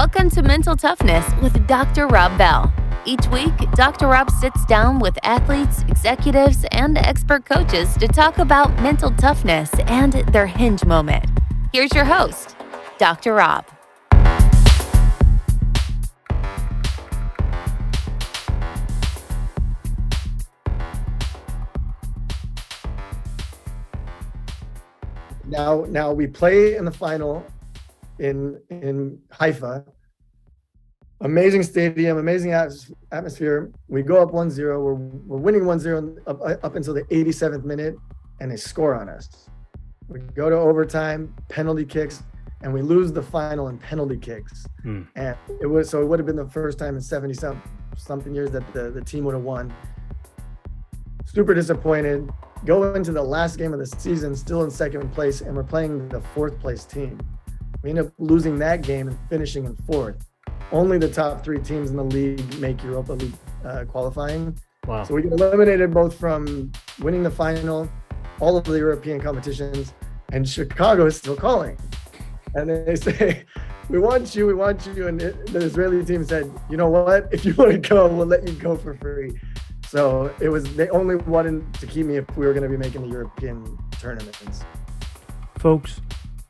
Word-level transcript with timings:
Welcome 0.00 0.30
to 0.30 0.42
Mental 0.42 0.76
Toughness 0.76 1.26
with 1.42 1.66
Dr. 1.66 2.06
Rob 2.06 2.38
Bell. 2.38 2.72
Each 3.04 3.26
week, 3.26 3.52
Dr. 3.72 4.06
Rob 4.06 4.30
sits 4.30 4.64
down 4.64 4.98
with 4.98 5.18
athletes, 5.22 5.82
executives, 5.88 6.64
and 6.72 6.96
expert 6.96 7.44
coaches 7.44 7.92
to 7.98 8.08
talk 8.08 8.38
about 8.38 8.74
mental 8.80 9.10
toughness 9.10 9.70
and 9.80 10.14
their 10.32 10.46
hinge 10.46 10.86
moment. 10.86 11.26
Here's 11.74 11.92
your 11.92 12.06
host, 12.06 12.56
Dr. 12.96 13.34
Rob. 13.34 13.66
Now, 25.44 25.84
now 25.90 26.10
we 26.14 26.26
play 26.26 26.76
in 26.76 26.86
the 26.86 26.90
final 26.90 27.44
in 28.20 28.60
in 28.70 29.18
Haifa. 29.32 29.84
Amazing 31.22 31.62
stadium, 31.64 32.16
amazing 32.16 32.52
atmosphere. 32.52 33.70
We 33.88 34.02
go 34.02 34.22
up 34.22 34.30
1-0. 34.30 34.56
We're, 34.58 34.94
we're 34.94 35.36
winning 35.36 35.62
1-0 35.62 36.16
up, 36.26 36.40
up 36.64 36.76
until 36.76 36.94
the 36.94 37.02
87th 37.04 37.62
minute, 37.62 37.94
and 38.40 38.50
they 38.50 38.56
score 38.56 38.94
on 38.94 39.10
us. 39.10 39.50
We 40.08 40.20
go 40.20 40.48
to 40.48 40.56
overtime, 40.56 41.34
penalty 41.50 41.84
kicks, 41.84 42.22
and 42.62 42.72
we 42.72 42.80
lose 42.80 43.12
the 43.12 43.22
final 43.22 43.68
in 43.68 43.76
penalty 43.76 44.16
kicks. 44.16 44.66
Hmm. 44.82 45.02
And 45.14 45.36
it 45.60 45.66
was 45.66 45.90
so 45.90 46.00
it 46.00 46.06
would 46.06 46.18
have 46.18 46.26
been 46.26 46.36
the 46.36 46.48
first 46.48 46.78
time 46.78 46.94
in 46.94 47.02
70 47.02 47.34
some, 47.34 47.62
something 47.98 48.34
years 48.34 48.50
that 48.52 48.72
the, 48.72 48.90
the 48.90 49.02
team 49.02 49.24
would 49.24 49.34
have 49.34 49.44
won. 49.44 49.74
Super 51.26 51.52
disappointed. 51.52 52.30
Go 52.64 52.94
into 52.94 53.12
the 53.12 53.22
last 53.22 53.56
game 53.56 53.72
of 53.72 53.78
the 53.78 53.86
season, 53.86 54.34
still 54.34 54.64
in 54.64 54.70
second 54.70 55.12
place, 55.12 55.42
and 55.42 55.54
we're 55.54 55.64
playing 55.64 56.08
the 56.08 56.20
fourth 56.34 56.58
place 56.60 56.84
team. 56.84 57.18
We 57.82 57.90
end 57.90 57.98
up 57.98 58.12
losing 58.18 58.58
that 58.58 58.82
game 58.82 59.08
and 59.08 59.18
finishing 59.28 59.64
in 59.64 59.76
fourth. 59.76 60.16
Only 60.72 60.98
the 60.98 61.10
top 61.10 61.42
three 61.42 61.58
teams 61.58 61.90
in 61.90 61.96
the 61.96 62.04
league 62.04 62.58
make 62.58 62.82
Europa 62.82 63.14
League 63.14 63.34
uh, 63.64 63.84
qualifying. 63.86 64.58
Wow. 64.86 65.04
So 65.04 65.14
we 65.14 65.22
get 65.22 65.32
eliminated 65.32 65.92
both 65.92 66.18
from 66.18 66.72
winning 67.00 67.22
the 67.22 67.30
final, 67.30 67.90
all 68.38 68.56
of 68.56 68.64
the 68.64 68.78
European 68.78 69.20
competitions, 69.20 69.94
and 70.32 70.48
Chicago 70.48 71.06
is 71.06 71.16
still 71.16 71.36
calling. 71.36 71.76
And 72.54 72.68
they 72.68 72.96
say, 72.96 73.44
we 73.88 73.98
want 73.98 74.34
you, 74.34 74.46
we 74.46 74.54
want 74.54 74.86
you. 74.86 75.08
And 75.08 75.20
the 75.20 75.58
Israeli 75.58 76.04
team 76.04 76.24
said, 76.24 76.52
you 76.68 76.76
know 76.76 76.88
what? 76.88 77.28
If 77.32 77.44
you 77.44 77.54
want 77.54 77.72
to 77.72 77.78
go, 77.78 78.08
we'll 78.08 78.26
let 78.26 78.46
you 78.46 78.54
go 78.54 78.76
for 78.76 78.94
free. 78.94 79.38
So 79.86 80.32
it 80.40 80.48
was, 80.48 80.76
they 80.76 80.88
only 80.90 81.16
wanted 81.16 81.74
to 81.74 81.86
keep 81.86 82.06
me 82.06 82.16
if 82.16 82.36
we 82.36 82.46
were 82.46 82.52
going 82.52 82.62
to 82.62 82.68
be 82.68 82.76
making 82.76 83.02
the 83.02 83.08
European 83.08 83.76
tournaments. 83.98 84.64
Folks, 85.58 86.00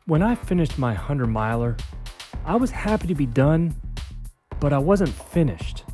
when 0.07 0.23
I 0.23 0.35
finished 0.35 0.79
my 0.79 0.93
100 0.93 1.27
miler, 1.27 1.77
I 2.45 2.57
was 2.57 2.71
happy 2.71 3.07
to 3.09 3.15
be 3.15 3.27
done, 3.27 3.75
but 4.59 4.73
I 4.73 4.79
wasn't 4.79 5.11
finished. 5.11 5.85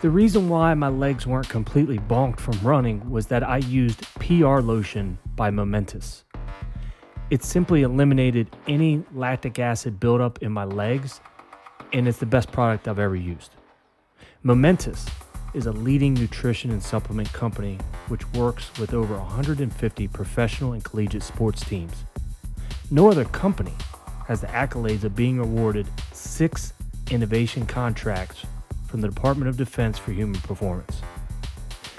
The 0.00 0.10
reason 0.10 0.48
why 0.48 0.72
my 0.74 0.88
legs 0.88 1.26
weren't 1.26 1.48
completely 1.48 1.98
bonked 1.98 2.40
from 2.40 2.58
running 2.62 3.10
was 3.10 3.26
that 3.26 3.42
I 3.42 3.58
used 3.58 4.02
PR 4.14 4.60
lotion 4.60 5.18
by 5.36 5.50
Momentous. 5.50 6.24
It 7.30 7.44
simply 7.44 7.82
eliminated 7.82 8.48
any 8.66 9.04
lactic 9.14 9.58
acid 9.58 10.00
buildup 10.00 10.42
in 10.42 10.52
my 10.52 10.64
legs, 10.64 11.20
and 11.92 12.08
it's 12.08 12.18
the 12.18 12.26
best 12.26 12.50
product 12.50 12.88
I've 12.88 12.98
ever 12.98 13.16
used. 13.16 13.50
Momentous 14.42 15.06
is 15.52 15.66
a 15.66 15.72
leading 15.72 16.14
nutrition 16.14 16.70
and 16.70 16.82
supplement 16.82 17.32
company 17.32 17.76
which 18.08 18.26
works 18.32 18.70
with 18.78 18.94
over 18.94 19.16
150 19.16 20.08
professional 20.08 20.72
and 20.72 20.82
collegiate 20.84 21.22
sports 21.22 21.64
teams. 21.64 22.04
No 22.92 23.08
other 23.08 23.24
company 23.26 23.72
has 24.26 24.40
the 24.40 24.48
accolades 24.48 25.04
of 25.04 25.14
being 25.14 25.38
awarded 25.38 25.86
six 26.12 26.72
innovation 27.12 27.64
contracts 27.64 28.44
from 28.88 29.00
the 29.00 29.06
Department 29.06 29.48
of 29.48 29.56
Defense 29.56 29.96
for 29.96 30.10
human 30.10 30.40
performance. 30.40 31.00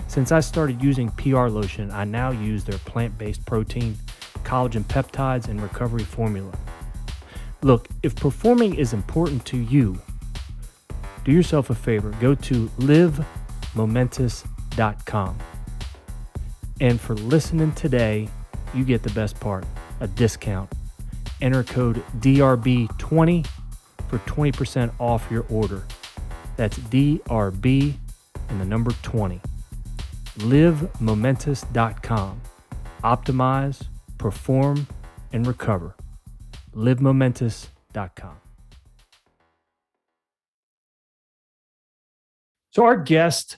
Since 0.10 0.34
I 0.34 0.42
started 0.42 0.84
using 0.84 1.10
PR 1.12 1.48
Lotion, 1.48 1.92
I 1.92 2.04
now 2.04 2.32
use 2.32 2.66
their 2.66 2.78
plant 2.80 3.18
based 3.18 3.46
protein, 3.46 3.98
collagen 4.44 4.84
peptides, 4.84 5.48
and 5.48 5.62
recovery 5.62 6.04
formula. 6.04 6.52
Look, 7.62 7.88
if 8.04 8.14
performing 8.14 8.76
is 8.76 8.92
important 8.92 9.46
to 9.46 9.58
you, 9.58 9.98
do 11.24 11.32
yourself 11.32 11.70
a 11.70 11.76
favor 11.76 12.12
go 12.20 12.36
to 12.36 12.68
livemomentous.com. 12.80 15.38
And 16.82 17.00
for 17.00 17.16
listening 17.16 17.72
today, 17.74 18.28
you 18.74 18.84
get 18.84 19.04
the 19.04 19.12
best 19.12 19.40
part 19.40 19.64
a 20.02 20.08
discount 20.08 20.70
enter 21.42 21.64
code 21.64 22.04
DRB20 22.20 23.48
for 24.08 24.20
20% 24.20 24.92
off 25.00 25.28
your 25.32 25.46
order. 25.50 25.84
That's 26.58 26.78
DRB 26.78 27.96
and 28.50 28.62
the 28.62 28.66
number 28.66 28.92
20. 29.04 29.40
LiveMomentous.com. 30.38 32.42
Optimize, 33.04 33.88
perform, 34.18 34.88
and 35.34 35.48
recover. 35.48 35.96
LiveMomentous.com. 36.76 38.36
So, 42.72 42.86
our 42.86 42.98
guest 42.98 43.58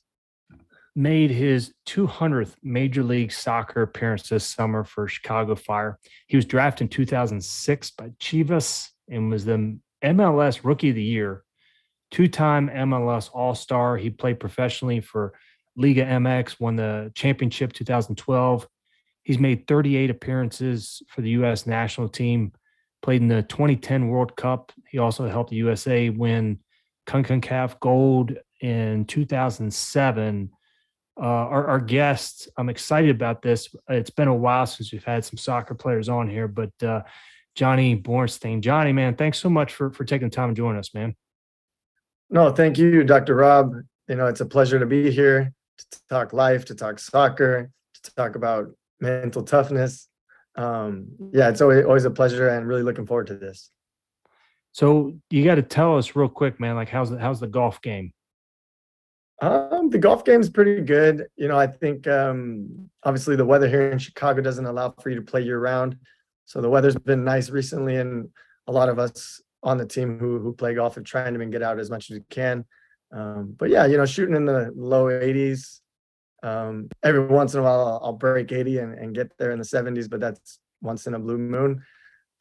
made 0.96 1.32
his 1.32 1.74
200th 1.88 2.56
Major 2.62 3.04
League 3.04 3.32
Soccer 3.32 3.82
appearance 3.82 4.30
this 4.30 4.46
summer 4.46 4.84
for 4.84 5.08
Chicago 5.08 5.56
Fire. 5.56 5.98
He 6.28 6.36
was 6.36 6.46
drafted 6.46 6.86
in 6.86 6.90
2006 6.90 7.92
by 7.92 8.10
Chivas 8.20 8.90
and 9.10 9.30
was 9.30 9.46
the 9.46 9.78
MLS 10.04 10.64
Rookie 10.64 10.90
of 10.90 10.96
the 10.96 11.04
Year, 11.04 11.44
two 12.12 12.28
time 12.28 12.70
MLS 12.70 13.30
All 13.34 13.56
Star. 13.56 13.98
He 13.98 14.10
played 14.10 14.40
professionally 14.40 15.00
for 15.00 15.34
Liga 15.76 16.06
MX, 16.06 16.60
won 16.60 16.76
the 16.76 17.12
championship 17.16 17.74
2012. 17.74 18.68
He's 19.24 19.40
made 19.40 19.68
38 19.68 20.10
appearances 20.10 21.02
for 21.08 21.22
the 21.22 21.32
U.S. 21.32 21.66
national 21.66 22.10
team, 22.10 22.52
played 23.02 23.22
in 23.22 23.30
the 23.30 23.42
2010 23.44 24.10
World 24.10 24.36
Cup. 24.36 24.72
He 24.90 25.00
also 25.00 25.28
helped 25.28 25.50
the 25.50 25.56
USA 25.56 26.10
win 26.10 26.60
CONCACAF 27.08 27.80
Gold 27.80 28.38
in 28.62 29.06
2007 29.06 30.52
uh, 31.18 31.26
our, 31.26 31.68
our 31.68 31.80
guests. 31.80 32.48
I'm 32.58 32.70
excited 32.70 33.12
about 33.12 33.42
this. 33.42 33.74
It's 33.90 34.10
been 34.10 34.28
a 34.28 34.36
while 34.36 34.66
since 34.66 34.92
we've 34.92 35.04
had 35.04 35.24
some 35.24 35.38
soccer 35.38 35.76
players 35.76 36.10
on 36.10 36.28
here, 36.28 36.48
but 36.48 36.72
uh, 36.84 37.02
Johnny 37.56 37.96
Bornstein, 37.96 38.62
Johnny, 38.62 38.94
man, 38.94 39.16
thanks 39.16 39.38
so 39.40 39.50
much 39.50 39.74
for 39.74 39.92
for 39.92 40.06
taking 40.06 40.30
the 40.30 40.36
time 40.36 40.50
to 40.50 40.56
join 40.56 40.76
us, 40.76 40.94
man. 40.94 41.16
No, 42.30 42.52
thank 42.52 42.78
you, 42.78 43.04
Dr. 43.04 43.36
Rob. 43.36 43.76
You 44.08 44.16
know, 44.16 44.26
it's 44.26 44.42
a 44.42 44.46
pleasure 44.46 44.80
to 44.80 44.86
be 44.86 45.12
here 45.12 45.54
to 45.78 46.00
talk 46.10 46.34
life, 46.34 46.66
to 46.66 46.76
talk 46.76 47.00
soccer, 47.00 47.70
to 48.04 48.16
talk 48.16 48.36
about 48.36 48.72
mental 49.00 49.44
toughness. 49.44 50.08
Um, 50.56 51.08
yeah, 51.32 51.50
it's 51.50 51.62
always 51.62 51.86
always 51.86 52.06
a 52.06 52.12
pleasure, 52.12 52.50
and 52.50 52.68
really 52.68 52.84
looking 52.84 53.06
forward 53.06 53.28
to 53.28 53.36
this. 53.36 53.70
So 54.72 55.14
you 55.30 55.44
got 55.44 55.56
to 55.56 55.62
tell 55.62 55.98
us 55.98 56.16
real 56.16 56.28
quick, 56.28 56.60
man. 56.60 56.76
Like, 56.76 56.90
how's 56.90 57.12
the, 57.12 57.20
how's 57.20 57.40
the 57.40 57.48
golf 57.48 57.82
game? 57.82 58.12
Um, 59.42 59.90
the 59.90 59.98
golf 59.98 60.24
game's 60.24 60.50
pretty 60.50 60.82
good. 60.82 61.28
You 61.36 61.48
know, 61.48 61.58
I 61.58 61.68
think 61.68 62.08
um, 62.08 62.90
obviously 63.04 63.36
the 63.36 63.46
weather 63.46 63.68
here 63.68 63.90
in 63.90 64.00
Chicago 64.00 64.42
doesn't 64.42 64.66
allow 64.66 64.94
for 65.02 65.10
you 65.10 65.16
to 65.16 65.22
play 65.22 65.42
year 65.42 65.60
round. 65.60 65.98
So 66.46 66.62
the 66.62 66.70
weather's 66.70 66.96
been 66.96 67.24
nice 67.24 67.50
recently, 67.50 67.98
and 67.98 68.30
a 68.68 68.72
lot 68.72 68.90
of 68.90 69.00
us 69.00 69.42
on 69.64 69.78
the 69.78 69.86
team 69.86 70.20
who 70.20 70.40
who 70.40 70.54
play 70.54 70.76
golf 70.76 70.98
are 70.98 71.02
trying 71.02 71.34
to 71.34 71.46
get 71.46 71.64
out 71.64 71.80
as 71.80 71.90
much 71.90 72.10
as 72.10 72.18
we 72.18 72.24
can. 72.30 72.66
Um, 73.12 73.56
but 73.58 73.70
yeah, 73.70 73.86
you 73.86 73.98
know, 73.98 74.06
shooting 74.06 74.36
in 74.36 74.46
the 74.46 74.72
low 74.76 75.06
80s. 75.06 75.80
Um, 76.42 76.90
every 77.04 77.26
once 77.26 77.54
in 77.54 77.62
a 77.62 77.64
while, 77.64 77.80
I'll, 77.80 78.02
I'll 78.04 78.14
break 78.14 78.52
80 78.52 78.80
and, 78.80 78.94
and 78.96 79.16
get 79.16 79.32
there 79.38 79.52
in 79.52 79.60
the 79.60 79.66
70s, 79.66 80.10
but 80.10 80.20
that's 80.20 80.60
once 80.82 81.08
in 81.08 81.14
a 81.14 81.20
blue 81.20 81.38
moon. 81.38 81.84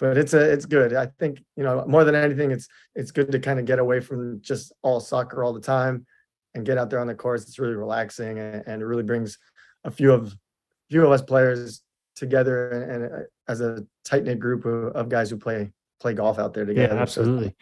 But 0.00 0.18
it's 0.18 0.34
a 0.34 0.40
it's 0.40 0.66
good. 0.66 0.94
I 0.94 1.06
think 1.06 1.42
you 1.56 1.62
know 1.62 1.84
more 1.86 2.04
than 2.04 2.14
anything, 2.14 2.50
it's 2.50 2.68
it's 2.94 3.12
good 3.12 3.30
to 3.32 3.38
kind 3.38 3.60
of 3.60 3.66
get 3.66 3.78
away 3.78 4.00
from 4.00 4.40
just 4.40 4.72
all 4.82 4.98
soccer 4.98 5.44
all 5.44 5.52
the 5.52 5.60
time 5.60 6.06
and 6.54 6.66
get 6.66 6.78
out 6.78 6.90
there 6.90 7.00
on 7.00 7.06
the 7.06 7.14
course. 7.14 7.42
It's 7.42 7.58
really 7.58 7.74
relaxing 7.74 8.38
and, 8.38 8.62
and 8.66 8.82
it 8.82 8.84
really 8.84 9.02
brings 9.02 9.38
a 9.84 9.90
few 9.90 10.12
of 10.12 10.34
few 10.90 11.04
of 11.04 11.10
us 11.10 11.22
players 11.22 11.82
together 12.14 12.68
and, 12.70 13.04
and 13.04 13.14
uh, 13.14 13.24
as 13.48 13.60
a 13.60 13.86
tight 14.04 14.24
knit 14.24 14.38
group 14.38 14.64
of, 14.64 14.94
of, 14.94 15.08
guys 15.08 15.30
who 15.30 15.36
play 15.36 15.70
play 16.00 16.12
golf 16.12 16.38
out 16.38 16.52
there 16.52 16.66
together. 16.66 16.94
Yeah, 16.94 17.00
absolutely. 17.00 17.48
So, 17.48 17.54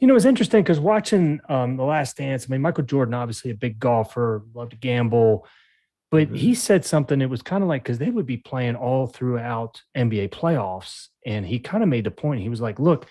you 0.00 0.06
know, 0.06 0.14
it's 0.14 0.24
interesting 0.24 0.62
because 0.62 0.78
watching 0.78 1.40
um, 1.48 1.76
The 1.76 1.84
Last 1.84 2.16
Dance, 2.16 2.46
I 2.48 2.52
mean, 2.52 2.60
Michael 2.60 2.84
Jordan, 2.84 3.14
obviously 3.14 3.50
a 3.50 3.54
big 3.54 3.80
golfer, 3.80 4.44
loved 4.54 4.72
to 4.72 4.76
gamble, 4.76 5.46
but 6.10 6.28
mm-hmm. 6.28 6.34
he 6.36 6.54
said 6.54 6.84
something. 6.84 7.20
It 7.20 7.30
was 7.30 7.42
kind 7.42 7.62
of 7.62 7.68
like 7.68 7.82
because 7.82 7.98
they 7.98 8.10
would 8.10 8.26
be 8.26 8.36
playing 8.36 8.76
all 8.76 9.06
throughout 9.06 9.82
NBA 9.96 10.30
playoffs. 10.30 11.08
And 11.26 11.44
he 11.44 11.58
kind 11.58 11.82
of 11.82 11.88
made 11.88 12.04
the 12.04 12.10
point. 12.10 12.42
He 12.42 12.48
was 12.48 12.60
like, 12.60 12.78
look, 12.78 13.06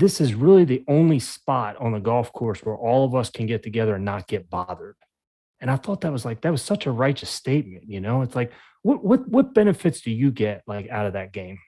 this 0.00 0.20
is 0.20 0.34
really 0.34 0.64
the 0.64 0.82
only 0.88 1.18
spot 1.18 1.76
on 1.76 1.92
the 1.92 2.00
golf 2.00 2.32
course 2.32 2.60
where 2.60 2.74
all 2.74 3.04
of 3.04 3.14
us 3.14 3.28
can 3.28 3.46
get 3.46 3.62
together 3.62 3.96
and 3.96 4.04
not 4.04 4.26
get 4.26 4.48
bothered. 4.48 4.96
And 5.60 5.70
I 5.70 5.76
thought 5.76 6.00
that 6.00 6.12
was 6.12 6.24
like 6.24 6.40
that 6.40 6.50
was 6.50 6.62
such 6.62 6.86
a 6.86 6.90
righteous 6.90 7.28
statement, 7.28 7.84
you 7.86 8.00
know. 8.00 8.22
It's 8.22 8.34
like 8.34 8.50
what 8.80 9.04
what 9.04 9.28
what 9.28 9.52
benefits 9.52 10.00
do 10.00 10.10
you 10.10 10.30
get 10.30 10.62
like 10.66 10.88
out 10.88 11.06
of 11.06 11.12
that 11.12 11.32
game? 11.32 11.58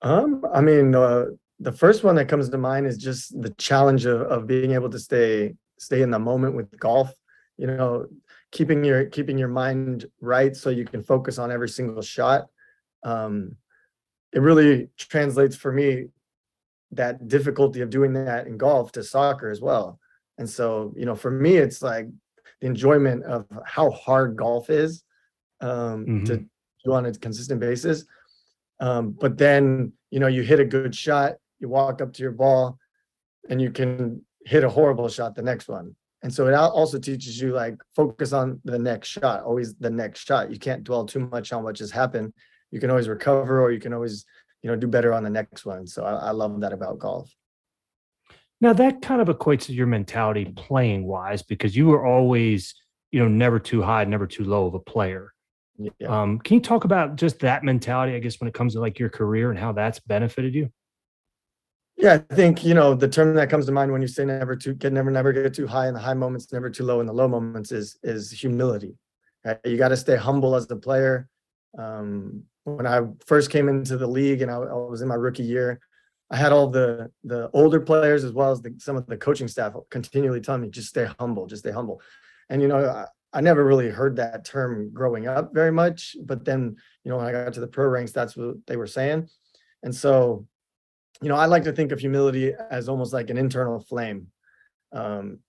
Um, 0.00 0.42
I 0.54 0.62
mean, 0.62 0.94
uh, 0.94 1.26
the 1.60 1.72
first 1.72 2.04
one 2.04 2.14
that 2.14 2.28
comes 2.28 2.48
to 2.48 2.56
mind 2.58 2.86
is 2.86 2.96
just 2.96 3.40
the 3.42 3.50
challenge 3.50 4.06
of, 4.06 4.22
of 4.22 4.46
being 4.46 4.72
able 4.72 4.88
to 4.88 4.98
stay 4.98 5.54
stay 5.78 6.00
in 6.00 6.10
the 6.10 6.18
moment 6.18 6.56
with 6.56 6.78
golf. 6.78 7.12
You 7.58 7.66
know, 7.66 8.06
keeping 8.50 8.82
your 8.82 9.04
keeping 9.04 9.36
your 9.36 9.48
mind 9.48 10.06
right 10.22 10.56
so 10.56 10.70
you 10.70 10.86
can 10.86 11.02
focus 11.02 11.38
on 11.38 11.52
every 11.52 11.68
single 11.68 12.00
shot. 12.00 12.46
Um, 13.02 13.56
it 14.32 14.40
really 14.40 14.88
translates 14.96 15.54
for 15.54 15.70
me 15.70 16.08
that 16.92 17.28
difficulty 17.28 17.80
of 17.80 17.90
doing 17.90 18.12
that 18.14 18.46
in 18.46 18.56
golf 18.56 18.92
to 18.92 19.02
soccer 19.02 19.50
as 19.50 19.60
well. 19.60 19.98
And 20.38 20.48
so, 20.48 20.94
you 20.96 21.04
know, 21.04 21.14
for 21.14 21.30
me, 21.30 21.56
it's 21.56 21.82
like 21.82 22.06
the 22.60 22.66
enjoyment 22.66 23.24
of 23.24 23.46
how 23.64 23.90
hard 23.90 24.36
golf 24.36 24.70
is 24.70 25.02
um, 25.60 26.06
Mhm. 26.06 26.26
to 26.26 26.36
do 26.84 26.92
on 26.92 27.06
a 27.06 27.12
consistent 27.12 27.60
basis. 27.60 28.04
Um, 28.80 29.10
but 29.10 29.36
then, 29.36 29.92
you 30.10 30.20
know, 30.20 30.28
you 30.28 30.42
hit 30.42 30.60
a 30.60 30.64
good 30.64 30.94
shot, 30.94 31.36
you 31.58 31.68
walk 31.68 32.00
up 32.00 32.12
to 32.12 32.22
your 32.22 32.32
ball, 32.32 32.78
and 33.48 33.60
you 33.60 33.70
can 33.72 34.24
hit 34.44 34.62
a 34.64 34.68
horrible 34.68 35.08
shot 35.08 35.34
the 35.34 35.42
next 35.42 35.68
one. 35.68 35.96
And 36.22 36.32
so 36.32 36.46
it 36.46 36.54
also 36.54 36.98
teaches 36.98 37.40
you 37.40 37.52
like 37.52 37.76
focus 37.94 38.32
on 38.32 38.60
the 38.64 38.78
next 38.78 39.08
shot, 39.08 39.42
always 39.42 39.74
the 39.76 39.90
next 39.90 40.20
shot. 40.20 40.50
You 40.50 40.58
can't 40.58 40.84
dwell 40.84 41.04
too 41.06 41.20
much 41.20 41.52
on 41.52 41.62
what 41.64 41.74
just 41.76 41.92
happened. 41.92 42.32
You 42.70 42.80
can 42.80 42.90
always 42.90 43.08
recover, 43.08 43.60
or 43.60 43.70
you 43.72 43.80
can 43.80 43.92
always, 43.92 44.24
you 44.62 44.70
know, 44.70 44.76
do 44.76 44.86
better 44.86 45.12
on 45.12 45.22
the 45.22 45.30
next 45.30 45.64
one. 45.64 45.86
So 45.86 46.04
I, 46.04 46.14
I 46.14 46.30
love 46.30 46.60
that 46.60 46.72
about 46.72 46.98
golf. 46.98 47.32
Now 48.60 48.72
that 48.72 49.02
kind 49.02 49.20
of 49.20 49.28
equates 49.28 49.66
to 49.66 49.72
your 49.72 49.86
mentality 49.86 50.46
playing 50.56 51.04
wise 51.04 51.42
because 51.42 51.76
you 51.76 51.86
were 51.86 52.04
always, 52.04 52.74
you 53.12 53.20
know, 53.20 53.28
never 53.28 53.58
too 53.58 53.82
high, 53.82 54.04
never 54.04 54.26
too 54.26 54.44
low 54.44 54.66
of 54.66 54.74
a 54.74 54.80
player. 54.80 55.32
Yeah. 55.78 56.08
Um, 56.08 56.40
can 56.40 56.54
you 56.54 56.60
talk 56.60 56.84
about 56.84 57.14
just 57.14 57.38
that 57.40 57.62
mentality, 57.62 58.16
I 58.16 58.18
guess, 58.18 58.40
when 58.40 58.48
it 58.48 58.54
comes 58.54 58.74
to 58.74 58.80
like 58.80 58.98
your 58.98 59.10
career 59.10 59.50
and 59.50 59.58
how 59.58 59.72
that's 59.72 60.00
benefited 60.00 60.54
you? 60.54 60.72
Yeah, 61.96 62.14
I 62.14 62.34
think 62.34 62.64
you 62.64 62.74
know 62.74 62.94
the 62.94 63.08
term 63.08 63.34
that 63.34 63.50
comes 63.50 63.66
to 63.66 63.72
mind 63.72 63.90
when 63.90 64.02
you 64.02 64.06
say 64.08 64.24
never 64.24 64.54
too 64.54 64.74
get 64.74 64.92
never 64.92 65.10
never 65.10 65.32
get 65.32 65.52
too 65.54 65.66
high 65.66 65.88
in 65.88 65.94
the 65.94 66.00
high 66.00 66.14
moments, 66.14 66.52
never 66.52 66.70
too 66.70 66.84
low 66.84 67.00
in 67.00 67.06
the 67.06 67.12
low 67.12 67.26
moments 67.26 67.72
is 67.72 67.98
is 68.04 68.30
humility. 68.30 68.96
Right? 69.44 69.58
You 69.64 69.76
got 69.76 69.88
to 69.88 69.96
stay 69.96 70.16
humble 70.16 70.54
as 70.54 70.70
a 70.70 70.76
player. 70.76 71.28
Um, 71.76 72.44
when 72.76 72.86
I 72.86 73.00
first 73.26 73.50
came 73.50 73.68
into 73.68 73.96
the 73.96 74.06
league 74.06 74.42
and 74.42 74.50
I, 74.50 74.56
I 74.56 74.74
was 74.74 75.02
in 75.02 75.08
my 75.08 75.14
rookie 75.14 75.42
year, 75.42 75.80
I 76.30 76.36
had 76.36 76.52
all 76.52 76.68
the 76.68 77.10
the 77.24 77.50
older 77.52 77.80
players 77.80 78.24
as 78.24 78.32
well 78.32 78.50
as 78.50 78.60
the, 78.60 78.74
some 78.78 78.96
of 78.96 79.06
the 79.06 79.16
coaching 79.16 79.48
staff 79.48 79.74
continually 79.90 80.40
telling 80.40 80.62
me 80.62 80.68
just 80.68 80.88
stay 80.88 81.08
humble, 81.18 81.46
just 81.46 81.62
stay 81.62 81.72
humble. 81.72 82.00
And 82.50 82.60
you 82.60 82.68
know, 82.68 82.84
I, 82.84 83.06
I 83.32 83.40
never 83.40 83.64
really 83.64 83.88
heard 83.88 84.16
that 84.16 84.44
term 84.44 84.90
growing 84.92 85.26
up 85.26 85.52
very 85.54 85.72
much, 85.72 86.16
but 86.24 86.44
then 86.44 86.76
you 87.04 87.10
know 87.10 87.18
when 87.18 87.26
I 87.26 87.32
got 87.32 87.52
to 87.54 87.60
the 87.60 87.66
pro 87.66 87.86
ranks, 87.86 88.12
that's 88.12 88.36
what 88.36 88.56
they 88.66 88.76
were 88.76 88.86
saying. 88.86 89.28
And 89.82 89.94
so 89.94 90.46
you 91.20 91.28
know, 91.28 91.36
I 91.36 91.46
like 91.46 91.64
to 91.64 91.72
think 91.72 91.92
of 91.92 91.98
humility 91.98 92.52
as 92.70 92.88
almost 92.88 93.12
like 93.12 93.30
an 93.30 93.38
internal 93.38 93.80
flame. 93.80 94.28
Um, 94.92 95.40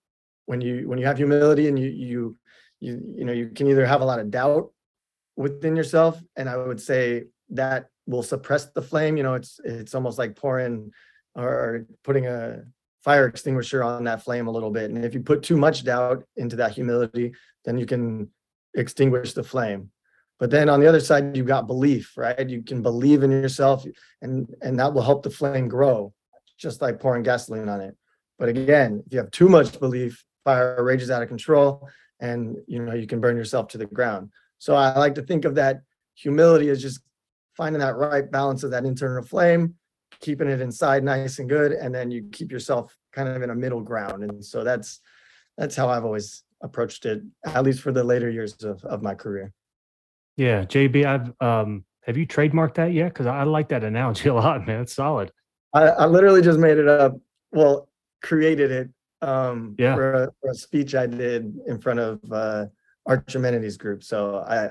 when 0.45 0.62
you 0.62 0.89
when 0.89 0.98
you 0.98 1.06
have 1.06 1.18
humility 1.18 1.68
and 1.68 1.77
you 1.77 1.89
you 1.89 2.38
you 2.80 3.13
you 3.18 3.25
know 3.25 3.33
you 3.33 3.50
can 3.50 3.68
either 3.68 3.86
have 3.86 4.01
a 4.01 4.06
lot 4.06 4.19
of 4.19 4.31
doubt 4.31 4.71
within 5.40 5.74
yourself, 5.74 6.22
and 6.36 6.50
I 6.50 6.58
would 6.58 6.82
say 6.82 7.24
that 7.52 7.88
will 8.06 8.24
suppress 8.24 8.66
the 8.66 8.82
flame. 8.82 9.16
You 9.16 9.24
know, 9.24 9.36
it's 9.36 9.60
it's 9.64 9.96
almost 9.96 10.20
like 10.20 10.36
pouring 10.36 10.92
or 11.34 11.86
putting 12.04 12.28
a 12.28 12.64
fire 13.04 13.26
extinguisher 13.26 13.82
on 13.82 14.04
that 14.04 14.22
flame 14.22 14.48
a 14.48 14.52
little 14.52 14.70
bit. 14.70 14.92
And 14.92 15.06
if 15.06 15.14
you 15.14 15.22
put 15.22 15.42
too 15.42 15.56
much 15.56 15.86
doubt 15.86 16.26
into 16.36 16.58
that 16.58 16.74
humility, 16.74 17.34
then 17.64 17.78
you 17.78 17.86
can 17.86 18.30
extinguish 18.76 19.32
the 19.34 19.44
flame. 19.44 19.92
But 20.40 20.52
then 20.52 20.68
on 20.68 20.82
the 20.82 20.88
other 20.88 21.00
side, 21.00 21.38
you've 21.38 21.48
got 21.48 21.68
belief, 21.68 22.18
right? 22.18 22.50
You 22.50 22.62
can 22.62 22.82
believe 22.82 23.24
in 23.24 23.32
yourself 23.32 23.86
and 24.22 24.54
and 24.62 24.78
that 24.80 24.94
will 24.94 25.04
help 25.04 25.24
the 25.24 25.30
flame 25.30 25.70
grow, 25.70 26.14
just 26.58 26.82
like 26.82 27.00
pouring 27.00 27.24
gasoline 27.24 27.70
on 27.70 27.80
it. 27.80 27.96
But 28.38 28.50
again, 28.50 29.04
if 29.06 29.14
you 29.14 29.20
have 29.20 29.32
too 29.32 29.48
much 29.48 29.80
belief, 29.80 30.26
fire 30.44 30.84
rages 30.84 31.10
out 31.10 31.24
of 31.24 31.30
control 31.30 31.88
and 32.20 32.58
you 32.68 32.80
know 32.84 32.94
you 32.94 33.08
can 33.08 33.22
burn 33.22 33.38
yourself 33.38 33.70
to 33.70 33.78
the 33.78 33.86
ground. 33.86 34.32
So 34.60 34.76
I 34.76 34.98
like 34.98 35.16
to 35.16 35.22
think 35.22 35.46
of 35.46 35.56
that 35.56 35.82
humility 36.16 36.70
as 36.70 36.82
just 36.82 37.02
finding 37.56 37.80
that 37.80 37.96
right 37.96 38.30
balance 38.30 38.64
of 38.64 38.72
that 38.72 38.86
internal 38.86 39.24
flame, 39.24 39.76
keeping 40.22 40.50
it 40.50 40.62
inside 40.62 41.04
nice 41.04 41.40
and 41.40 41.50
good, 41.50 41.72
and 41.72 41.94
then 41.94 42.12
you 42.12 42.30
keep 42.32 42.52
yourself 42.52 42.96
kind 43.14 43.28
of 43.30 43.42
in 43.42 43.50
a 43.50 43.56
middle 43.56 43.82
ground. 43.82 44.24
And 44.24 44.44
so 44.44 44.64
that's 44.64 45.00
that's 45.58 45.76
how 45.76 45.90
I've 45.90 46.06
always 46.06 46.44
approached 46.62 47.06
it, 47.06 47.22
at 47.46 47.64
least 47.64 47.82
for 47.82 47.92
the 47.92 48.04
later 48.04 48.30
years 48.30 48.64
of, 48.64 48.84
of 48.84 49.02
my 49.02 49.16
career. 49.16 49.52
Yeah, 50.38 50.64
JB, 50.64 51.06
I've 51.06 51.34
um, 51.42 51.84
have 52.04 52.18
you 52.18 52.26
trademarked 52.26 52.76
that 52.76 52.94
yet? 52.94 53.10
Because 53.14 53.26
I 53.28 53.44
like 53.44 53.70
that 53.70 53.84
analogy 53.84 54.30
a 54.30 54.34
lot, 54.34 54.66
man. 54.68 54.82
It's 54.82 54.94
solid. 54.94 55.32
I, 55.74 55.84
I 55.88 56.06
literally 56.06 56.42
just 56.42 56.60
made 56.60 56.78
it 56.78 56.88
up. 56.88 57.18
Well, 57.52 57.90
created 58.22 58.72
it 58.72 58.90
um, 59.22 59.76
Yeah. 59.78 59.96
for, 59.96 60.14
a, 60.24 60.32
for 60.42 60.52
a 60.52 60.56
speech 60.56 60.96
I 60.96 61.06
did 61.08 61.54
in 61.68 61.80
front 61.80 62.00
of 62.00 62.20
uh, 62.32 62.66
Arch 63.10 63.36
Amenities 63.36 63.76
Group. 63.76 64.04
So 64.04 64.38
I 64.38 64.70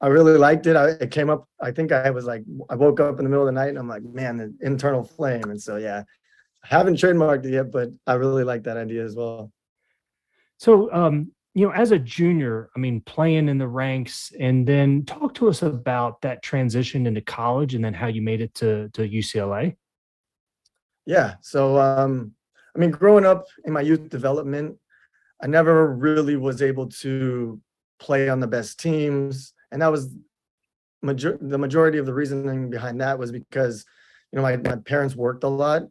I 0.00 0.08
really 0.08 0.38
liked 0.38 0.66
it. 0.66 0.76
I, 0.76 0.90
it 0.90 1.10
came 1.10 1.28
up. 1.30 1.48
I 1.60 1.72
think 1.72 1.90
I 1.90 2.10
was 2.10 2.24
like 2.24 2.44
I 2.70 2.76
woke 2.76 3.00
up 3.00 3.18
in 3.18 3.24
the 3.24 3.28
middle 3.28 3.46
of 3.46 3.52
the 3.52 3.60
night 3.60 3.70
and 3.70 3.78
I'm 3.78 3.88
like, 3.88 4.04
man, 4.04 4.36
the 4.36 4.54
internal 4.62 5.02
flame. 5.02 5.50
And 5.50 5.60
so 5.60 5.76
yeah, 5.76 6.04
I 6.64 6.66
haven't 6.66 6.96
trademarked 6.96 7.44
it 7.44 7.52
yet, 7.52 7.72
but 7.72 7.90
I 8.06 8.14
really 8.14 8.44
like 8.44 8.62
that 8.64 8.76
idea 8.76 9.04
as 9.04 9.16
well. 9.16 9.52
So, 10.58 10.92
um, 10.92 11.32
you 11.54 11.66
know, 11.66 11.72
as 11.72 11.90
a 11.90 11.98
junior, 11.98 12.70
I 12.76 12.78
mean, 12.78 13.00
playing 13.00 13.48
in 13.48 13.58
the 13.58 13.68
ranks, 13.68 14.32
and 14.38 14.66
then 14.66 15.04
talk 15.04 15.34
to 15.34 15.48
us 15.48 15.62
about 15.62 16.20
that 16.20 16.42
transition 16.42 17.06
into 17.06 17.20
college, 17.20 17.74
and 17.74 17.84
then 17.84 17.94
how 17.94 18.06
you 18.06 18.22
made 18.22 18.42
it 18.42 18.54
to 18.54 18.90
to 18.90 19.08
UCLA. 19.08 19.76
Yeah. 21.06 21.34
So, 21.40 21.78
um, 21.78 22.32
I 22.74 22.78
mean, 22.78 22.90
growing 22.90 23.24
up 23.24 23.46
in 23.64 23.72
my 23.72 23.80
youth 23.80 24.08
development, 24.10 24.76
I 25.42 25.46
never 25.46 25.94
really 25.94 26.36
was 26.36 26.62
able 26.62 26.88
to 26.88 27.60
play 27.98 28.28
on 28.28 28.40
the 28.40 28.46
best 28.46 28.80
teams, 28.80 29.52
and 29.70 29.82
that 29.82 29.92
was 29.92 30.14
major- 31.02 31.38
the 31.40 31.58
majority 31.58 31.98
of 31.98 32.06
the 32.06 32.14
reasoning 32.14 32.70
behind 32.70 33.00
that 33.00 33.18
was 33.18 33.32
because, 33.32 33.84
you 34.32 34.36
know, 34.36 34.42
my 34.42 34.56
my 34.56 34.76
parents 34.76 35.14
worked 35.14 35.44
a 35.44 35.48
lot, 35.48 35.82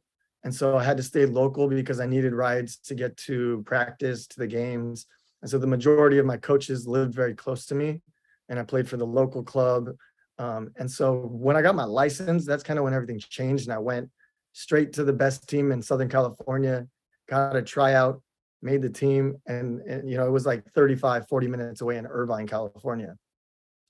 and 0.44 0.54
so 0.54 0.78
I 0.78 0.84
had 0.84 0.98
to 0.98 1.04
stay 1.04 1.26
local 1.26 1.68
because 1.68 2.00
I 2.00 2.06
needed 2.08 2.34
rides 2.34 2.78
to 2.88 2.96
get 2.96 3.18
to 3.18 3.64
practice, 3.66 4.28
to 4.28 4.40
the 4.40 4.48
games, 4.48 5.06
and 5.42 5.50
so 5.50 5.58
the 5.58 5.68
majority 5.68 6.18
of 6.18 6.26
my 6.26 6.38
coaches 6.38 6.88
lived 6.88 7.14
very 7.14 7.36
close 7.36 7.66
to 7.68 7.76
me, 7.76 8.02
and 8.50 8.60
I 8.60 8.64
played 8.64 8.90
for 8.90 8.98
the 8.98 9.06
local 9.06 9.44
club. 9.44 9.90
Um, 10.38 10.72
and 10.76 10.92
so 10.92 11.28
when 11.28 11.56
I 11.56 11.62
got 11.62 11.76
my 11.76 11.86
license, 11.86 12.46
that's 12.46 12.64
kind 12.64 12.78
of 12.78 12.84
when 12.84 12.94
everything 12.94 13.20
changed, 13.20 13.68
and 13.68 13.74
I 13.74 13.78
went 13.78 14.10
straight 14.54 14.94
to 14.94 15.04
the 15.04 15.14
best 15.14 15.48
team 15.48 15.72
in 15.72 15.82
Southern 15.82 16.10
California, 16.10 16.88
got 17.30 17.56
a 17.56 17.62
tryout, 17.62 18.22
made 18.66 18.82
the 18.82 18.90
team. 18.90 19.38
And, 19.48 19.80
and, 19.82 20.10
you 20.10 20.18
know, 20.18 20.28
it 20.28 20.32
was 20.32 20.46
like 20.46 20.66
35, 20.74 21.28
40 21.28 21.48
minutes 21.48 21.82
away 21.82 21.98
in 21.98 22.06
Irvine, 22.06 22.48
California. 22.48 23.16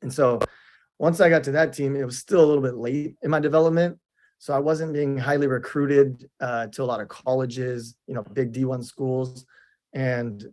And 0.02 0.14
so 0.14 0.40
once 1.00 1.22
I 1.22 1.30
got 1.30 1.44
to 1.46 1.52
that 1.52 1.74
team, 1.74 1.96
it 1.96 2.06
was 2.06 2.18
still 2.18 2.44
a 2.44 2.46
little 2.46 2.62
bit 2.62 2.76
late 2.76 3.16
in 3.24 3.32
my 3.32 3.40
development. 3.40 3.98
So 4.38 4.54
I 4.54 4.60
wasn't 4.60 4.94
being 4.94 5.18
highly 5.18 5.48
recruited 5.48 6.30
uh, 6.40 6.68
to 6.68 6.84
a 6.84 6.86
lot 6.86 7.00
of 7.00 7.08
colleges, 7.08 7.96
you 8.06 8.14
know, 8.14 8.22
big 8.22 8.54
D1 8.54 8.84
schools. 8.84 9.46
And 9.94 10.46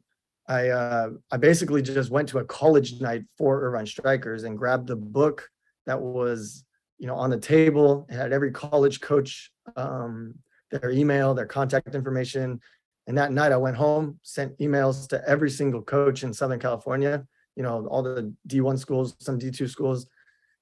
I, 0.48 0.68
uh, 0.68 1.10
I 1.30 1.36
basically 1.36 1.82
just 1.82 2.10
went 2.10 2.28
to 2.30 2.38
a 2.38 2.44
college 2.44 3.00
night 3.00 3.24
for 3.36 3.60
Irvine 3.60 3.86
Strikers 3.86 4.44
and 4.44 4.56
grabbed 4.56 4.86
the 4.86 4.96
book 4.96 5.50
that 5.86 6.00
was 6.00 6.64
you 6.98 7.06
know 7.06 7.16
on 7.16 7.30
the 7.30 7.38
table 7.38 8.06
it 8.08 8.14
had 8.14 8.32
every 8.32 8.52
college 8.52 9.00
coach 9.00 9.50
um, 9.76 10.34
their 10.70 10.90
email 10.90 11.34
their 11.34 11.46
contact 11.46 11.94
information 11.94 12.60
and 13.06 13.16
that 13.18 13.32
night 13.32 13.52
i 13.52 13.56
went 13.56 13.76
home 13.76 14.18
sent 14.22 14.56
emails 14.58 15.08
to 15.08 15.22
every 15.28 15.50
single 15.50 15.82
coach 15.82 16.22
in 16.22 16.32
southern 16.32 16.58
california 16.58 17.26
you 17.56 17.62
know 17.62 17.86
all 17.86 18.02
the 18.02 18.32
d1 18.48 18.78
schools 18.78 19.14
some 19.18 19.38
d2 19.38 19.68
schools. 19.68 20.06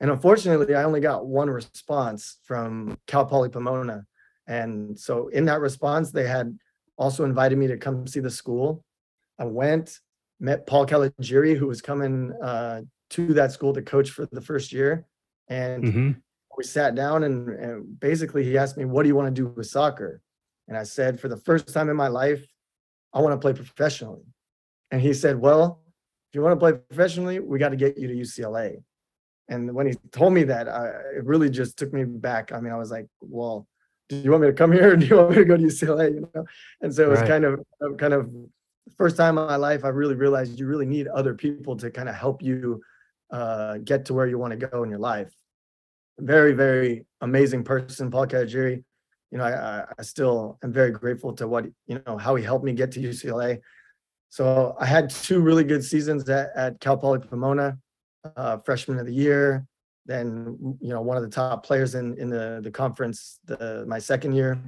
And 0.00 0.10
unfortunately 0.10 0.74
i 0.74 0.84
only 0.84 1.00
got 1.00 1.26
one 1.26 1.50
response 1.50 2.38
from 2.44 2.98
cal 3.06 3.26
poly 3.26 3.48
pomona. 3.48 4.06
And 4.46 4.98
so 4.98 5.28
in 5.28 5.44
that 5.44 5.60
response 5.60 6.10
they 6.10 6.26
had 6.26 6.58
also 6.96 7.24
invited 7.24 7.58
me 7.58 7.66
to 7.68 7.76
come 7.76 8.06
see 8.06 8.20
the 8.20 8.30
school. 8.30 8.84
I 9.38 9.44
went 9.44 10.00
met 10.40 10.66
paul 10.66 10.86
Caligiuri, 10.86 11.56
who 11.56 11.66
was 11.66 11.82
coming 11.82 12.32
uh, 12.42 12.82
to 13.10 13.34
that 13.34 13.52
school 13.52 13.72
to 13.74 13.82
coach 13.82 14.10
for 14.10 14.26
the 14.26 14.40
first 14.40 14.72
year. 14.72 15.06
And 15.48 15.84
hmm 15.84 16.10
we 16.56 16.64
sat 16.64 16.94
down 16.94 17.24
and, 17.24 17.48
and 17.48 18.00
basically 18.00 18.44
he 18.44 18.58
asked 18.58 18.76
me, 18.76 18.84
what 18.84 19.02
do 19.02 19.08
you 19.08 19.14
want 19.14 19.34
to 19.34 19.42
do 19.42 19.46
with 19.56 19.66
soccer? 19.66 20.20
And 20.70 20.78
I 20.78 20.84
said, 20.84 21.20
for 21.20 21.28
the 21.28 21.36
first 21.36 21.74
time 21.74 21.90
in 21.90 21.96
my 21.96 22.08
life, 22.08 22.42
I 23.12 23.20
want 23.20 23.34
to 23.34 23.38
play 23.38 23.52
professionally. 23.52 24.22
And 24.90 25.02
he 25.02 25.12
said, 25.12 25.38
well, 25.38 25.82
if 26.30 26.34
you 26.36 26.42
want 26.42 26.54
to 26.54 26.60
play 26.60 26.72
professionally, 26.72 27.40
we 27.40 27.58
got 27.58 27.70
to 27.70 27.76
get 27.76 27.98
you 27.98 28.08
to 28.08 28.14
UCLA. 28.14 28.82
And 29.48 29.74
when 29.74 29.88
he 29.88 29.94
told 30.12 30.32
me 30.32 30.44
that, 30.44 30.68
I, 30.68 30.86
it 31.16 31.24
really 31.24 31.50
just 31.50 31.76
took 31.76 31.92
me 31.92 32.04
back. 32.04 32.52
I 32.52 32.60
mean, 32.60 32.72
I 32.72 32.78
was 32.78 32.90
like, 32.92 33.08
well, 33.20 33.66
do 34.08 34.16
you 34.16 34.30
want 34.30 34.42
me 34.42 34.48
to 34.48 34.54
come 34.54 34.70
here 34.72 34.92
or 34.92 34.96
do 34.96 35.06
you 35.06 35.16
want 35.16 35.30
me 35.30 35.36
to 35.36 35.44
go 35.44 35.56
to 35.56 35.62
UCLA? 35.62 36.14
You 36.14 36.30
know? 36.34 36.44
And 36.82 36.94
so 36.94 37.04
it 37.04 37.08
was 37.08 37.20
Right. 37.20 37.28
kind 37.28 37.44
of, 37.44 37.60
kind 37.98 38.14
of 38.14 38.32
first 38.96 39.16
time 39.16 39.38
in 39.38 39.46
my 39.46 39.56
life, 39.56 39.84
I 39.84 39.88
really 39.88 40.14
realized 40.14 40.58
you 40.58 40.66
really 40.66 40.86
need 40.86 41.08
other 41.08 41.34
people 41.34 41.76
to 41.78 41.90
kind 41.90 42.08
of 42.08 42.14
help 42.14 42.42
you 42.42 42.80
uh, 43.32 43.78
get 43.78 44.04
to 44.04 44.14
where 44.14 44.28
you 44.28 44.38
want 44.38 44.52
to 44.52 44.66
go 44.66 44.84
in 44.84 44.90
your 44.90 44.98
life 45.00 45.32
very, 46.20 46.52
very 46.52 47.06
amazing 47.20 47.64
person, 47.64 48.10
Paul 48.10 48.26
Caligiuri. 48.26 48.84
You 49.30 49.38
know, 49.38 49.44
I, 49.44 49.84
I 49.98 50.02
still 50.02 50.58
am 50.64 50.72
very 50.72 50.90
grateful 50.90 51.32
to 51.34 51.46
what, 51.46 51.66
you 51.86 52.02
know, 52.06 52.16
how 52.16 52.34
he 52.34 52.44
helped 52.44 52.64
me 52.64 52.72
get 52.72 52.92
to 52.92 53.00
UCLA. 53.00 53.60
So 54.28 54.76
I 54.78 54.86
had 54.86 55.10
two 55.10 55.40
really 55.40 55.64
good 55.64 55.84
seasons 55.84 56.28
at, 56.28 56.50
at 56.56 56.80
Cal 56.80 56.96
Poly 56.96 57.20
Pomona, 57.20 57.78
uh, 58.36 58.58
freshman 58.58 58.98
of 58.98 59.06
the 59.06 59.14
year, 59.14 59.66
then, 60.06 60.56
you 60.80 60.88
know, 60.88 61.00
one 61.00 61.16
of 61.16 61.22
the 61.22 61.28
top 61.28 61.64
players 61.64 61.94
in, 61.94 62.18
in 62.18 62.28
the, 62.28 62.60
the 62.62 62.70
conference, 62.70 63.38
the, 63.44 63.84
my 63.86 63.98
second 63.98 64.32
year. 64.32 64.58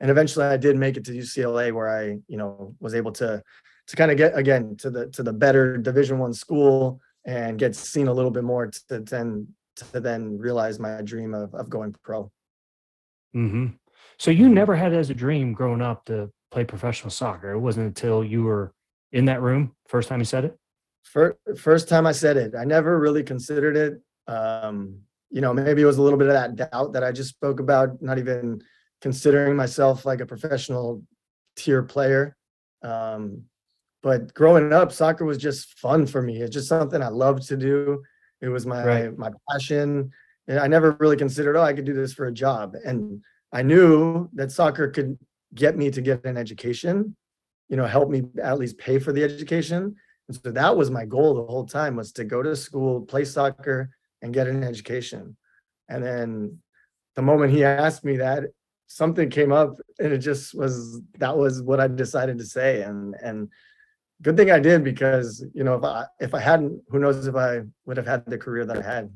And 0.00 0.10
eventually 0.10 0.46
I 0.46 0.56
did 0.56 0.76
make 0.76 0.96
it 0.96 1.04
to 1.06 1.12
UCLA 1.12 1.72
where 1.72 1.88
I, 1.88 2.18
you 2.26 2.36
know, 2.36 2.74
was 2.80 2.94
able 2.94 3.12
to, 3.12 3.42
to 3.86 3.96
kind 3.96 4.10
of 4.10 4.16
get 4.16 4.36
again 4.36 4.76
to 4.76 4.90
the, 4.90 5.06
to 5.08 5.22
the 5.22 5.32
better 5.32 5.76
division 5.76 6.18
one 6.18 6.32
school 6.32 7.00
and 7.26 7.58
get 7.58 7.76
seen 7.76 8.08
a 8.08 8.12
little 8.12 8.30
bit 8.30 8.44
more 8.44 8.66
to 8.66 9.00
then, 9.00 9.46
to 9.76 10.00
then 10.00 10.38
realize 10.38 10.78
my 10.78 11.02
dream 11.02 11.34
of, 11.34 11.54
of 11.54 11.68
going 11.68 11.94
pro. 12.02 12.30
hmm 13.32 13.66
So 14.20 14.30
you 14.30 14.50
never 14.50 14.76
had 14.76 14.92
as 14.92 15.08
a 15.08 15.14
dream 15.14 15.54
growing 15.54 15.80
up 15.80 16.04
to 16.04 16.30
play 16.50 16.62
professional 16.62 17.08
soccer. 17.08 17.52
It 17.52 17.58
wasn't 17.58 17.86
until 17.86 18.22
you 18.22 18.42
were 18.42 18.74
in 19.12 19.24
that 19.24 19.40
room 19.40 19.74
first 19.88 20.10
time 20.10 20.18
you 20.18 20.26
said 20.26 20.44
it. 20.44 20.58
First, 21.04 21.38
first 21.56 21.88
time 21.88 22.06
I 22.06 22.12
said 22.12 22.36
it, 22.36 22.54
I 22.54 22.64
never 22.64 23.00
really 23.00 23.22
considered 23.22 23.78
it. 23.78 24.02
Um, 24.30 24.98
you 25.30 25.40
know, 25.40 25.54
maybe 25.54 25.80
it 25.80 25.86
was 25.86 25.96
a 25.96 26.02
little 26.02 26.18
bit 26.18 26.28
of 26.28 26.34
that 26.34 26.70
doubt 26.70 26.92
that 26.92 27.02
I 27.02 27.12
just 27.12 27.30
spoke 27.30 27.60
about, 27.60 28.02
not 28.02 28.18
even 28.18 28.60
considering 29.00 29.56
myself 29.56 30.04
like 30.04 30.20
a 30.20 30.26
professional 30.26 31.02
tier 31.56 31.82
player. 31.82 32.36
Um, 32.82 33.44
but 34.02 34.34
growing 34.34 34.70
up, 34.70 34.92
soccer 34.92 35.24
was 35.24 35.38
just 35.38 35.78
fun 35.78 36.04
for 36.04 36.20
me. 36.20 36.42
It's 36.42 36.52
just 36.52 36.68
something 36.68 37.02
I 37.02 37.08
loved 37.08 37.48
to 37.48 37.56
do. 37.56 38.02
It 38.42 38.48
was 38.48 38.66
my 38.66 38.84
Right. 38.84 39.16
my 39.16 39.30
passion. 39.50 40.10
And 40.46 40.58
I 40.58 40.66
never 40.66 40.94
really 41.00 41.16
considered, 41.16 41.56
oh, 41.56 41.62
I 41.62 41.72
could 41.72 41.86
do 41.86 41.94
this 41.94 42.12
for 42.12 42.26
a 42.26 42.32
job. 42.32 42.74
And 42.84 43.22
I 43.52 43.62
knew 43.62 44.28
that 44.34 44.52
soccer 44.52 44.88
could 44.88 45.18
get 45.54 45.76
me 45.76 45.90
to 45.90 46.00
get 46.00 46.24
an 46.24 46.36
education, 46.36 47.16
you 47.68 47.76
know, 47.76 47.86
help 47.86 48.08
me 48.08 48.22
at 48.42 48.58
least 48.58 48.78
pay 48.78 48.98
for 48.98 49.12
the 49.12 49.24
education. 49.24 49.96
And 50.28 50.40
so 50.42 50.50
that 50.52 50.76
was 50.76 50.90
my 50.90 51.04
goal 51.04 51.34
the 51.34 51.44
whole 51.44 51.66
time 51.66 51.96
was 51.96 52.12
to 52.12 52.24
go 52.24 52.42
to 52.42 52.54
school, 52.54 53.00
play 53.00 53.24
soccer, 53.24 53.90
and 54.22 54.32
get 54.32 54.46
an 54.46 54.62
education. 54.62 55.36
And 55.88 56.04
then 56.04 56.58
the 57.16 57.22
moment 57.22 57.52
he 57.52 57.64
asked 57.64 58.04
me 58.04 58.16
that, 58.18 58.44
something 58.86 59.30
came 59.30 59.52
up 59.52 59.76
and 59.98 60.12
it 60.12 60.18
just 60.18 60.54
was 60.54 61.00
that 61.18 61.36
was 61.36 61.62
what 61.62 61.80
I 61.80 61.88
decided 61.88 62.38
to 62.38 62.44
say. 62.44 62.82
And 62.82 63.14
and 63.22 63.48
good 64.22 64.36
thing 64.36 64.50
I 64.50 64.60
did 64.60 64.84
because 64.84 65.44
you 65.54 65.64
know 65.64 65.74
if 65.74 65.84
I 65.84 66.06
if 66.20 66.34
I 66.34 66.40
hadn't, 66.40 66.82
who 66.88 66.98
knows 66.98 67.26
if 67.26 67.34
I 67.34 67.62
would 67.86 67.96
have 67.96 68.06
had 68.06 68.26
the 68.26 68.38
career 68.38 68.64
that 68.66 68.78
I 68.78 68.82
had. 68.82 69.10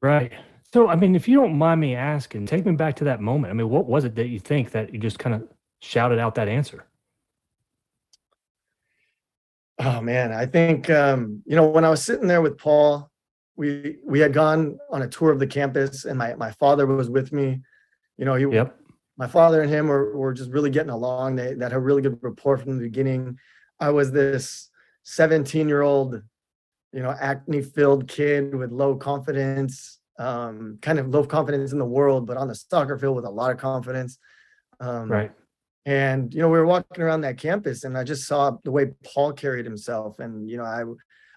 Right. 0.00 0.32
So, 0.74 0.88
I 0.88 0.96
mean, 0.96 1.14
if 1.14 1.28
you 1.28 1.36
don't 1.36 1.56
mind 1.56 1.80
me 1.80 1.94
asking, 1.94 2.46
take 2.46 2.66
me 2.66 2.72
back 2.72 2.96
to 2.96 3.04
that 3.04 3.20
moment. 3.20 3.52
I 3.52 3.54
mean, 3.54 3.68
what 3.68 3.86
was 3.86 4.04
it 4.04 4.16
that 4.16 4.26
you 4.26 4.40
think 4.40 4.72
that 4.72 4.92
you 4.92 4.98
just 4.98 5.20
kind 5.20 5.36
of 5.36 5.44
shouted 5.80 6.18
out 6.18 6.34
that 6.34 6.48
answer? 6.48 6.84
Oh 9.78 10.00
man, 10.00 10.32
I 10.32 10.46
think 10.46 10.90
um, 10.90 11.44
you 11.46 11.54
know 11.54 11.68
when 11.68 11.84
I 11.84 11.90
was 11.90 12.02
sitting 12.02 12.26
there 12.26 12.42
with 12.42 12.58
Paul, 12.58 13.08
we 13.54 13.98
we 14.04 14.18
had 14.18 14.32
gone 14.32 14.76
on 14.90 15.02
a 15.02 15.06
tour 15.06 15.30
of 15.30 15.38
the 15.38 15.46
campus, 15.46 16.06
and 16.06 16.18
my 16.18 16.34
my 16.34 16.50
father 16.50 16.86
was 16.86 17.08
with 17.08 17.32
me. 17.32 17.60
You 18.18 18.24
know, 18.24 18.34
he 18.34 18.44
Yep. 18.44 18.76
my 19.16 19.28
father 19.28 19.62
and 19.62 19.70
him 19.70 19.86
were, 19.86 20.16
were 20.16 20.32
just 20.32 20.50
really 20.50 20.70
getting 20.70 20.90
along. 20.90 21.36
They 21.36 21.54
that 21.54 21.70
had 21.70 21.78
a 21.78 21.78
really 21.78 22.02
good 22.02 22.18
rapport 22.20 22.58
from 22.58 22.78
the 22.78 22.82
beginning. 22.82 23.38
I 23.78 23.90
was 23.90 24.10
this 24.10 24.70
17 25.04 25.68
year 25.68 25.82
old, 25.82 26.20
you 26.92 27.00
know, 27.00 27.14
acne 27.20 27.62
filled 27.62 28.08
kid 28.08 28.56
with 28.56 28.72
low 28.72 28.96
confidence, 28.96 30.00
um, 30.18 30.78
kind 30.80 30.98
of 30.98 31.08
low 31.08 31.24
confidence 31.24 31.72
in 31.72 31.78
the 31.78 31.84
world, 31.84 32.26
but 32.26 32.36
on 32.36 32.48
the 32.48 32.54
soccer 32.54 32.98
field 32.98 33.16
with 33.16 33.24
a 33.24 33.30
lot 33.30 33.50
of 33.50 33.58
confidence. 33.58 34.18
Um, 34.80 35.10
Right. 35.10 35.32
and 35.86 36.32
you 36.32 36.40
know, 36.40 36.48
we 36.48 36.58
were 36.58 36.66
walking 36.66 37.02
around 37.02 37.22
that 37.22 37.38
campus, 37.38 37.84
and 37.84 37.96
I 37.96 38.04
just 38.04 38.26
saw 38.26 38.56
the 38.64 38.70
way 38.70 38.92
Paul 39.04 39.32
carried 39.32 39.64
himself. 39.64 40.18
And 40.20 40.48
you 40.48 40.56
know, 40.56 40.64
I 40.64 40.84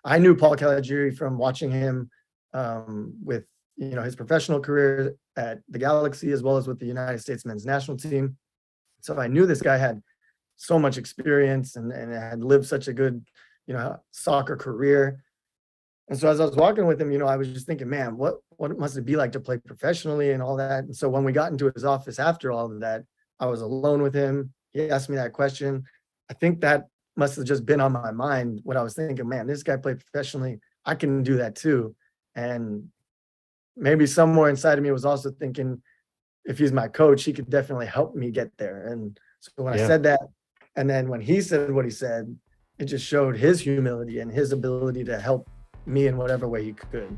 I 0.03 0.19
knew 0.19 0.35
Paul 0.35 0.55
Caligiuri 0.55 1.15
from 1.15 1.37
watching 1.37 1.71
him 1.71 2.09
um, 2.53 3.13
with 3.23 3.45
you 3.75 3.89
know 3.95 4.03
his 4.03 4.15
professional 4.15 4.59
career 4.59 5.15
at 5.35 5.59
the 5.69 5.79
Galaxy 5.79 6.31
as 6.31 6.41
well 6.43 6.57
as 6.57 6.67
with 6.67 6.79
the 6.79 6.85
United 6.85 7.19
States 7.19 7.45
men's 7.45 7.65
national 7.65 7.97
team. 7.97 8.37
So 9.01 9.17
I 9.19 9.27
knew 9.27 9.45
this 9.45 9.61
guy 9.61 9.77
had 9.77 10.01
so 10.55 10.79
much 10.79 10.97
experience 10.97 11.75
and, 11.75 11.91
and 11.91 12.11
had 12.11 12.43
lived 12.43 12.65
such 12.65 12.87
a 12.87 12.93
good, 12.93 13.23
you 13.67 13.75
know, 13.75 13.99
soccer 14.11 14.55
career. 14.55 15.23
And 16.09 16.17
so 16.17 16.29
as 16.29 16.39
I 16.39 16.45
was 16.45 16.55
walking 16.55 16.85
with 16.85 17.01
him, 17.01 17.11
you 17.11 17.17
know, 17.17 17.27
I 17.27 17.35
was 17.35 17.49
just 17.49 17.67
thinking, 17.67 17.89
man, 17.89 18.17
what 18.17 18.35
what 18.57 18.77
must 18.77 18.97
it 18.97 19.05
be 19.05 19.15
like 19.15 19.31
to 19.33 19.39
play 19.39 19.57
professionally 19.57 20.31
and 20.31 20.41
all 20.41 20.55
that? 20.57 20.85
And 20.85 20.95
so 20.95 21.09
when 21.09 21.23
we 21.23 21.31
got 21.31 21.51
into 21.51 21.71
his 21.73 21.83
office 21.83 22.19
after 22.19 22.51
all 22.51 22.71
of 22.71 22.79
that, 22.79 23.03
I 23.39 23.45
was 23.47 23.61
alone 23.61 24.01
with 24.01 24.13
him. 24.13 24.53
He 24.73 24.89
asked 24.89 25.09
me 25.09 25.15
that 25.17 25.33
question. 25.33 25.83
I 26.29 26.33
think 26.33 26.61
that 26.61 26.87
must 27.15 27.35
have 27.35 27.45
just 27.45 27.65
been 27.65 27.81
on 27.81 27.91
my 27.91 28.11
mind 28.11 28.61
when 28.63 28.77
I 28.77 28.83
was 28.83 28.93
thinking, 28.93 29.27
man, 29.27 29.47
this 29.47 29.63
guy 29.63 29.77
played 29.77 29.99
professionally. 29.99 30.59
I 30.85 30.95
can 30.95 31.23
do 31.23 31.37
that 31.37 31.55
too. 31.55 31.95
And 32.35 32.89
maybe 33.75 34.05
somewhere 34.05 34.49
inside 34.49 34.77
of 34.77 34.83
me 34.83 34.91
was 34.91 35.05
also 35.05 35.31
thinking, 35.31 35.81
if 36.45 36.57
he's 36.57 36.71
my 36.71 36.87
coach, 36.87 37.23
he 37.23 37.33
could 37.33 37.49
definitely 37.49 37.87
help 37.87 38.15
me 38.15 38.31
get 38.31 38.51
there. 38.57 38.87
And 38.87 39.19
so 39.41 39.51
when 39.57 39.73
I 39.73 39.77
said 39.77 40.03
that, 40.03 40.21
and 40.75 40.89
then 40.89 41.09
when 41.09 41.19
he 41.19 41.41
said 41.41 41.71
what 41.71 41.85
he 41.85 41.91
said, 41.91 42.33
it 42.77 42.85
just 42.85 43.05
showed 43.05 43.35
his 43.35 43.59
humility 43.59 44.19
and 44.19 44.31
his 44.31 44.51
ability 44.51 45.03
to 45.05 45.19
help 45.19 45.49
me 45.87 46.07
in 46.07 46.17
whatever 46.17 46.47
way 46.47 46.63
he 46.63 46.73
could. 46.73 47.17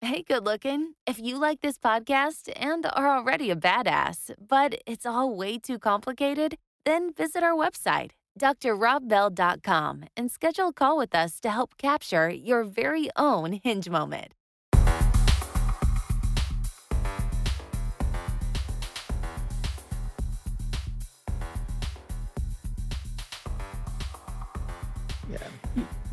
Hey, 0.00 0.22
good 0.22 0.44
looking. 0.44 0.94
If 1.06 1.18
you 1.18 1.40
like 1.40 1.60
this 1.60 1.78
podcast 1.78 2.52
and 2.56 2.86
are 2.86 3.16
already 3.16 3.50
a 3.50 3.56
badass, 3.56 4.30
but 4.38 4.80
it's 4.86 5.06
all 5.06 5.34
way 5.34 5.58
too 5.58 5.78
complicated, 5.78 6.56
then 6.84 7.12
visit 7.12 7.42
our 7.42 7.54
website, 7.54 8.10
drrobbell.com, 8.38 10.04
and 10.16 10.30
schedule 10.30 10.68
a 10.68 10.72
call 10.72 10.98
with 10.98 11.14
us 11.14 11.40
to 11.40 11.50
help 11.50 11.78
capture 11.78 12.28
your 12.28 12.64
very 12.64 13.08
own 13.16 13.58
hinge 13.64 13.88
moment. 13.88 14.34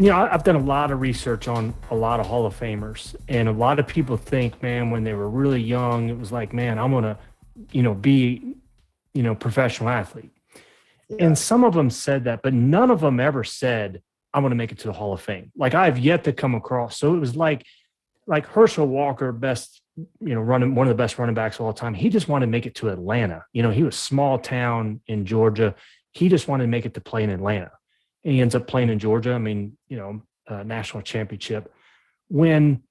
You 0.01 0.09
know, 0.09 0.27
I've 0.31 0.43
done 0.43 0.55
a 0.55 0.59
lot 0.59 0.89
of 0.89 0.99
research 0.99 1.47
on 1.47 1.75
a 1.91 1.95
lot 1.95 2.19
of 2.19 2.25
Hall 2.25 2.47
of 2.47 2.59
Famers, 2.59 3.15
and 3.27 3.47
a 3.47 3.51
lot 3.51 3.77
of 3.77 3.85
people 3.85 4.17
think, 4.17 4.59
man, 4.63 4.89
when 4.89 5.03
they 5.03 5.13
were 5.13 5.29
really 5.29 5.61
young, 5.61 6.09
it 6.09 6.17
was 6.17 6.31
like, 6.31 6.53
man, 6.53 6.79
I'm 6.79 6.91
gonna, 6.91 7.19
you 7.71 7.83
know, 7.83 7.93
be, 7.93 8.55
you 9.13 9.21
know, 9.21 9.35
professional 9.35 9.89
athlete. 9.89 10.31
Yeah. 11.07 11.25
And 11.25 11.37
some 11.37 11.63
of 11.63 11.75
them 11.75 11.91
said 11.91 12.23
that, 12.23 12.41
but 12.41 12.51
none 12.51 12.89
of 12.89 12.99
them 12.99 13.19
ever 13.19 13.43
said, 13.43 14.01
I'm 14.33 14.41
going 14.41 14.49
to 14.49 14.55
make 14.55 14.71
it 14.71 14.79
to 14.79 14.87
the 14.87 14.93
Hall 14.93 15.13
of 15.13 15.21
Fame. 15.21 15.51
Like 15.55 15.75
I've 15.75 15.99
yet 15.99 16.23
to 16.23 16.33
come 16.33 16.55
across. 16.55 16.97
So 16.97 17.13
it 17.13 17.19
was 17.19 17.35
like, 17.35 17.63
like 18.25 18.47
Herschel 18.47 18.87
Walker, 18.87 19.31
best, 19.31 19.81
you 19.97 20.33
know, 20.33 20.41
running 20.41 20.73
one 20.73 20.87
of 20.87 20.89
the 20.89 20.95
best 20.95 21.19
running 21.19 21.35
backs 21.35 21.59
of 21.59 21.65
all 21.65 21.73
time. 21.73 21.93
He 21.93 22.09
just 22.09 22.27
wanted 22.27 22.47
to 22.47 22.51
make 22.51 22.65
it 22.65 22.73
to 22.75 22.89
Atlanta. 22.89 23.45
You 23.53 23.61
know, 23.61 23.71
he 23.71 23.83
was 23.83 23.95
small 23.95 24.39
town 24.39 25.01
in 25.05 25.25
Georgia. 25.25 25.75
He 26.11 26.27
just 26.27 26.47
wanted 26.47 26.63
to 26.63 26.69
make 26.69 26.85
it 26.85 26.93
to 26.95 27.01
play 27.01 27.23
in 27.23 27.29
Atlanta. 27.29 27.71
He 28.23 28.41
ends 28.41 28.55
up 28.55 28.67
playing 28.67 28.89
in 28.89 28.99
Georgia. 28.99 29.33
I 29.33 29.37
mean, 29.37 29.77
you 29.87 29.97
know, 29.97 30.21
uh, 30.47 30.63
national 30.63 31.03
championship. 31.03 31.73
When, 32.27 32.83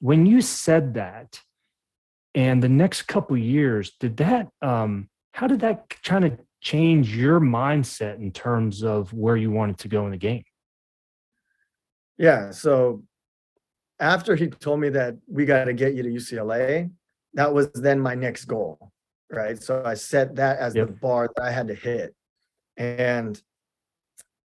when 0.00 0.26
you 0.26 0.40
said 0.40 0.94
that, 0.94 1.40
and 2.34 2.62
the 2.62 2.68
next 2.68 3.02
couple 3.02 3.36
years, 3.36 3.92
did 4.00 4.16
that, 4.16 4.48
um, 4.60 5.08
how 5.32 5.46
did 5.46 5.60
that 5.60 6.02
kind 6.02 6.24
of 6.24 6.38
change 6.60 7.14
your 7.14 7.40
mindset 7.40 8.16
in 8.16 8.32
terms 8.32 8.82
of 8.82 9.12
where 9.12 9.36
you 9.36 9.50
wanted 9.50 9.78
to 9.78 9.88
go 9.88 10.04
in 10.06 10.10
the 10.10 10.16
game? 10.16 10.44
Yeah. 12.18 12.50
So 12.50 13.04
after 14.00 14.34
he 14.34 14.48
told 14.48 14.80
me 14.80 14.88
that 14.90 15.16
we 15.28 15.44
got 15.44 15.64
to 15.64 15.72
get 15.72 15.94
you 15.94 16.02
to 16.02 16.08
UCLA, 16.08 16.90
that 17.34 17.52
was 17.52 17.70
then 17.72 18.00
my 18.00 18.14
next 18.14 18.46
goal. 18.46 18.90
Right. 19.30 19.60
So 19.60 19.82
I 19.84 19.94
set 19.94 20.36
that 20.36 20.58
as 20.58 20.74
the 20.74 20.86
bar 20.86 21.30
that 21.34 21.42
I 21.44 21.50
had 21.50 21.68
to 21.68 21.74
hit. 21.74 22.14
And 22.76 23.40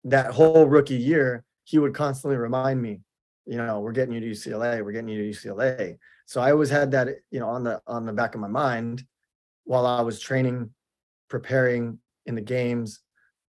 that 0.04 0.32
whole 0.32 0.66
rookie 0.66 0.96
year, 0.96 1.44
he 1.64 1.78
would 1.78 1.94
constantly 1.94 2.36
remind 2.36 2.80
me, 2.80 3.00
you 3.46 3.56
know, 3.56 3.80
we're 3.80 3.92
getting 3.92 4.14
you 4.14 4.20
to 4.20 4.30
UCLA, 4.30 4.84
we're 4.84 4.92
getting 4.92 5.08
you 5.08 5.32
to 5.32 5.38
UCLA. 5.38 5.98
So 6.26 6.40
I 6.40 6.52
always 6.52 6.70
had 6.70 6.90
that, 6.92 7.08
you 7.30 7.40
know, 7.40 7.48
on 7.48 7.64
the 7.64 7.80
on 7.86 8.06
the 8.06 8.12
back 8.12 8.34
of 8.34 8.40
my 8.40 8.48
mind 8.48 9.04
while 9.64 9.86
I 9.86 10.00
was 10.00 10.20
training, 10.20 10.70
preparing 11.28 11.98
in 12.26 12.34
the 12.34 12.40
games. 12.40 13.00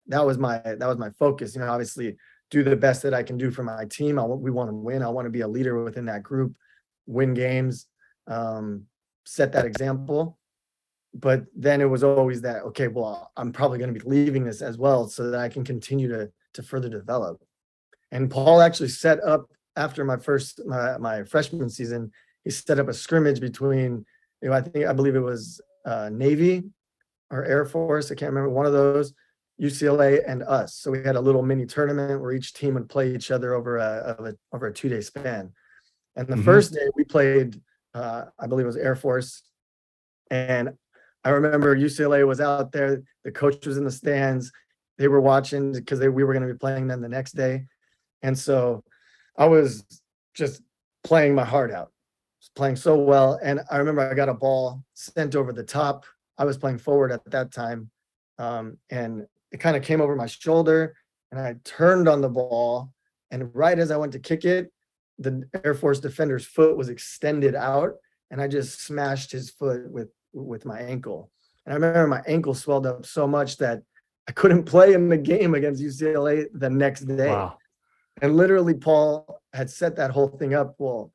That 0.09 0.25
was 0.25 0.39
my 0.39 0.59
that 0.59 0.87
was 0.87 0.99
my 0.99 1.11
focus. 1.11 1.55
You 1.55 1.63
know, 1.63 1.71
obviously 1.71 2.17
do 2.51 2.63
the 2.63 2.77
best 2.77 3.03
that 3.03 3.15
I 3.15 3.23
can 3.23 3.37
do 3.37 3.51
for 3.51 3.63
my 3.63 3.85
team. 3.87 4.19
I 4.19 4.25
we 4.25 4.51
want 4.51 4.71
to 4.71 4.75
win. 4.75 5.03
I 5.03 5.09
want 5.09 5.27
to 5.27 5.31
be 5.31 5.41
a 5.41 5.49
leader 5.49 5.83
within 5.83 6.07
that 6.07 6.23
group, 6.23 6.55
win 7.07 7.35
games, 7.35 7.87
um, 8.27 8.85
set 9.25 9.53
that 9.53 9.65
example. 9.65 10.39
But 11.15 11.47
then 11.57 11.81
it 11.81 11.87
was 11.87 12.05
always 12.05 12.43
that 12.43 12.63
okay, 12.65 12.89
well, 12.89 13.33
I'm 13.37 13.53
probably 13.53 13.79
going 13.79 13.93
to 13.93 13.99
be 13.99 14.09
leaving 14.09 14.45
this 14.45 14.63
as 14.63 14.79
well, 14.79 15.09
so 15.09 15.31
that 15.31 15.41
I 15.41 15.49
can 15.49 15.65
continue 15.65 16.09
to 16.09 16.31
to 16.57 16.63
further 16.63 16.89
develop. 16.89 17.43
And 18.13 18.31
Paul 18.31 18.61
actually 18.61 18.89
set 18.89 19.23
up 19.25 19.51
after 19.77 20.05
my 20.05 20.17
first 20.17 20.61
my, 20.67 20.99
my 20.99 21.23
freshman 21.25 21.69
season. 21.71 22.11
He 22.45 22.51
set 22.51 22.79
up 22.79 22.89
a 22.89 22.95
scrimmage 22.95 23.41
between 23.41 24.05
you 24.43 24.49
know 24.49 24.55
I 24.55 24.61
think 24.61 24.87
I 24.87 24.93
believe 24.93 25.17
it 25.17 25.21
was 25.21 25.61
uh, 25.85 26.11
Navy 26.13 26.65
or 27.31 27.45
Air 27.45 27.65
Force. 27.65 28.11
I 28.11 28.15
can't 28.15 28.33
remember 28.33 28.51
one 28.51 28.67
of 28.67 28.73
those. 28.73 29.13
UCLA 29.61 30.23
and 30.27 30.43
us. 30.43 30.75
So 30.75 30.91
we 30.91 31.03
had 31.03 31.17
a 31.17 31.21
little 31.21 31.43
mini 31.43 31.65
tournament 31.65 32.21
where 32.21 32.33
each 32.33 32.53
team 32.53 32.75
would 32.75 32.91
play 32.91 33.15
each 33.15 33.31
other 33.31 33.55
over 33.55 33.79
a, 33.79 34.15
a 34.19 34.35
over 34.55 34.67
a 34.67 34.73
two 34.73 34.91
day 34.91 35.01
span. 35.01 35.53
And 36.15 36.29
the 36.29 36.37
Mhm. 36.37 36.45
first 36.45 36.75
day 36.75 36.87
we 36.95 37.05
played, 37.05 37.59
uh, 37.95 38.27
I 38.39 38.47
believe 38.49 38.65
it 38.65 38.73
was 38.75 38.77
Air 38.77 38.95
Force, 38.97 39.43
and 40.31 40.71
I 41.25 41.31
remember 41.31 41.75
UCLA 41.75 42.27
was 42.27 42.41
out 42.41 42.71
there. 42.71 43.03
The 43.25 43.33
coach 43.33 43.67
was 43.67 43.79
in 43.79 43.85
the 43.85 43.91
stands. 43.91 44.53
They 44.99 45.09
were 45.09 45.21
watching 45.21 45.73
because 45.73 45.99
they, 45.99 46.09
we 46.09 46.25
were 46.25 46.33
going 46.33 46.47
to 46.47 46.53
be 46.53 46.59
playing 46.59 46.87
them 46.87 47.01
the 47.01 47.09
next 47.09 47.33
day, 47.33 47.67
and 48.23 48.39
so 48.39 48.83
I 49.37 49.47
was 49.47 49.85
just 50.35 50.63
playing 51.05 51.35
my 51.35 51.45
heart 51.45 51.71
out, 51.71 51.93
playing 52.55 52.77
so 52.77 52.97
well. 52.97 53.39
And 53.43 53.61
I 53.71 53.77
remember 53.77 54.01
I 54.01 54.15
got 54.15 54.29
a 54.29 54.35
ball 54.35 54.83
sent 54.95 55.37
over 55.37 55.53
the 55.53 55.63
top. 55.63 56.05
I 56.39 56.45
was 56.45 56.59
playing 56.59 56.79
forward 56.79 57.13
at 57.13 57.31
that 57.31 57.53
time, 57.53 57.91
um, 58.39 58.79
and 58.91 59.27
it 59.53 59.61
kind 59.61 59.77
of 59.77 59.83
came 59.83 60.01
over 60.01 60.17
my 60.17 60.27
shoulder, 60.27 60.97
and 61.31 61.41
I 61.41 61.57
turned 61.65 62.09
on 62.09 62.21
the 62.21 62.29
ball, 62.29 62.93
and 63.31 63.55
right 63.55 63.79
as 63.79 63.91
I 63.91 63.97
went 63.97 64.13
to 64.13 64.19
kick 64.19 64.45
it, 64.45 64.73
the 65.19 65.49
Air 65.65 65.75
Force 65.75 66.01
defender's 66.01 66.45
foot 66.45 66.77
was 66.77 66.89
extended 66.89 67.55
out, 67.55 67.95
and 68.31 68.41
I 68.41 68.49
just 68.49 68.83
smashed 68.83 69.33
his 69.33 69.51
foot 69.51 69.91
with 69.91 70.09
with 70.33 70.65
my 70.65 70.79
ankle. 70.79 71.31
And 71.65 71.73
I 71.73 71.77
remember 71.77 72.07
my 72.07 72.23
ankle 72.27 72.55
swelled 72.55 72.87
up 72.87 73.07
so 73.07 73.27
much 73.27 73.57
that 73.59 73.83
I 74.29 74.33
couldn't 74.33 74.65
play 74.65 74.93
in 74.93 75.09
the 75.09 75.19
game 75.19 75.55
against 75.55 75.83
UCLA 75.83 76.47
the 76.53 76.71
next 76.71 77.03
day. 77.03 77.29
Wow. 77.29 77.59
And 78.23 78.37
literally, 78.37 78.75
Paul 78.75 79.41
had 79.53 79.71
set 79.71 79.97
that 79.97 80.11
whole 80.11 80.29
thing 80.29 80.55
up. 80.55 80.75
Well, 80.79 81.13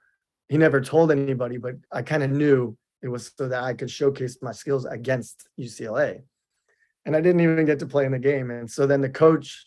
he 0.49 0.57
never 0.57 0.81
told 0.81 1.11
anybody, 1.11 1.57
but 1.57 1.75
I 1.91 2.01
kind 2.01 2.23
of 2.23 2.31
knew 2.31 2.77
it 3.01 3.07
was 3.07 3.31
so 3.35 3.47
that 3.47 3.63
I 3.63 3.73
could 3.73 3.89
showcase 3.89 4.37
my 4.41 4.51
skills 4.51 4.85
against 4.85 5.47
UCLA. 5.59 6.21
And 7.05 7.15
I 7.15 7.21
didn't 7.21 7.41
even 7.41 7.65
get 7.65 7.79
to 7.79 7.87
play 7.87 8.05
in 8.05 8.11
the 8.11 8.19
game. 8.19 8.51
And 8.51 8.69
so 8.69 8.85
then 8.85 9.01
the 9.01 9.09
coach 9.09 9.65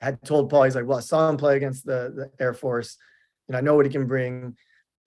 had 0.00 0.22
told 0.22 0.50
Paul, 0.50 0.64
he's 0.64 0.74
like, 0.74 0.86
Well, 0.86 0.98
I 0.98 1.02
saw 1.02 1.28
him 1.28 1.36
play 1.36 1.56
against 1.56 1.86
the, 1.86 2.12
the 2.14 2.44
Air 2.44 2.52
Force, 2.52 2.96
and 3.48 3.56
I 3.56 3.60
know 3.60 3.74
what 3.74 3.86
he 3.86 3.92
can 3.92 4.06
bring. 4.06 4.56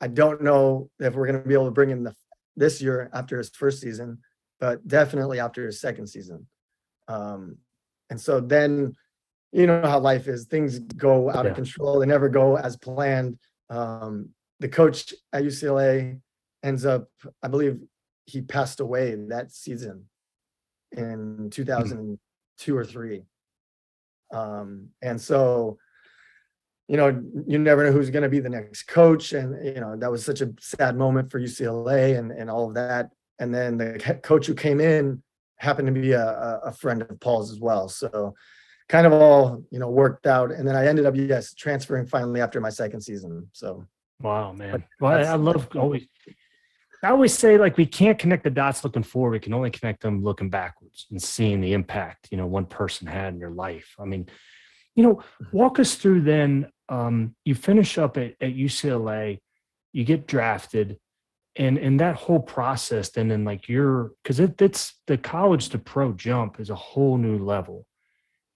I 0.01 0.07
don't 0.07 0.41
know 0.41 0.89
if 0.99 1.13
we're 1.13 1.27
going 1.27 1.41
to 1.41 1.47
be 1.47 1.53
able 1.53 1.65
to 1.65 1.71
bring 1.71 1.89
him 1.89 2.03
the, 2.03 2.15
this 2.55 2.81
year 2.81 3.09
after 3.13 3.37
his 3.37 3.49
first 3.49 3.81
season, 3.81 4.19
but 4.59 4.85
definitely 4.87 5.39
after 5.39 5.65
his 5.65 5.79
second 5.79 6.07
season. 6.07 6.47
Um, 7.07 7.57
and 8.09 8.19
so 8.19 8.39
then 8.39 8.95
you 9.51 9.67
know 9.67 9.81
how 9.81 9.99
life 9.99 10.27
is 10.27 10.45
things 10.45 10.79
go 10.79 11.29
out 11.29 11.45
Yeah. 11.45 11.51
of 11.51 11.55
control 11.55 11.99
they 11.99 12.05
never 12.05 12.29
go 12.29 12.57
as 12.57 12.75
planned. 12.77 13.37
Um, 13.69 14.29
the 14.59 14.69
coach 14.69 15.13
at 15.33 15.43
ucla 15.43 16.19
ends 16.63 16.85
up 16.85 17.07
i 17.43 17.47
believe 17.47 17.79
he 18.25 18.41
passed 18.41 18.79
away 18.79 19.15
that 19.27 19.51
season 19.51 20.05
in 20.93 21.49
2002 21.51 22.77
or 22.77 22.85
3 22.85 23.23
um, 24.33 24.89
and 25.01 25.19
so 25.19 25.77
you 26.87 26.97
know 26.97 27.21
you 27.47 27.57
never 27.59 27.83
know 27.85 27.91
who's 27.91 28.09
going 28.09 28.23
to 28.23 28.29
be 28.29 28.39
the 28.39 28.49
next 28.49 28.83
coach 28.83 29.33
and 29.33 29.63
you 29.65 29.81
know 29.81 29.95
that 29.97 30.11
was 30.11 30.23
such 30.23 30.41
a 30.41 30.53
sad 30.59 30.95
moment 30.95 31.31
for 31.31 31.39
ucla 31.39 32.17
and, 32.17 32.31
and 32.31 32.49
all 32.49 32.67
of 32.67 32.75
that. 32.75 33.11
And 33.39 33.53
then 33.53 33.77
the 33.77 34.19
coach 34.23 34.45
who 34.47 34.53
came 34.55 34.79
in 34.79 35.21
happened 35.57 35.87
to 35.87 35.93
be 35.93 36.11
a, 36.11 36.59
a 36.63 36.71
friend 36.71 37.01
of 37.01 37.19
paul's 37.19 37.51
as 37.51 37.59
well 37.59 37.87
so 37.87 38.33
kind 38.87 39.07
of 39.07 39.13
all 39.13 39.63
you 39.71 39.79
know 39.79 39.89
worked 39.89 40.27
out 40.27 40.51
and 40.51 40.67
then 40.67 40.75
i 40.75 40.85
ended 40.85 41.05
up 41.05 41.15
yes 41.15 41.53
transferring 41.53 42.05
finally 42.05 42.41
after 42.41 42.61
my 42.61 42.69
second 42.69 43.01
season 43.01 43.47
so 43.51 43.85
Wow, 44.21 44.53
man. 44.53 44.83
Well, 44.99 45.11
I, 45.11 45.21
I 45.21 45.35
love 45.35 45.67
always. 45.75 46.07
I 47.03 47.09
always 47.09 47.37
say 47.37 47.57
like 47.57 47.77
we 47.77 47.85
can't 47.85 48.17
connect 48.17 48.43
the 48.43 48.49
dots 48.49 48.83
looking 48.83 49.03
forward. 49.03 49.31
We 49.31 49.39
can 49.39 49.53
only 49.53 49.69
connect 49.69 50.01
them 50.01 50.23
looking 50.23 50.49
backwards 50.49 51.05
and 51.11 51.21
seeing 51.21 51.61
the 51.61 51.73
impact 51.73 52.29
you 52.31 52.37
know 52.37 52.47
one 52.47 52.65
person 52.65 53.07
had 53.07 53.33
in 53.33 53.39
your 53.39 53.51
life. 53.51 53.95
I 53.99 54.05
mean, 54.05 54.27
you 54.95 55.03
know, 55.03 55.23
walk 55.51 55.79
us 55.79 55.95
through. 55.95 56.21
Then 56.21 56.71
um, 56.89 57.35
you 57.43 57.55
finish 57.55 57.97
up 57.97 58.17
at, 58.17 58.35
at 58.41 58.55
UCLA, 58.55 59.39
you 59.91 60.03
get 60.03 60.27
drafted, 60.27 60.97
and 61.55 61.77
and 61.77 61.99
that 61.99 62.15
whole 62.15 62.39
process. 62.39 63.09
Then 63.09 63.31
and 63.31 63.45
like 63.45 63.69
you're 63.69 64.11
because 64.23 64.39
it, 64.39 64.61
it's 64.61 64.95
the 65.07 65.17
college 65.17 65.69
to 65.69 65.79
pro 65.79 66.13
jump 66.13 66.59
is 66.59 66.69
a 66.69 66.75
whole 66.75 67.17
new 67.17 67.37
level. 67.37 67.85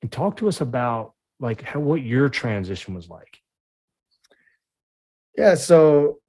And 0.01 0.11
talk 0.11 0.37
to 0.37 0.47
us 0.47 0.61
about 0.61 1.13
like 1.39 1.61
how 1.61 1.79
what 1.79 2.01
your 2.01 2.29
transition 2.29 2.93
was 2.93 3.09
like. 3.09 3.39
Yeah, 5.37 5.55
so 5.55 6.19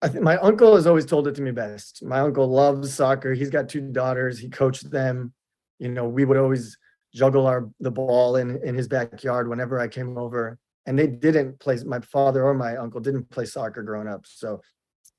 I 0.00 0.08
think 0.08 0.22
my 0.22 0.36
uncle 0.36 0.76
has 0.76 0.86
always 0.86 1.06
told 1.06 1.26
it 1.26 1.34
to 1.36 1.42
me 1.42 1.50
best. 1.50 2.04
My 2.04 2.20
uncle 2.20 2.46
loves 2.46 2.92
soccer. 2.92 3.32
He's 3.32 3.50
got 3.50 3.68
two 3.70 3.80
daughters. 3.80 4.38
He 4.38 4.48
coached 4.48 4.90
them. 4.90 5.32
You 5.78 5.88
know, 5.88 6.06
we 6.06 6.24
would 6.24 6.36
always 6.36 6.76
juggle 7.14 7.46
our 7.46 7.70
the 7.80 7.90
ball 7.90 8.36
in 8.36 8.60
in 8.62 8.74
his 8.74 8.86
backyard 8.86 9.48
whenever 9.48 9.80
I 9.80 9.88
came 9.88 10.18
over. 10.18 10.58
And 10.86 10.98
they 10.98 11.06
didn't 11.06 11.58
play. 11.58 11.78
My 11.86 12.00
father 12.00 12.44
or 12.44 12.52
my 12.52 12.76
uncle 12.76 13.00
didn't 13.00 13.30
play 13.30 13.46
soccer 13.46 13.82
growing 13.82 14.06
up. 14.06 14.26
So, 14.26 14.60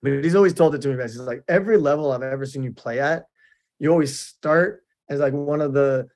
but 0.05 0.23
he's 0.23 0.35
always 0.35 0.53
told 0.53 0.75
it 0.75 0.81
to 0.81 0.87
me 0.89 0.95
best. 0.95 1.13
He's 1.13 1.21
like 1.21 1.43
every 1.47 1.77
level 1.77 2.11
I've 2.11 2.21
ever 2.23 2.45
seen 2.45 2.63
you 2.63 2.71
play 2.71 2.99
at, 2.99 3.25
you 3.79 3.89
always 3.91 4.19
start 4.19 4.83
as 5.09 5.19
like 5.19 5.33
one 5.33 5.61
of 5.61 5.73
the 5.73 6.07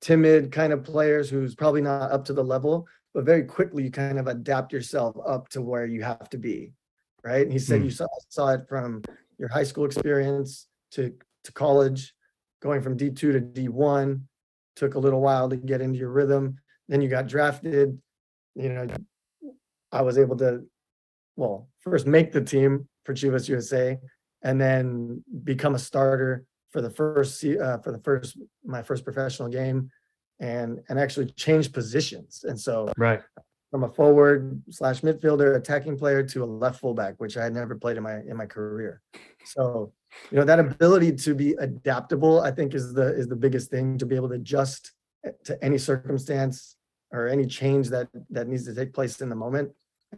timid 0.00 0.52
kind 0.52 0.72
of 0.72 0.84
players 0.84 1.30
who's 1.30 1.54
probably 1.54 1.80
not 1.80 2.10
up 2.10 2.24
to 2.26 2.32
the 2.32 2.44
level, 2.44 2.86
but 3.14 3.24
very 3.24 3.44
quickly 3.44 3.84
you 3.84 3.90
kind 3.90 4.18
of 4.18 4.26
adapt 4.26 4.72
yourself 4.72 5.16
up 5.26 5.48
to 5.50 5.62
where 5.62 5.86
you 5.86 6.02
have 6.02 6.28
to 6.30 6.38
be 6.38 6.72
right 7.24 7.42
and 7.42 7.52
he 7.52 7.58
said 7.58 7.78
Hmm. 7.80 7.84
you 7.86 7.90
saw, 7.90 8.06
saw 8.28 8.48
it 8.48 8.68
from 8.68 9.02
your 9.38 9.48
high 9.48 9.62
school 9.64 9.86
experience 9.86 10.66
to 10.92 11.14
to 11.44 11.52
college 11.52 12.14
going 12.60 12.82
from 12.82 12.96
d2 12.96 13.16
to 13.16 13.40
d1 13.40 14.20
took 14.76 14.94
a 14.94 14.98
little 14.98 15.20
while 15.20 15.48
to 15.48 15.56
get 15.56 15.80
into 15.80 15.98
your 15.98 16.10
rhythm 16.10 16.58
then 16.88 17.00
you 17.00 17.08
got 17.08 17.26
drafted 17.26 17.98
you 18.54 18.68
know 18.68 18.86
i 19.90 20.02
was 20.02 20.18
able 20.18 20.36
to 20.36 20.64
well 21.36 21.68
first 21.80 22.06
make 22.06 22.30
the 22.32 22.40
team 22.40 22.86
for 23.04 23.14
chivas 23.14 23.48
usa 23.48 23.98
and 24.42 24.60
then 24.60 25.22
become 25.44 25.74
a 25.74 25.78
starter 25.78 26.44
for 26.70 26.80
the 26.80 26.90
first 26.90 27.44
uh, 27.44 27.78
for 27.78 27.92
the 27.92 28.00
first 28.00 28.38
my 28.64 28.82
first 28.82 29.04
professional 29.04 29.48
game 29.48 29.90
and 30.40 30.80
and 30.88 30.98
actually 30.98 31.26
change 31.32 31.72
positions. 31.72 32.44
And 32.46 32.58
so 32.58 32.92
Right. 32.96 33.22
from 33.70 33.84
a 33.84 33.88
forward 33.88 34.62
slash 34.70 35.00
midfielder 35.02 35.56
attacking 35.56 35.96
player 35.96 36.22
to 36.22 36.44
a 36.44 36.46
left 36.46 36.80
fullback 36.80 37.14
which 37.18 37.36
i 37.36 37.44
had 37.44 37.54
never 37.54 37.74
played 37.74 37.96
in 37.96 38.02
my 38.02 38.16
in 38.30 38.36
my 38.36 38.46
career. 38.46 39.00
So 39.44 39.92
you 40.30 40.38
know 40.38 40.44
that 40.44 40.60
ability 40.60 41.12
to 41.26 41.34
be 41.34 41.54
adaptable 41.54 42.40
i 42.40 42.50
think 42.52 42.72
is 42.72 42.94
the 42.94 43.08
is 43.20 43.26
the 43.26 43.36
biggest 43.36 43.68
thing 43.70 43.98
to 43.98 44.06
be 44.06 44.14
able 44.14 44.28
to 44.28 44.36
adjust 44.36 44.92
to 45.44 45.52
any 45.64 45.78
circumstance 45.78 46.76
or 47.12 47.28
any 47.28 47.46
change 47.46 47.88
that 47.88 48.08
that 48.30 48.48
needs 48.48 48.64
to 48.64 48.74
take 48.74 48.92
place 48.92 49.20
in 49.20 49.28
the 49.28 49.36
moment. 49.36 49.70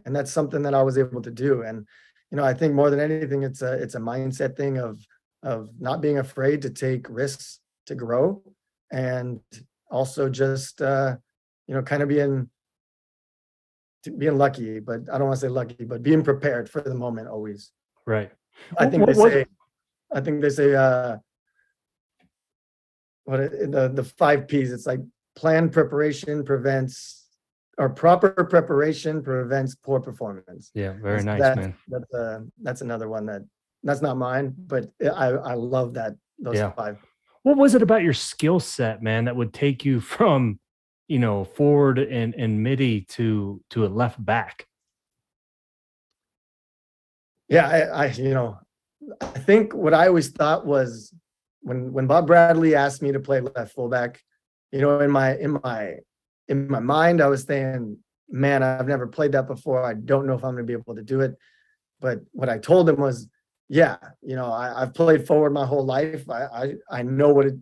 And 0.05 0.15
that's 0.15 0.31
something 0.31 0.61
that 0.63 0.73
i 0.73 0.83
was 0.83 0.97
able 0.97 1.21
to 1.21 1.31
do. 1.31 1.63
And 1.63 1.87
you 2.31 2.37
know 2.37 2.43
i 2.43 2.53
think 2.53 2.73
more 2.73 2.89
than 2.89 2.99
anything 2.99 3.43
it's 3.43 3.61
a 3.61 3.73
it's 3.73 3.95
a 3.95 3.99
mindset 3.99 4.55
thing 4.55 4.77
of 4.77 4.99
of 5.43 5.69
not 5.79 6.01
being 6.01 6.17
afraid 6.19 6.61
to 6.61 6.69
take 6.69 7.07
risks 7.09 7.59
to 7.85 7.95
grow 7.95 8.41
and 8.91 9.39
also 9.89 10.29
just 10.29 10.81
uh 10.81 11.15
you 11.67 11.73
know 11.75 11.81
kind 11.81 12.01
of 12.03 12.09
being 12.09 12.49
being 14.17 14.37
lucky 14.37 14.79
but 14.79 15.01
i 15.11 15.17
don't 15.17 15.27
want 15.27 15.35
to 15.39 15.41
say 15.41 15.49
lucky 15.49 15.83
but 15.83 16.01
being 16.01 16.23
prepared 16.23 16.69
for 16.69 16.81
the 16.81 16.95
moment 16.95 17.27
always 17.27 17.71
Right. 18.05 18.31
i 18.77 18.85
think 18.85 19.05
they 19.05 19.13
what 19.13 19.23
was- 19.23 19.33
say 19.33 19.45
i 20.13 20.21
think 20.21 20.41
they 20.41 20.49
say 20.49 20.73
uh 20.75 21.17
what 23.25 23.39
the 23.51 23.91
the 23.93 24.03
five 24.03 24.47
p's 24.47 24.71
it's 24.71 24.85
like 24.87 25.01
plan 25.35 25.69
preparation 25.69 26.43
prevents 26.43 27.26
or 27.77 27.89
proper 27.89 28.29
preparation 28.45 29.21
prevents 29.21 29.75
poor 29.75 29.99
performance 29.99 30.71
Yeah. 30.73 30.93
Very 30.93 31.21
That's- 31.21 31.25
nice, 31.25 31.39
that's, 31.39 31.57
man. 31.57 31.75
That's 31.87 32.13
uh, 32.13 32.39
that's 32.61 32.81
another 32.81 33.07
one 33.07 33.25
that 33.27 33.43
that's 33.83 34.01
not 34.01 34.17
mine, 34.17 34.55
but 34.57 34.89
I 35.01 35.27
I 35.27 35.53
love 35.53 35.93
that 35.95 36.15
those 36.39 36.55
Yeah. 36.55 36.71
five. 36.71 36.97
What 37.43 37.57
was 37.57 37.75
it 37.75 37.81
about 37.81 38.03
your 38.03 38.13
skill 38.13 38.59
set, 38.59 39.01
man, 39.01 39.25
that 39.25 39.35
would 39.35 39.53
take 39.53 39.85
you 39.85 39.99
from, 40.15 40.59
you 41.07 41.19
know, 41.19 41.43
forward 41.45 41.99
and 41.99 42.33
and 42.35 42.61
midi 42.63 43.01
to 43.15 43.61
to 43.71 43.85
a 43.85 43.89
left 43.89 44.23
back? 44.23 44.67
Yeah, 47.49 47.67
I, 47.67 47.79
I 47.81 48.05
you 48.07 48.33
know, 48.33 48.59
I 49.21 49.39
think 49.39 49.73
what 49.73 49.93
I 49.93 50.07
always 50.07 50.29
thought 50.29 50.65
was 50.65 51.13
when 51.61 51.93
when 51.93 52.07
Bob 52.07 52.27
Bradley 52.27 52.75
asked 52.75 53.01
me 53.01 53.11
to 53.11 53.19
play 53.19 53.39
left 53.39 53.73
fullback, 53.73 54.21
you 54.71 54.81
know, 54.81 54.99
in 54.99 55.11
my 55.11 55.37
in 55.37 55.59
my 55.63 55.97
in 56.47 56.67
my 56.67 56.79
mind, 56.79 57.21
I 57.21 57.27
was 57.27 57.43
saying, 57.43 57.97
man, 58.29 58.63
I've 58.63 58.87
never 58.87 59.07
played 59.07 59.33
that 59.33 59.47
before. 59.47 59.83
I 59.83 59.93
don't 59.93 60.25
know 60.25 60.33
if 60.33 60.43
I'm 60.43 60.53
gonna 60.53 60.63
be 60.63 60.73
able 60.73 60.95
to 60.95 61.03
do 61.03 61.21
it. 61.21 61.35
But 61.99 62.21
what 62.31 62.49
I 62.49 62.57
told 62.57 62.89
him 62.89 62.97
was, 62.97 63.27
yeah, 63.69 63.97
you 64.21 64.35
know, 64.35 64.51
I, 64.51 64.81
I've 64.81 64.93
played 64.93 65.25
forward 65.27 65.51
my 65.51 65.65
whole 65.65 65.85
life. 65.85 66.29
I 66.29 66.43
I, 66.43 66.73
I 66.99 67.03
know 67.03 67.29
what 67.33 67.47
it 67.47 67.55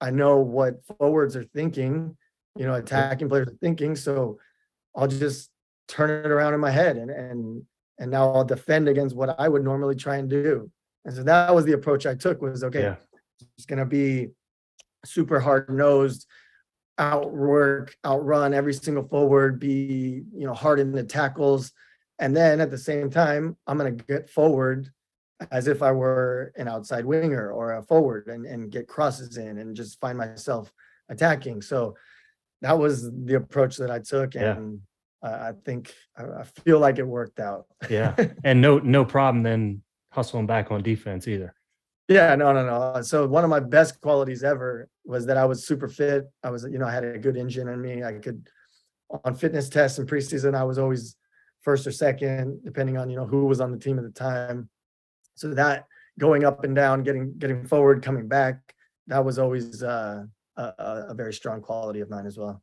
I 0.00 0.10
know 0.10 0.38
what 0.38 0.80
forwards 0.98 1.36
are 1.36 1.44
thinking, 1.44 2.16
you 2.56 2.66
know, 2.66 2.74
attacking 2.74 3.28
players 3.28 3.48
are 3.48 3.58
thinking. 3.60 3.94
So 3.96 4.38
I'll 4.96 5.08
just 5.08 5.50
turn 5.88 6.10
it 6.24 6.30
around 6.30 6.54
in 6.54 6.60
my 6.60 6.70
head 6.70 6.96
and 6.96 7.10
and 7.10 7.62
and 7.98 8.10
now 8.10 8.32
I'll 8.32 8.44
defend 8.44 8.88
against 8.88 9.14
what 9.14 9.38
I 9.38 9.48
would 9.48 9.62
normally 9.62 9.94
try 9.94 10.16
and 10.16 10.28
do. 10.28 10.70
And 11.04 11.14
so 11.14 11.22
that 11.22 11.54
was 11.54 11.64
the 11.64 11.72
approach 11.72 12.06
I 12.06 12.14
took 12.14 12.40
was 12.42 12.64
okay, 12.64 12.82
Yeah. 12.82 12.96
it's 13.56 13.66
gonna 13.66 13.86
be 13.86 14.28
super 15.04 15.40
hard 15.40 15.68
nosed, 15.70 16.26
outwork, 17.00 17.96
outrun 18.04 18.54
every 18.54 18.74
single 18.74 19.08
forward, 19.08 19.58
be 19.58 20.22
you 20.32 20.46
know 20.46 20.54
hard 20.54 20.78
in 20.78 20.92
the 20.92 21.02
tackles, 21.02 21.72
and 22.18 22.36
then 22.36 22.60
at 22.60 22.70
the 22.70 22.78
same 22.78 23.10
time, 23.10 23.56
I'm 23.66 23.78
gonna 23.78 23.90
get 23.92 24.30
forward 24.30 24.88
as 25.50 25.66
if 25.66 25.82
I 25.82 25.90
were 25.90 26.52
an 26.56 26.68
outside 26.68 27.06
winger 27.06 27.50
or 27.50 27.72
a 27.72 27.82
forward 27.82 28.28
and 28.28 28.44
and 28.46 28.70
get 28.70 28.86
crosses 28.86 29.38
in 29.38 29.58
and 29.58 29.74
just 29.74 29.98
find 30.00 30.18
myself 30.18 30.72
attacking. 31.08 31.62
So 31.62 31.96
that 32.60 32.78
was 32.78 33.10
the 33.10 33.34
approach 33.34 33.78
that 33.78 33.90
I 33.90 34.00
took, 34.00 34.34
Yeah. 34.34 34.56
and 34.56 34.80
I, 35.22 35.28
I 35.28 35.52
think 35.64 35.94
I, 36.16 36.24
I 36.40 36.42
feel 36.44 36.78
like 36.78 36.98
it 36.98 37.06
worked 37.06 37.40
out. 37.40 37.64
Yeah. 37.88 38.14
and 38.44 38.60
no 38.60 38.78
no 38.78 39.04
problem 39.04 39.42
then 39.42 39.82
hustling 40.12 40.46
back 40.46 40.70
on 40.70 40.82
defense 40.82 41.26
either. 41.26 41.54
Yeah, 42.10 42.34
no, 42.34 42.52
no, 42.52 42.66
no. 42.66 43.02
So 43.02 43.24
one 43.24 43.44
of 43.44 43.50
my 43.50 43.60
best 43.60 44.00
qualities 44.00 44.42
ever 44.42 44.88
was 45.04 45.26
that 45.26 45.36
I 45.36 45.44
was 45.44 45.64
super 45.64 45.88
fit. 45.88 46.28
I 46.42 46.50
was, 46.50 46.64
you 46.64 46.76
know, 46.76 46.86
I 46.86 46.92
had 46.92 47.04
a 47.04 47.16
good 47.16 47.36
engine 47.36 47.68
in 47.68 47.80
me. 47.80 48.02
I 48.02 48.14
could 48.14 48.48
on 49.24 49.34
fitness 49.36 49.68
tests 49.68 49.98
in 50.00 50.06
preseason, 50.06 50.56
I 50.56 50.64
was 50.64 50.76
always 50.76 51.16
first 51.62 51.86
or 51.86 51.92
second, 51.92 52.64
depending 52.64 52.98
on, 52.98 53.10
you 53.10 53.16
know, 53.16 53.26
who 53.26 53.46
was 53.46 53.60
on 53.60 53.70
the 53.70 53.78
team 53.78 53.96
at 53.96 54.04
the 54.04 54.10
time. 54.10 54.68
So 55.36 55.54
that 55.54 55.86
going 56.18 56.44
up 56.44 56.64
and 56.64 56.74
down, 56.74 57.04
getting 57.04 57.38
getting 57.38 57.64
forward, 57.64 58.02
coming 58.02 58.26
back, 58.26 58.58
that 59.06 59.24
was 59.24 59.38
always 59.38 59.82
uh, 59.84 60.24
a, 60.56 60.72
a 61.08 61.14
very 61.14 61.32
strong 61.32 61.60
quality 61.60 62.00
of 62.00 62.10
mine 62.10 62.26
as 62.26 62.36
well. 62.36 62.60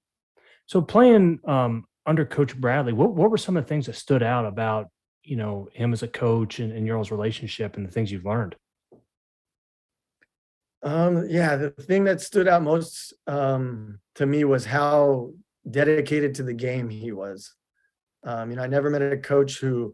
So 0.65 0.81
playing 0.81 1.39
um, 1.45 1.85
under 2.05 2.25
Coach 2.25 2.59
Bradley, 2.59 2.91
what 2.91 3.13
what 3.13 3.31
were 3.31 3.37
some 3.37 3.55
of 3.55 3.63
the 3.63 3.69
things 3.69 3.85
that 3.85 3.95
stood 3.95 4.23
out 4.23 4.45
about 4.45 4.89
you 5.23 5.37
know 5.37 5.69
him 5.73 5.93
as 5.93 6.03
a 6.03 6.07
coach 6.07 6.59
and, 6.59 6.73
and 6.73 6.85
your 6.85 7.01
relationship 7.03 7.77
and 7.77 7.87
the 7.87 7.91
things 7.91 8.11
you've 8.11 8.25
learned? 8.25 8.55
Um, 10.87 11.27
yeah, 11.29 11.57
the 11.57 11.69
thing 11.69 12.05
that 12.05 12.21
stood 12.21 12.47
out 12.47 12.63
most 12.63 13.13
um, 13.27 13.99
to 14.15 14.25
me 14.25 14.45
was 14.45 14.63
how 14.63 15.31
dedicated 15.69 16.33
to 16.35 16.43
the 16.43 16.53
game 16.53 16.89
he 16.89 17.11
was. 17.11 17.53
Um, 18.23 18.49
you 18.49 18.55
know, 18.55 18.63
I 18.63 18.67
never 18.67 18.89
met 18.89 19.01
a 19.01 19.17
coach 19.17 19.59
who 19.59 19.93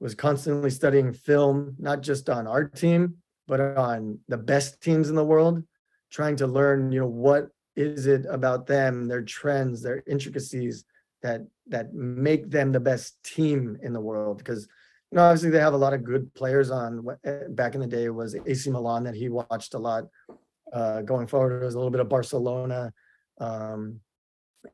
was 0.00 0.14
constantly 0.14 0.68
studying 0.68 1.14
film, 1.14 1.76
not 1.78 2.02
just 2.02 2.28
on 2.28 2.46
our 2.46 2.64
team, 2.64 3.14
but 3.46 3.58
on 3.78 4.18
the 4.28 4.36
best 4.36 4.82
teams 4.82 5.08
in 5.08 5.16
the 5.16 5.24
world, 5.24 5.64
trying 6.10 6.36
to 6.36 6.46
learn, 6.46 6.92
you 6.92 7.00
know, 7.00 7.06
what 7.06 7.48
is 7.74 8.06
it 8.06 8.26
about 8.28 8.66
them, 8.66 9.08
their 9.08 9.22
trends, 9.22 9.80
their 9.80 10.02
intricacies 10.06 10.84
that 11.22 11.40
that 11.68 11.94
make 11.94 12.50
them 12.50 12.70
the 12.70 12.80
best 12.80 13.16
team 13.22 13.78
in 13.82 13.94
the 13.94 14.00
world. 14.00 14.36
Because 14.36 14.68
know, 15.16 15.22
obviously 15.22 15.50
they 15.50 15.60
have 15.60 15.74
a 15.74 15.78
lot 15.78 15.94
of 15.94 16.04
good 16.04 16.32
players 16.34 16.70
on. 16.70 17.04
Eh, 17.24 17.40
Back 17.48 17.74
in 17.74 17.80
the 17.80 17.86
day, 17.86 18.04
it 18.04 18.14
was 18.14 18.36
AC 18.46 18.70
Milan 18.70 19.04
that 19.04 19.14
he 19.14 19.28
watched 19.28 19.74
a 19.74 19.78
lot. 19.78 20.04
Uh, 20.72 21.02
going 21.02 21.26
forward, 21.26 21.62
it 21.62 21.64
was 21.64 21.74
a 21.74 21.78
little 21.78 21.90
bit 21.90 22.00
of 22.00 22.08
Barcelona. 22.08 22.92
Um, 23.40 24.00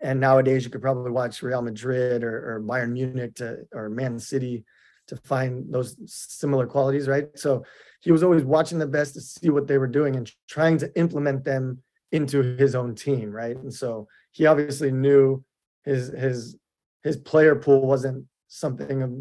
and 0.00 0.18
nowadays, 0.18 0.64
you 0.64 0.70
could 0.70 0.82
probably 0.82 1.10
watch 1.10 1.42
Real 1.42 1.62
Madrid 1.62 2.24
or, 2.24 2.56
or 2.56 2.60
Bayern 2.60 2.92
Munich 2.92 3.36
to 3.36 3.66
or 3.72 3.88
Man 3.88 4.18
City 4.18 4.64
to 5.08 5.16
find 5.16 5.72
those 5.72 5.96
similar 6.06 6.66
qualities, 6.66 7.06
right? 7.06 7.28
So 7.38 7.64
he 8.00 8.10
was 8.10 8.22
always 8.22 8.42
watching 8.42 8.78
the 8.78 8.86
best 8.86 9.14
to 9.14 9.20
see 9.20 9.50
what 9.50 9.66
they 9.66 9.78
were 9.78 9.86
doing 9.86 10.16
and 10.16 10.30
trying 10.48 10.78
to 10.78 10.98
implement 10.98 11.44
them 11.44 11.82
into 12.10 12.56
his 12.56 12.74
own 12.74 12.94
team, 12.94 13.30
right? 13.30 13.56
And 13.56 13.72
so 13.72 14.08
he 14.32 14.46
obviously 14.46 14.90
knew 14.90 15.44
his 15.84 16.08
his 16.08 16.56
his 17.02 17.16
player 17.16 17.54
pool 17.54 17.86
wasn't 17.86 18.24
something 18.48 19.02
of 19.02 19.12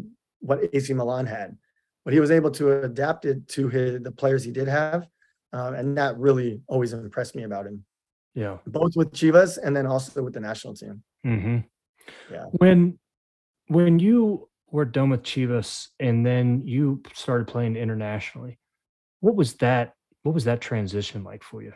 what 0.44 0.60
AC 0.72 0.92
Milan 0.92 1.26
had, 1.26 1.56
but 2.04 2.12
he 2.14 2.20
was 2.20 2.30
able 2.30 2.50
to 2.52 2.82
adapt 2.84 3.24
it 3.24 3.48
to 3.48 3.68
his 3.68 4.02
the 4.02 4.12
players 4.12 4.44
he 4.44 4.52
did 4.52 4.68
have, 4.68 5.06
um, 5.52 5.74
and 5.74 5.96
that 5.98 6.18
really 6.18 6.60
always 6.68 6.92
impressed 6.92 7.34
me 7.34 7.44
about 7.44 7.66
him, 7.66 7.84
Yeah. 8.34 8.58
both 8.66 8.92
with 8.94 9.10
Chivas 9.12 9.58
and 9.62 9.74
then 9.74 9.86
also 9.86 10.22
with 10.22 10.34
the 10.34 10.40
national 10.40 10.74
team. 10.74 11.02
hmm 11.24 11.58
Yeah. 12.30 12.46
When 12.60 12.98
when 13.68 13.98
you 13.98 14.48
were 14.70 14.84
done 14.84 15.10
with 15.10 15.22
Chivas 15.22 15.88
and 15.98 16.26
then 16.26 16.62
you 16.66 17.02
started 17.14 17.46
playing 17.48 17.76
internationally, 17.76 18.58
what 19.20 19.34
was 19.36 19.54
that? 19.64 19.94
What 20.24 20.34
was 20.34 20.44
that 20.44 20.60
transition 20.60 21.24
like 21.24 21.42
for 21.42 21.62
you? 21.62 21.72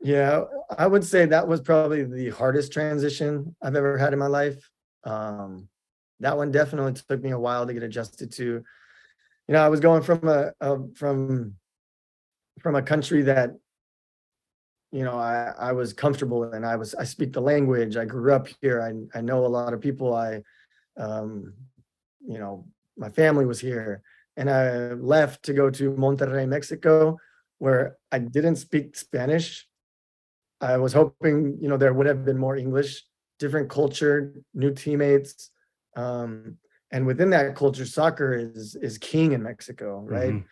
Yeah, 0.00 0.44
I 0.76 0.86
would 0.86 1.04
say 1.04 1.24
that 1.26 1.48
was 1.48 1.60
probably 1.60 2.04
the 2.04 2.30
hardest 2.30 2.72
transition 2.72 3.56
I've 3.62 3.76
ever 3.76 3.96
had 3.96 4.12
in 4.12 4.18
my 4.18 4.26
life. 4.26 4.68
Um, 5.04 5.68
that 6.20 6.36
one 6.36 6.50
definitely 6.50 6.92
took 6.94 7.22
me 7.22 7.30
a 7.30 7.38
while 7.38 7.66
to 7.66 7.74
get 7.74 7.82
adjusted 7.82 8.32
to. 8.32 8.44
You 8.44 9.52
know, 9.52 9.64
I 9.64 9.68
was 9.68 9.80
going 9.80 10.02
from 10.02 10.26
a, 10.28 10.52
a 10.60 10.78
from 10.94 11.54
from 12.60 12.76
a 12.76 12.82
country 12.82 13.22
that 13.22 13.50
you 14.92 15.04
know 15.04 15.18
I 15.18 15.52
I 15.58 15.72
was 15.72 15.92
comfortable 15.92 16.52
in. 16.52 16.64
I 16.64 16.76
was 16.76 16.94
I 16.94 17.04
speak 17.04 17.32
the 17.32 17.40
language. 17.40 17.96
I 17.96 18.04
grew 18.04 18.32
up 18.32 18.48
here. 18.60 18.80
I 18.80 19.18
I 19.18 19.20
know 19.20 19.44
a 19.44 19.48
lot 19.48 19.72
of 19.72 19.80
people. 19.80 20.14
I 20.14 20.42
um 20.96 21.52
you 22.26 22.38
know 22.38 22.66
my 22.96 23.08
family 23.10 23.44
was 23.44 23.60
here, 23.60 24.02
and 24.36 24.48
I 24.48 24.92
left 24.92 25.42
to 25.44 25.52
go 25.52 25.70
to 25.70 25.90
Monterrey, 25.92 26.48
Mexico, 26.48 27.18
where 27.58 27.96
I 28.12 28.18
didn't 28.18 28.56
speak 28.56 28.96
Spanish. 28.96 29.66
I 30.60 30.76
was 30.76 30.92
hoping, 30.92 31.58
you 31.60 31.68
know, 31.68 31.76
there 31.76 31.92
would 31.92 32.06
have 32.06 32.24
been 32.24 32.38
more 32.38 32.56
English, 32.56 33.04
different 33.38 33.68
culture, 33.68 34.32
new 34.54 34.72
teammates. 34.72 35.50
Um, 35.96 36.58
and 36.90 37.06
within 37.06 37.30
that 37.30 37.56
culture, 37.56 37.84
soccer 37.84 38.34
is 38.34 38.76
is 38.76 38.98
king 38.98 39.32
in 39.32 39.42
Mexico, 39.42 40.00
right? 40.06 40.34
Mhm. 40.34 40.44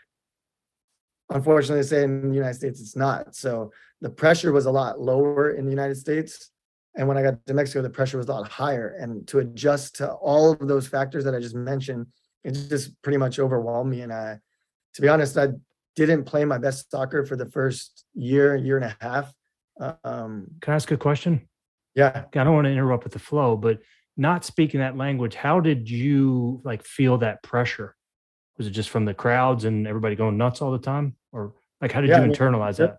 Unfortunately, 1.31 1.81
they 1.83 1.87
say 1.87 2.03
in 2.05 2.29
the 2.29 2.35
United 2.35 2.55
States 2.55 2.81
it's 2.81 2.97
not. 2.97 3.35
So 3.35 3.73
the 4.01 4.11
pressure 4.11 4.53
was 4.53 4.67
a 4.67 4.71
lot 4.71 5.01
lower 5.01 5.53
in 5.53 5.65
the 5.65 5.71
United 5.71 5.97
States. 5.97 6.51
And 6.95 7.09
when 7.09 7.17
I 7.17 7.23
got 7.23 7.47
to 7.47 7.55
Mexico, 7.55 7.81
the 7.81 7.89
pressure 7.89 8.19
was 8.19 8.29
a 8.29 8.33
lot 8.33 8.49
higher. 8.49 8.97
And 9.01 9.27
to 9.29 9.39
adjust 9.39 9.97
to 9.97 10.13
all 10.13 10.53
of 10.53 10.69
those 10.69 10.87
factors 10.87 11.25
that 11.25 11.35
I 11.35 11.41
just 11.41 11.55
mentioned, 11.55 12.07
it 12.45 12.53
just 12.53 13.01
pretty 13.03 13.17
much 13.17 13.39
overwhelmed 13.39 13.91
me. 13.91 14.03
And 14.03 14.13
I, 14.13 14.41
to 14.95 15.03
be 15.03 15.09
honest, 15.09 15.39
I 15.39 15.49
didn't 15.97 16.25
play 16.25 16.45
my 16.45 16.59
best 16.59 16.91
soccer 16.91 17.25
for 17.25 17.37
the 17.37 17.47
first 17.47 18.05
year, 18.15 18.57
year 18.57 18.77
and 18.77 18.85
a 18.85 18.97
half. 19.01 19.33
Um, 19.81 20.49
Can 20.61 20.73
I 20.73 20.77
ask 20.77 20.91
a 20.91 20.97
question? 20.97 21.49
yeah, 21.95 22.25
I 22.35 22.45
don't 22.45 22.55
want 22.55 22.67
to 22.67 22.71
interrupt 22.71 23.05
with 23.05 23.13
the 23.13 23.19
flow, 23.19 23.57
but 23.57 23.81
not 24.17 24.45
speaking 24.45 24.81
that 24.81 24.97
language, 24.97 25.35
how 25.35 25.61
did 25.61 25.89
you 25.89 26.61
like 26.65 26.85
feel 26.85 27.19
that 27.19 27.43
pressure? 27.43 27.97
Was 28.59 28.67
it 28.67 28.71
just 28.71 28.91
from 28.91 29.05
the 29.05 29.15
crowds 29.15 29.65
and 29.65 29.87
everybody 29.87 30.15
going 30.15 30.37
nuts 30.37 30.61
all 30.61 30.73
the 30.73 30.79
time? 30.79 31.17
Or 31.33 31.55
like 31.81 31.93
how 31.93 32.01
did 32.01 32.11
Yeah, 32.11 32.19
you 32.19 32.25
I 32.25 32.27
mean, 32.27 32.37
internalize 32.37 32.77
that? 32.77 32.99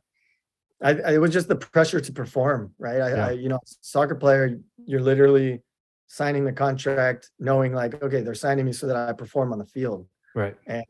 I, 0.81 0.89
I 0.91 1.13
it 1.15 1.17
was 1.21 1.31
just 1.31 1.47
the 1.47 1.55
pressure 1.55 1.99
to 1.99 2.11
perform, 2.11 2.73
right? 2.77 2.99
I, 2.99 3.09
Yeah. 3.09 3.27
I, 3.27 3.31
you 3.31 3.49
know, 3.49 3.59
soccer 3.81 4.15
player, 4.15 4.59
you're 4.85 5.01
literally 5.01 5.61
signing 6.07 6.45
the 6.45 6.51
contract, 6.51 7.29
knowing 7.39 7.73
like, 7.73 8.01
okay, 8.03 8.21
they're 8.21 8.33
signing 8.33 8.65
me 8.65 8.73
so 8.73 8.87
that 8.87 8.95
I 8.95 9.13
perform 9.13 9.53
on 9.53 9.59
the 9.59 9.65
field. 9.65 10.07
Right. 10.35 10.55
And 10.67 10.83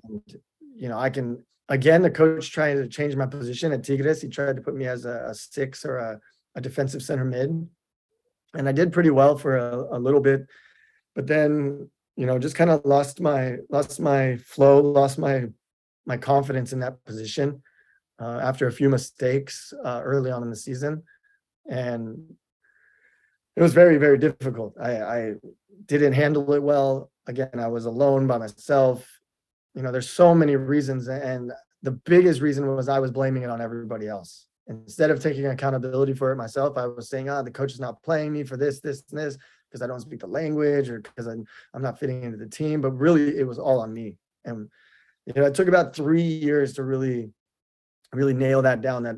you 0.76 0.90
know, 0.90 0.98
I 0.98 1.10
can 1.10 1.44
again, 1.70 2.02
the 2.02 2.10
coach 2.10 2.52
trying 2.52 2.78
to 2.78 2.88
change 2.88 3.16
my 3.16 3.26
position 3.26 3.72
at 3.72 3.84
Tigres. 3.84 4.22
He 4.22 4.30
tried 4.30 4.56
to 4.56 4.62
put 4.62 4.76
me 4.76 4.86
as 4.86 5.06
a, 5.06 5.26
a 5.28 5.36
six 5.36 5.86
or 5.86 5.98
a, 5.98 6.20
a 6.56 6.62
defensive 6.62 7.02
center 7.04 7.26
mid, 7.26 7.68
and 8.54 8.70
I 8.70 8.72
did 8.72 8.94
pretty 8.94 9.10
well 9.10 9.38
for 9.38 9.58
a, 9.58 9.98
a 9.98 10.00
little 10.00 10.22
bit, 10.22 10.48
but 11.16 11.28
then 11.28 11.90
you 12.16 12.26
know, 12.26 12.38
just 12.38 12.56
kind 12.56 12.70
of 12.70 12.86
lost 12.86 13.20
my 13.22 13.58
lost 13.70 14.00
my 14.00 14.38
flow, 14.38 14.82
lost 14.82 15.18
my 15.18 15.46
my 16.06 16.18
confidence 16.18 16.74
in 16.74 16.80
that 16.80 17.04
position 17.06 17.64
uh, 18.20 18.40
after 18.44 18.68
a 18.68 18.72
few 18.72 18.90
mistakes 18.90 19.74
uh, 19.84 20.02
early 20.04 20.32
on 20.32 20.44
in 20.44 20.50
the 20.50 20.56
season, 20.56 21.04
and 21.70 22.36
it 23.56 23.62
was 23.62 23.74
very 23.74 23.98
very 23.98 24.18
difficult. 24.18 24.76
I, 24.80 25.02
I 25.02 25.34
didn't 25.86 26.14
handle 26.14 26.54
it 26.54 26.62
well. 26.62 27.12
Again, 27.26 27.60
I 27.60 27.68
was 27.68 27.86
alone 27.86 28.28
by 28.28 28.38
myself. 28.38 29.08
You 29.74 29.82
know, 29.82 29.92
there's 29.92 30.10
so 30.10 30.36
many 30.36 30.56
reasons, 30.56 31.08
and 31.08 31.52
the 31.82 31.92
biggest 31.92 32.42
reason 32.42 32.68
was 32.68 32.90
I 32.90 33.00
was 33.00 33.12
blaming 33.12 33.44
it 33.44 33.50
on 33.50 33.62
everybody 33.62 34.08
else. 34.08 34.46
Instead 34.68 35.12
of 35.12 35.20
taking 35.20 35.46
accountability 35.46 36.14
for 36.14 36.32
it 36.32 36.38
myself, 36.38 36.78
I 36.78 36.86
was 36.86 37.10
saying, 37.10 37.30
"Ah, 37.30 37.42
the 37.42 37.52
coach 37.52 37.74
is 37.74 37.80
not 37.80 38.02
playing 38.02 38.32
me 38.32 38.44
for 38.44 38.56
this, 38.56 38.80
this, 38.80 39.04
and 39.12 39.20
this 39.20 39.38
because 39.70 39.82
I 39.82 39.88
don't 39.88 40.00
speak 40.00 40.22
the 40.22 40.28
language 40.28 40.90
or 40.90 41.02
because 41.02 41.28
I'm 41.28 41.46
I'm 41.74 41.82
not 41.82 42.00
fitting 42.00 42.24
into 42.24 42.38
the 42.38 42.48
team." 42.48 42.80
But 42.80 42.92
really, 42.92 43.38
it 43.38 43.46
was 43.46 43.60
all 43.60 43.82
on 43.82 43.94
me. 43.94 44.18
And 44.46 44.70
you 45.26 45.34
know, 45.36 45.46
it 45.46 45.54
took 45.54 45.68
about 45.68 45.96
three 45.96 46.22
years 46.22 46.74
to 46.74 46.84
really, 46.84 47.32
really 48.14 48.34
nail 48.34 48.62
that 48.62 48.82
down. 48.82 49.04
That 49.04 49.18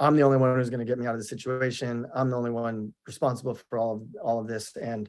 I'm 0.00 0.16
the 0.16 0.22
only 0.22 0.38
one 0.38 0.56
who's 0.56 0.70
going 0.70 0.84
to 0.84 0.86
get 0.86 0.98
me 0.98 1.06
out 1.06 1.14
of 1.14 1.20
the 1.20 1.26
situation. 1.26 2.06
I'm 2.14 2.30
the 2.30 2.36
only 2.36 2.50
one 2.50 2.92
responsible 3.06 3.58
for 3.68 3.78
all 3.78 3.94
of 3.94 4.02
all 4.22 4.40
of 4.40 4.48
this. 4.48 4.76
And 4.76 5.08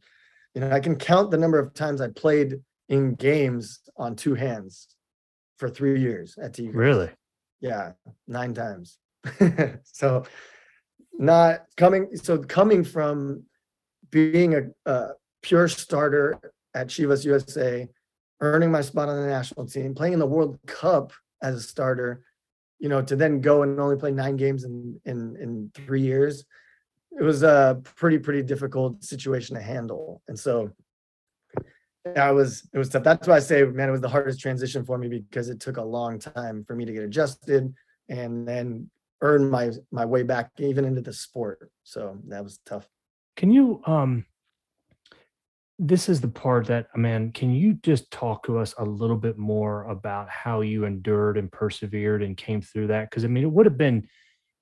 you 0.54 0.62
know, 0.62 0.72
I 0.72 0.80
can 0.80 0.96
count 0.96 1.32
the 1.32 1.38
number 1.38 1.60
of 1.60 1.74
times 1.74 2.02
I 2.02 2.10
played 2.10 2.60
in 2.90 3.16
games 3.16 3.80
on 3.98 4.16
two 4.16 4.36
hands 4.36 4.88
for 5.58 5.70
three 5.70 6.00
years 6.00 6.38
at 6.42 6.54
Tigres. 6.54 6.76
Really? 6.76 7.10
Yeah, 7.62 7.92
nine 8.28 8.54
times. 8.54 8.98
so 9.84 10.24
not 11.18 11.66
coming 11.76 12.16
so 12.16 12.38
coming 12.38 12.84
from 12.84 13.44
being 14.10 14.56
a, 14.56 14.62
a 14.90 15.10
pure 15.42 15.68
starter 15.68 16.40
at 16.74 16.88
Chivas 16.88 17.26
USA, 17.26 17.88
earning 18.42 18.72
my 18.72 18.82
spot 18.82 19.10
on 19.10 19.22
the 19.22 19.28
national 19.28 19.68
team, 19.68 19.94
playing 19.94 20.14
in 20.14 20.20
the 20.20 20.26
World 20.26 20.58
Cup 20.66 21.12
as 21.42 21.56
a 21.56 21.62
starter, 21.62 22.24
you 22.80 22.90
know, 22.90 23.02
to 23.02 23.16
then 23.16 23.42
go 23.42 23.64
and 23.64 23.80
only 23.80 23.98
play 23.98 24.12
nine 24.12 24.38
games 24.38 24.64
in 24.64 25.00
in 25.06 25.36
in 25.38 25.72
three 25.74 26.02
years, 26.02 26.46
it 27.20 27.24
was 27.24 27.44
a 27.44 27.82
pretty 27.84 28.18
pretty 28.18 28.42
difficult 28.42 29.04
situation 29.04 29.56
to 29.56 29.62
handle. 29.62 30.22
And 30.28 30.38
so 30.38 30.72
I 32.16 32.32
was 32.32 32.68
it 32.74 32.78
was 32.78 32.90
tough. 32.90 33.04
That's 33.04 33.28
why 33.28 33.36
I 33.36 33.40
say, 33.40 33.64
man, 33.64 33.90
it 33.90 33.92
was 33.92 34.02
the 34.02 34.10
hardest 34.10 34.40
transition 34.40 34.86
for 34.86 34.98
me 34.98 35.10
because 35.10 35.50
it 35.50 35.60
took 35.60 35.78
a 35.78 35.84
long 35.84 36.20
time 36.20 36.64
for 36.66 36.76
me 36.76 36.86
to 36.86 36.94
get 36.94 37.04
adjusted 37.04 37.74
and 38.08 38.48
then 38.48 38.90
earn 39.22 39.50
my 39.50 39.72
my 39.92 40.06
way 40.06 40.24
back 40.24 40.52
even 40.58 40.86
into 40.86 41.02
the 41.02 41.14
sport. 41.14 41.72
So 41.84 42.18
that 42.28 42.44
was 42.44 42.60
tough. 42.66 42.88
Can 43.36 43.52
you 43.52 43.82
um 43.86 44.26
this 45.82 46.10
is 46.10 46.20
the 46.20 46.28
part 46.28 46.68
that 46.68 46.88
man, 46.96 47.32
can 47.32 47.52
you 47.52 47.74
just 47.74 48.12
talk 48.12 48.44
to 48.44 48.58
us 48.58 48.74
a 48.78 48.84
little 48.84 49.16
bit 49.16 49.38
more 49.38 49.86
about 49.86 50.30
how 50.30 50.60
you 50.60 50.84
endured 50.84 51.38
and 51.38 51.50
persevered 51.50 52.22
and 52.22 52.36
came 52.36 52.62
through 52.62 52.88
that? 52.88 53.10
Because 53.10 53.24
I 53.24 53.28
mean, 53.28 53.44
it 53.46 53.52
would 53.52 53.66
have 53.66 53.78
been 53.78 54.08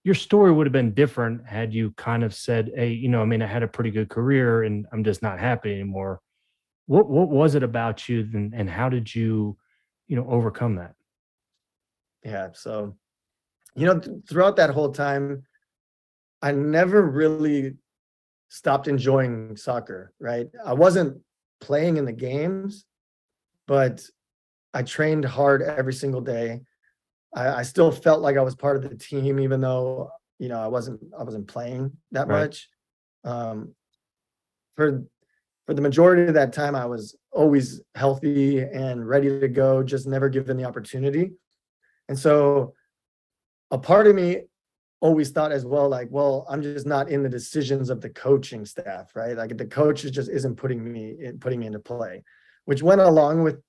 your 0.03 0.15
story 0.15 0.53
would 0.53 0.67
have 0.67 0.73
been 0.73 0.93
different 0.93 1.45
had 1.45 1.73
you 1.73 1.91
kind 1.97 2.23
of 2.23 2.33
said, 2.33 2.71
Hey, 2.75 2.91
you 2.93 3.09
know, 3.09 3.21
I 3.21 3.25
mean, 3.25 3.41
I 3.41 3.47
had 3.47 3.63
a 3.63 3.67
pretty 3.67 3.91
good 3.91 4.09
career 4.09 4.63
and 4.63 4.85
I'm 4.93 5.03
just 5.03 5.21
not 5.21 5.39
happy 5.39 5.73
anymore. 5.73 6.21
What 6.85 7.09
what 7.09 7.29
was 7.29 7.55
it 7.55 7.63
about 7.63 8.07
you 8.07 8.29
and, 8.33 8.53
and 8.53 8.69
how 8.69 8.87
did 8.87 9.13
you, 9.13 9.57
you 10.07 10.15
know, 10.15 10.27
overcome 10.29 10.75
that? 10.75 10.93
Yeah. 12.23 12.49
So, 12.53 12.95
you 13.77 13.85
know, 13.85 13.99
th- 13.99 14.17
throughout 14.27 14.55
that 14.57 14.71
whole 14.71 14.91
time, 14.91 15.43
I 16.41 16.51
never 16.51 17.01
really 17.03 17.75
stopped 18.49 18.87
enjoying 18.87 19.55
soccer, 19.55 20.13
right? 20.19 20.47
I 20.65 20.73
wasn't 20.73 21.21
playing 21.61 21.97
in 21.97 22.05
the 22.05 22.11
games, 22.13 22.85
but 23.67 24.03
I 24.73 24.81
trained 24.83 25.25
hard 25.25 25.61
every 25.61 25.93
single 25.93 26.21
day. 26.21 26.61
I, 27.35 27.47
I 27.59 27.61
still 27.63 27.91
felt 27.91 28.21
like 28.21 28.37
I 28.37 28.41
was 28.41 28.55
part 28.55 28.77
of 28.77 28.89
the 28.89 28.95
team, 28.97 29.39
even 29.39 29.61
though, 29.61 30.09
you 30.39 30.49
know, 30.49 30.59
I 30.59 30.67
wasn't 30.67 31.01
I 31.17 31.23
wasn't 31.23 31.47
playing 31.47 31.91
that 32.11 32.27
Right. 32.27 32.41
much. 32.41 32.69
Um, 33.23 33.75
for 34.75 35.03
for 35.67 35.73
the 35.73 35.81
majority 35.81 36.23
of 36.23 36.33
that 36.33 36.53
time, 36.53 36.75
I 36.75 36.85
was 36.85 37.15
always 37.31 37.81
healthy 37.93 38.59
and 38.59 39.07
ready 39.07 39.39
to 39.39 39.47
go, 39.47 39.83
just 39.83 40.07
never 40.07 40.29
given 40.29 40.57
the 40.57 40.63
opportunity. 40.63 41.33
And 42.07 42.17
so 42.17 42.73
a 43.71 43.77
part 43.77 44.07
of 44.07 44.15
me 44.15 44.41
always 44.99 45.29
thought 45.29 45.51
as 45.51 45.65
well, 45.65 45.89
like, 45.89 46.07
well, 46.09 46.45
I'm 46.49 46.61
just 46.61 46.85
not 46.85 47.09
in 47.09 47.23
the 47.23 47.29
decisions 47.29 47.89
of 47.89 48.01
the 48.01 48.09
coaching 48.09 48.65
staff, 48.65 49.15
right? 49.15 49.37
Like 49.37 49.57
the 49.57 49.65
coach 49.65 50.03
is 50.05 50.11
just 50.11 50.29
isn't 50.29 50.55
putting 50.55 50.91
me 50.91 51.15
in 51.19 51.39
putting 51.39 51.59
me 51.59 51.67
into 51.67 51.79
play, 51.79 52.23
which 52.65 52.81
went 52.81 53.01
along 53.01 53.43
with 53.43 53.61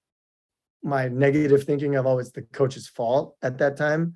my 0.82 1.08
negative 1.08 1.64
thinking 1.64 1.96
of 1.96 2.06
oh, 2.06 2.22
the 2.22 2.42
coach's 2.52 2.88
fault 2.88 3.36
at 3.42 3.58
that 3.58 3.76
time. 3.76 4.14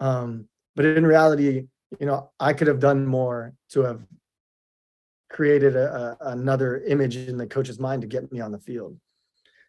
Um, 0.00 0.48
but 0.76 0.84
in 0.84 1.06
reality, 1.06 1.66
you 1.98 2.06
know, 2.06 2.30
I 2.38 2.52
could 2.52 2.66
have 2.66 2.80
done 2.80 3.06
more 3.06 3.54
to 3.70 3.82
have 3.82 4.02
created 5.30 5.76
a, 5.76 6.16
a, 6.20 6.30
another 6.30 6.82
image 6.86 7.16
in 7.16 7.36
the 7.36 7.46
coach's 7.46 7.78
mind 7.78 8.02
to 8.02 8.08
get 8.08 8.30
me 8.32 8.40
on 8.40 8.52
the 8.52 8.58
field. 8.58 8.98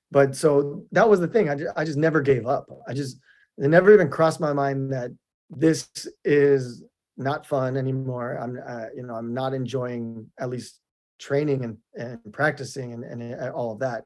But 0.10 0.36
so 0.36 0.86
that 0.92 1.08
was 1.08 1.20
the 1.20 1.28
thing. 1.28 1.50
I 1.50 1.58
I 1.76 1.86
just 1.86 1.98
never 1.98 2.22
gave 2.22 2.46
up. 2.48 2.70
I 2.88 2.94
just 2.94 3.18
it 3.58 3.70
never 3.70 3.94
even 3.94 4.10
crossed 4.10 4.40
my 4.40 4.52
mind 4.52 4.92
that 4.92 5.12
this 5.52 5.90
is 6.24 6.84
not 7.18 7.46
fun 7.46 7.78
anymore. 7.78 8.38
I'm 8.38 8.60
uh, 8.66 8.88
you 8.96 9.04
know 9.04 9.16
I'm 9.16 9.34
not 9.34 9.54
enjoying 9.54 10.30
at 10.40 10.50
least 10.50 10.80
training 11.20 11.64
and, 11.64 11.78
and 11.96 12.34
practicing 12.34 12.94
and, 12.94 13.04
and 13.04 13.40
uh, 13.40 13.52
all 13.52 13.72
of 13.74 13.80
that. 13.80 14.06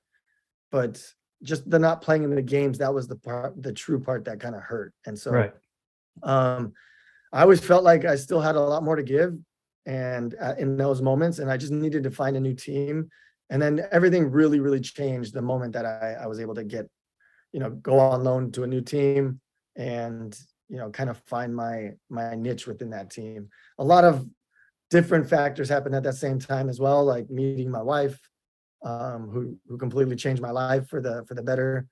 But 0.71 1.01
just 1.43 1.69
the 1.69 1.79
not 1.79 2.01
playing 2.01 2.23
in 2.23 2.36
the 2.36 2.41
games 2.41 2.77
that 2.79 2.93
was 2.93 3.08
the 3.08 3.15
part 3.15 3.62
the 3.62 3.71
true 3.71 3.99
part 3.99 4.25
that 4.25 4.39
kind 4.39 4.55
of 4.55 4.62
hurt. 4.62 4.93
And 5.05 5.17
so 5.17 5.31
Right. 5.31 5.53
um, 6.23 6.73
I 7.31 7.41
always 7.41 7.60
felt 7.60 7.84
like 7.84 8.05
I 8.05 8.15
still 8.15 8.41
had 8.41 8.55
a 8.55 8.60
lot 8.60 8.84
more 8.84 8.95
to 8.95 9.03
give, 9.03 9.38
and 9.86 10.36
uh, 10.41 10.55
in 10.58 10.77
those 10.77 11.01
moments, 11.01 11.39
and 11.39 11.51
I 11.51 11.58
just 11.58 11.71
needed 11.71 12.03
to 12.03 12.12
find 12.12 12.36
a 12.36 12.39
new 12.39 12.53
team. 12.53 13.10
And 13.51 13.62
then 13.62 13.86
everything 13.91 14.31
really, 14.31 14.60
really 14.60 14.79
changed 14.79 15.34
the 15.34 15.41
moment 15.41 15.73
that 15.73 15.86
I, 15.86 16.15
I 16.23 16.25
was 16.25 16.39
able 16.39 16.55
to 16.55 16.63
get, 16.63 16.89
you 17.51 17.60
know, 17.60 17.69
go 17.69 17.99
on 17.99 18.23
loan 18.23 18.51
to 18.53 18.63
a 18.63 18.67
new 18.67 18.81
team, 18.81 19.39
and 19.75 20.36
you 20.69 20.78
know, 20.78 20.89
kind 20.91 21.10
of 21.10 21.17
find 21.25 21.56
my 21.56 21.91
my 22.10 22.36
niche 22.36 22.67
within 22.67 22.89
that 22.91 23.10
team. 23.12 23.49
A 23.80 23.84
lot 23.84 24.04
of 24.04 24.28
different 24.89 25.30
factors 25.30 25.69
happened 25.69 25.95
at 25.95 26.04
that 26.04 26.15
same 26.15 26.39
time 26.39 26.69
as 26.69 26.80
well, 26.80 27.06
like 27.06 27.30
meeting 27.30 27.71
my 27.71 27.82
wife, 27.82 28.19
um, 28.84 29.30
who 29.30 29.58
who 29.67 29.78
completely 29.78 30.15
changed 30.15 30.41
my 30.41 30.51
life 30.51 30.88
for 30.89 31.01
the 31.01 31.25
for 31.28 31.36
the 31.36 31.43
better. 31.43 31.88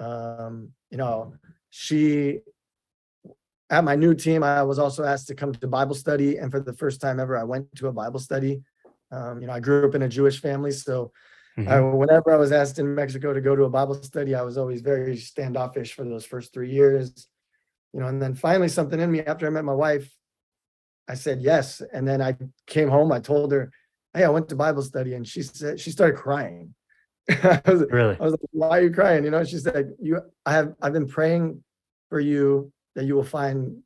Um, 0.00 0.72
you 0.90 0.98
know, 0.98 1.34
she 1.70 2.40
at 3.70 3.84
my 3.84 3.96
new 3.96 4.14
team, 4.14 4.42
I 4.42 4.62
was 4.62 4.78
also 4.78 5.04
asked 5.04 5.26
to 5.28 5.34
come 5.34 5.52
to 5.52 5.66
Bible 5.66 5.94
study, 5.94 6.36
and 6.36 6.50
for 6.50 6.60
the 6.60 6.72
first 6.72 7.00
time 7.00 7.18
ever, 7.18 7.36
I 7.36 7.44
went 7.44 7.74
to 7.76 7.88
a 7.88 7.92
Bible 7.92 8.20
study. 8.20 8.62
Um, 9.10 9.40
you 9.40 9.46
know, 9.46 9.52
I 9.54 9.60
grew 9.60 9.88
up 9.88 9.94
in 9.94 10.02
a 10.02 10.08
Jewish 10.08 10.40
family, 10.40 10.70
so 10.70 11.12
Mhm. 11.56 11.68
I, 11.68 11.80
whenever 11.80 12.32
I 12.32 12.36
was 12.36 12.52
asked 12.52 12.78
in 12.78 12.94
Mexico 12.94 13.32
to 13.32 13.40
go 13.40 13.56
to 13.56 13.64
a 13.64 13.70
Bible 13.70 13.94
study, 13.94 14.34
I 14.34 14.42
was 14.42 14.58
always 14.58 14.80
very 14.82 15.16
standoffish 15.16 15.94
for 15.94 16.04
those 16.04 16.24
first 16.26 16.52
three 16.52 16.70
years. 16.70 17.28
You 17.94 18.00
know, 18.00 18.08
and 18.08 18.20
then 18.20 18.34
finally, 18.34 18.68
something 18.68 19.00
in 19.00 19.10
me 19.10 19.20
after 19.20 19.46
I 19.46 19.50
met 19.50 19.64
my 19.64 19.72
wife, 19.72 20.10
I 21.08 21.14
said 21.14 21.40
yes, 21.40 21.80
and 21.92 22.06
then 22.06 22.20
I 22.20 22.36
came 22.66 22.88
home. 22.88 23.12
I 23.12 23.20
told 23.20 23.52
her, 23.52 23.70
"Hey, 24.12 24.24
I 24.24 24.28
went 24.30 24.48
to 24.48 24.56
Bible 24.56 24.82
study," 24.82 25.14
and 25.14 25.26
she 25.26 25.42
said 25.42 25.78
she 25.78 25.90
started 25.90 26.16
crying. 26.16 26.74
I 27.30 27.60
was, 27.66 27.84
Really? 27.90 28.16
I 28.20 28.22
was 28.22 28.32
like, 28.32 28.40
why 28.50 28.78
are 28.78 28.82
you 28.82 28.90
crying? 28.90 29.24
You 29.24 29.30
know, 29.30 29.44
she 29.44 29.58
said, 29.58 29.94
you, 30.00 30.20
I 30.44 30.52
have, 30.52 30.74
I've 30.82 30.92
been 30.92 31.08
praying 31.08 31.62
for 32.10 32.20
you 32.20 32.70
that 32.94 33.04
you 33.04 33.14
will 33.14 33.24
find 33.24 33.78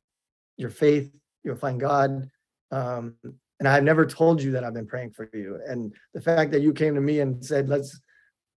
your 0.57 0.69
faith, 0.69 1.09
you'll 1.43 1.55
find 1.55 1.79
God. 1.79 2.29
Um, 2.71 3.15
and 3.59 3.67
I've 3.67 3.83
never 3.83 4.05
told 4.05 4.41
you 4.41 4.51
that 4.51 4.63
I've 4.63 4.73
been 4.73 4.87
praying 4.87 5.11
for 5.11 5.29
you. 5.33 5.59
And 5.65 5.93
the 6.13 6.21
fact 6.21 6.51
that 6.51 6.61
you 6.61 6.73
came 6.73 6.95
to 6.95 7.01
me 7.01 7.21
and 7.21 7.43
said, 7.43 7.69
let's, 7.69 7.99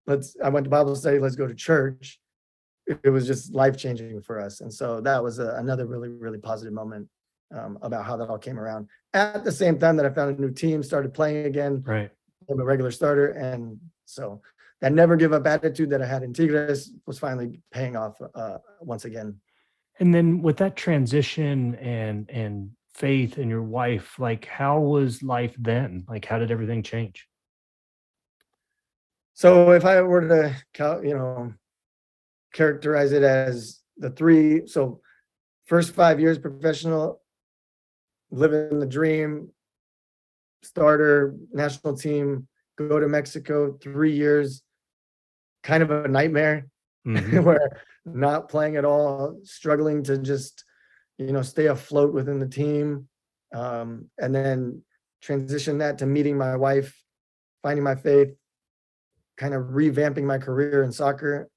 let's, 0.07 0.37
I 0.43 0.49
went 0.49 0.65
to 0.65 0.71
Bible 0.71 0.97
study, 0.97 1.19
let's 1.19 1.37
go 1.37 1.47
to 1.47 1.55
church. 1.55 2.19
It, 2.87 3.11
was 3.11 3.27
just 3.27 3.55
life 3.55 3.77
changing 3.77 4.21
for 4.23 4.41
us. 4.41 4.61
And 4.61 4.73
so 4.73 5.01
that 5.03 5.23
was 5.23 5.39
a, 5.39 5.55
another 5.57 5.87
really, 5.87 6.09
really 6.09 6.39
positive 6.39 6.73
moment 6.73 7.09
um, 7.55 7.79
about 7.83 8.05
how 8.05 8.17
that 8.17 8.29
all 8.29 8.39
came 8.39 8.59
around. 8.59 8.89
At 9.15 9.45
the 9.45 9.53
same 9.53 9.79
time 9.79 9.97
that 9.97 10.07
I 10.07 10.11
found 10.11 10.37
a 10.37 10.41
new 10.41 10.51
team, 10.51 10.83
started 10.83 11.15
playing 11.15 11.47
again, 11.47 11.83
Right. 11.87 12.11
I'm 12.51 12.61
a 12.61 12.65
regular 12.65 12.91
starter. 12.91 13.29
And 13.29 13.79
so 14.05 14.43
that 14.81 14.93
never 14.93 15.17
give 15.17 15.33
up 15.33 15.47
attitude 15.47 15.91
that 15.91 16.03
I 16.03 16.07
had 16.07 16.23
in 16.23 16.33
Tigres 16.33 16.93
was 17.07 17.19
finally 17.19 17.61
paying 17.71 17.97
off 17.97 18.21
uh, 18.35 18.59
once 18.81 19.05
again. 19.05 19.41
And 20.01 20.13
then 20.13 20.43
with 20.43 20.57
that 20.57 20.75
transition 20.75 21.77
and 21.77 22.29
and 22.31 22.71
faith 22.95 23.39
and 23.39 23.49
your 23.49 23.63
wife, 23.63 24.19
like 24.19 24.45
how 24.45 24.81
was 24.81 25.23
life 25.23 25.55
then? 25.59 26.05
Like 26.09 26.25
how 26.25 26.39
did 26.39 26.51
everything 26.51 26.83
change? 26.83 27.29
So 29.35 29.71
if 29.71 29.85
I 29.85 30.01
were 30.03 30.29
to, 30.29 31.01
you 31.03 31.15
know, 31.15 31.55
characterize 32.53 33.13
it 33.13 33.23
as 33.23 33.81
the 33.97 34.11
three, 34.11 34.67
so 34.67 35.01
first 35.67 35.95
five 35.95 36.21
years 36.21 36.39
professional, 36.39 37.21
living 38.31 38.79
the 38.79 38.87
dream, 38.87 39.51
starter, 40.63 41.35
national 41.53 41.97
team, 41.97 42.49
go 42.77 42.99
to 42.99 43.09
Mexico, 43.09 43.77
three 43.83 44.13
years, 44.13 44.63
kind 45.63 45.83
of 45.83 45.91
a 45.91 46.09
nightmare. 46.09 46.67
Mhm. 47.07 47.45
where 47.45 47.83
not 48.05 48.49
playing 48.49 48.77
at 48.77 48.85
all, 48.85 49.39
struggling 49.45 50.03
to 50.05 50.19
just, 50.19 50.65
you 51.19 51.33
know, 51.33 51.43
stay 51.43 51.67
afloat 51.67 52.13
within 52.13 52.39
the 52.39 52.49
team. 52.49 53.09
Um, 53.55 54.09
and 54.19 54.35
then 54.35 54.83
transition 55.21 55.79
that 55.79 55.99
to 55.99 56.07
meeting 56.07 56.37
my 56.37 56.57
wife, 56.57 57.01
finding 57.63 57.85
my 57.85 57.95
faith, 57.95 58.35
kind 59.37 59.55
of 59.55 59.63
revamping 59.67 60.25
my 60.25 60.39
career 60.39 60.83
in 60.83 60.91
soccer. 60.93 61.49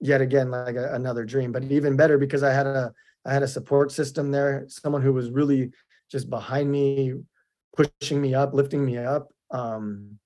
Yet 0.00 0.20
again, 0.20 0.50
like 0.50 0.76
a, 0.76 0.94
another 0.94 1.24
dream, 1.24 1.52
but 1.52 1.64
even 1.64 1.96
better 1.96 2.18
because 2.18 2.42
I 2.42 2.52
had 2.52 2.66
a 2.66 2.92
I 3.24 3.32
had 3.32 3.42
a 3.42 3.48
support 3.48 3.90
system 3.90 4.30
there, 4.30 4.64
someone 4.68 5.02
who 5.02 5.12
was 5.12 5.30
really 5.30 5.72
just 6.10 6.30
behind 6.30 6.70
me, 6.70 7.14
pushing 7.76 8.20
me 8.20 8.34
up, 8.34 8.54
lifting 8.54 8.84
me 8.84 8.98
up. 8.98 9.28
Um, 9.50 10.18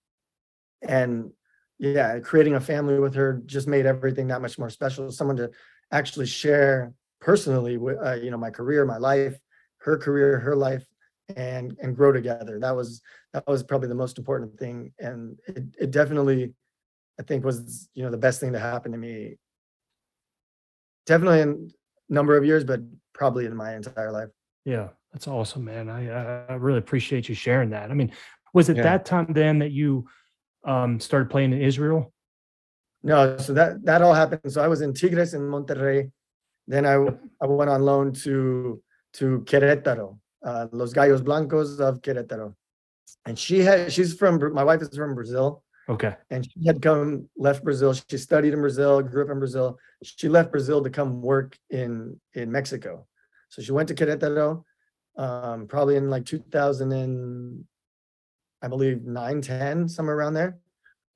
and 0.83 1.30
yeah, 1.78 2.18
creating 2.18 2.54
a 2.54 2.61
family 2.61 2.98
with 2.98 3.14
her 3.14 3.42
just 3.46 3.66
made 3.68 3.87
everything 3.87 4.28
that 4.28 4.42
much 4.42 4.59
more 4.59 4.70
special. 4.70 5.11
Someone 5.11 5.37
to 5.38 5.50
actually 5.92 6.26
share 6.26 6.92
personally 7.20 7.78
with, 7.78 7.96
uh, 8.04 8.14
you 8.14 8.30
know, 8.30 8.37
my 8.37 8.50
career, 8.50 8.85
my 8.85 8.98
life, 8.98 9.38
her 9.78 9.96
career, 9.96 10.38
her 10.40 10.56
life, 10.56 10.85
and 11.37 11.76
and 11.80 11.96
grow 11.96 12.12
together. 12.12 12.59
That 12.59 12.76
was 12.76 13.02
that 13.33 13.46
was 13.46 13.62
probably 13.62 13.88
the 13.88 13.94
most 13.94 14.18
important 14.18 14.59
thing, 14.59 14.92
and 14.98 15.38
it, 15.46 15.64
it 15.78 15.90
definitely, 15.90 16.52
I 17.18 17.22
think, 17.22 17.44
was 17.44 17.88
you 17.94 18.02
know 18.02 18.11
the 18.11 18.18
best 18.18 18.40
thing 18.40 18.52
to 18.52 18.59
happen 18.59 18.92
to 18.92 18.98
me. 18.98 19.37
Definitely 21.06 21.40
in 21.40 21.70
number 22.08 22.36
of 22.36 22.44
years, 22.44 22.64
but 22.64 22.80
probably 23.14 23.46
in 23.46 23.56
my 23.56 23.74
entire 23.74 24.12
life. 24.12 24.28
Yeah, 24.64 24.88
that's 25.12 25.26
awesome, 25.28 25.64
man. 25.64 25.88
I, 25.88 26.08
I 26.10 26.44
I 26.50 26.54
really 26.54 26.78
appreciate 26.78 27.28
you 27.28 27.34
sharing 27.34 27.70
that. 27.70 27.90
I 27.90 27.94
mean, 27.94 28.12
Was 28.52 28.68
it 28.68 28.76
Yeah. 28.76 28.82
that 28.84 29.04
time 29.04 29.32
then 29.32 29.58
that 29.60 29.70
you 29.70 30.06
um, 30.64 30.98
started 31.00 31.30
playing 31.30 31.52
in 31.52 31.60
Israel? 31.62 32.12
No, 33.02 33.38
so 33.38 33.54
that 33.54 33.84
that 33.84 34.02
all 34.02 34.12
happened. 34.14 34.52
So 34.52 34.62
I 34.62 34.68
was 34.68 34.80
in 34.82 34.92
Tigres 34.92 35.34
in 35.34 35.42
Monterrey. 35.42 36.10
Then 36.66 36.84
I 36.86 36.94
I 37.42 37.46
went 37.46 37.70
on 37.70 37.82
loan 37.82 38.12
to 38.24 38.82
to 39.14 39.40
Querétaro, 39.46 40.18
uh, 40.44 40.66
Los 40.72 40.92
Gallos 40.92 41.22
Blancos 41.22 41.80
of 41.80 42.00
Querétaro. 42.02 42.54
And 43.26 43.38
she 43.38 43.60
had 43.60 43.92
she's 43.92 44.14
from 44.14 44.34
my 44.52 44.64
wife 44.64 44.82
is 44.82 44.94
from 44.94 45.14
Brazil, 45.14 45.62
Okay. 45.90 46.14
and 46.31 46.44
she 46.44 46.64
had 46.66 46.81
come 46.81 47.29
left 47.37 47.64
Brazil. 47.64 47.92
She 47.92 48.16
studied 48.16 48.53
in 48.55 48.61
Brazil, 48.61 49.03
grew 49.03 49.24
up 49.24 49.31
in 49.31 49.38
Brazil. 49.40 49.76
She 50.05 50.29
left 50.29 50.50
Brazil 50.53 50.83
to 50.85 50.90
come 50.90 51.20
work 51.20 51.59
in 51.70 52.18
in 52.35 52.50
Mexico. 52.53 53.07
So 53.48 53.61
she 53.62 53.72
went 53.72 53.88
to 53.88 53.94
Querétaro, 53.96 54.62
um, 55.16 55.66
probably 55.66 55.96
in 55.96 56.09
like 56.09 56.24
2000 56.24 56.92
and 56.92 57.64
I 58.62 58.68
believe 58.68 59.03
9, 59.05 59.40
10, 59.42 59.88
somewhere 59.88 60.16
around 60.16 60.35
there. 60.35 60.59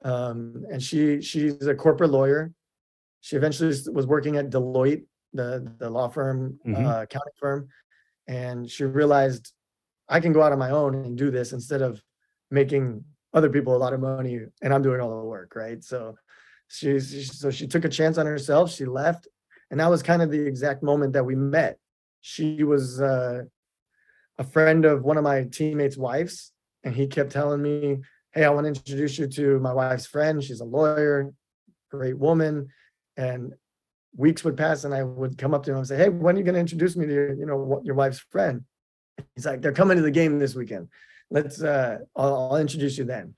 Um, 0.03 0.65
and 0.73 0.83
she 0.83 1.21
she's 1.21 1.67
a 1.67 1.75
corporate 1.75 2.11
lawyer. 2.11 2.53
She 3.21 3.37
eventually 3.37 3.73
was 3.93 4.07
working 4.07 4.37
at 4.37 4.51
Deloitte, 4.51 5.05
the 5.33 5.73
the 5.79 5.89
law 5.89 6.09
firm, 6.09 6.59
Mhm. 6.67 6.77
uh, 6.87 7.03
accounting 7.03 7.33
firm, 7.39 7.69
and 8.27 8.69
she 8.69 8.85
realized 8.85 9.53
I 10.09 10.19
can 10.21 10.33
go 10.33 10.43
out 10.43 10.53
on 10.53 10.59
my 10.59 10.71
own 10.71 10.95
and 10.97 11.17
do 11.17 11.31
this 11.31 11.53
instead 11.53 11.81
of 11.81 12.03
making 12.51 13.05
other 13.35 13.51
people 13.51 13.77
a 13.77 13.79
lot 13.79 13.93
of 13.93 14.01
money 14.01 14.41
and 14.63 14.73
I'm 14.73 14.83
doing 14.83 15.01
all 15.01 15.19
the 15.21 15.27
work, 15.27 15.55
right? 15.57 15.83
So 15.83 16.17
she- 16.69 17.01
so 17.01 17.51
she 17.51 17.67
took 17.67 17.85
a 17.85 17.89
chance 17.89 18.17
on 18.17 18.27
herself. 18.27 18.71
She 18.71 18.85
left, 18.87 19.29
and 19.71 19.81
that 19.81 19.91
was 19.91 20.03
kind 20.03 20.23
of 20.23 20.31
the 20.31 20.41
exact 20.47 20.83
moment 20.83 21.13
that 21.13 21.27
we 21.27 21.35
met. 21.35 21.79
She 22.21 22.63
was 22.65 23.01
uh, 23.01 23.43
a 24.39 24.45
friend 24.45 24.85
of 24.85 25.03
one 25.03 25.19
of 25.19 25.25
my 25.25 25.45
teammates' 25.45 25.99
wives, 25.99 26.53
and 26.85 26.95
he 26.95 27.07
kept 27.07 27.33
telling 27.33 27.61
me, 27.61 27.99
"Hey, 28.33 28.45
I 28.45 28.51
want 28.51 28.65
to 28.65 28.69
introduce 28.69 29.19
you 29.19 29.27
to 29.27 29.59
my 29.61 29.73
wife's 29.73 30.07
friend. 30.07 30.43
She's 30.43 30.61
a 30.61 30.65
lawyer, 30.65 31.33
great 31.91 32.19
woman." 32.19 32.69
And 33.17 33.55
weeks 34.17 34.43
would 34.45 34.57
pass, 34.57 34.85
and 34.85 34.95
I 34.95 35.03
would 35.03 35.37
come 35.37 35.55
up 35.55 35.65
to 35.65 35.73
him 35.73 35.79
and 35.79 35.87
say, 35.87 35.97
"Hey, 35.97 36.09
when 36.09 36.37
are 36.37 36.39
you 36.39 36.45
going 36.45 36.55
to 36.55 36.61
introduce 36.61 36.97
me 36.97 37.07
to 37.07 37.13
your, 37.13 37.33
you 37.35 37.47
know, 37.47 37.81
your 37.85 37.95
wife's 37.95 38.21
friend?" 38.31 38.65
He's 39.35 39.45
like, 39.47 39.61
"They're 39.61 39.73
coming 39.73 39.97
to 39.97 40.03
the 40.03 40.11
game 40.11 40.39
this 40.39 40.55
weekend. 40.55 40.89
Let's, 41.31 41.63
uh, 41.63 41.99
I'll, 42.17 42.53
I'll 42.53 42.57
introduce 42.57 42.99
you 42.99 43.05
then." 43.05 43.35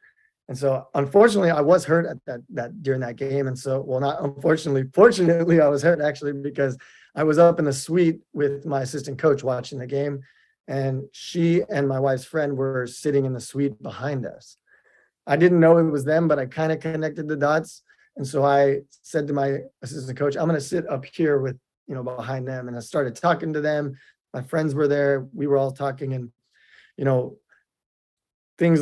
And 0.49 0.57
so, 0.57 0.87
unfortunately, 0.95 1.51
I 1.51 1.61
was 1.61 1.85
hurt 1.85 2.07
at 2.07 2.19
that 2.27 2.41
that 2.51 2.83
during 2.83 3.01
that 3.01 3.17
game. 3.17 3.49
And 3.49 3.59
so, 3.59 3.81
well, 3.81 4.01
not 4.01 4.23
unfortunately, 4.23 4.85
fortunately, 4.95 5.61
I 5.61 5.69
was 5.69 5.83
hurt 5.83 6.01
actually 6.01 6.33
because 6.35 6.77
I 7.15 7.25
was 7.25 7.39
up 7.39 7.59
in 7.59 7.65
the 7.65 7.73
suite 7.73 8.21
with 8.33 8.65
my 8.65 8.83
assistant 8.83 9.19
coach 9.19 9.43
watching 9.43 9.79
the 9.79 9.87
game, 9.87 10.21
and 10.69 11.05
she 11.13 11.63
and 11.69 11.89
my 11.89 11.99
wife's 11.99 12.25
friend 12.25 12.57
were 12.57 12.87
sitting 12.87 13.25
in 13.25 13.33
the 13.33 13.41
suite 13.41 13.83
behind 13.83 14.27
us. 14.27 14.57
I 15.27 15.37
didn't 15.37 15.61
know 15.61 15.79
it 15.79 15.91
was 15.91 16.05
them, 16.05 16.29
but 16.29 16.39
I 16.39 16.47
kind 16.47 16.71
of 16.71 16.81
connected 16.81 17.27
the 17.27 17.37
dots. 17.37 17.83
And 18.17 18.27
so 18.27 18.45
I 18.45 18.83
said 19.03 19.27
to 19.27 19.33
my 19.33 19.59
assistant 19.83 20.17
coach, 20.17 20.37
I'm 20.37 20.47
going 20.47 20.59
to 20.59 20.65
sit 20.65 20.89
up 20.89 21.05
here 21.05 21.41
with, 21.41 21.59
you 21.87 21.95
know, 21.95 22.03
behind 22.03 22.47
them. 22.47 22.69
And 22.69 22.77
I 22.77 22.81
started 22.81 23.17
talking 23.17 23.53
to 23.53 23.61
them. 23.61 23.99
My 24.33 24.43
friends 24.43 24.75
were 24.75 24.89
there. 24.89 25.27
We 25.35 25.47
were 25.47 25.57
all 25.57 25.73
talking 25.73 26.15
and, 26.15 26.31
you 26.97 27.05
know, 27.05 27.37
things 28.59 28.81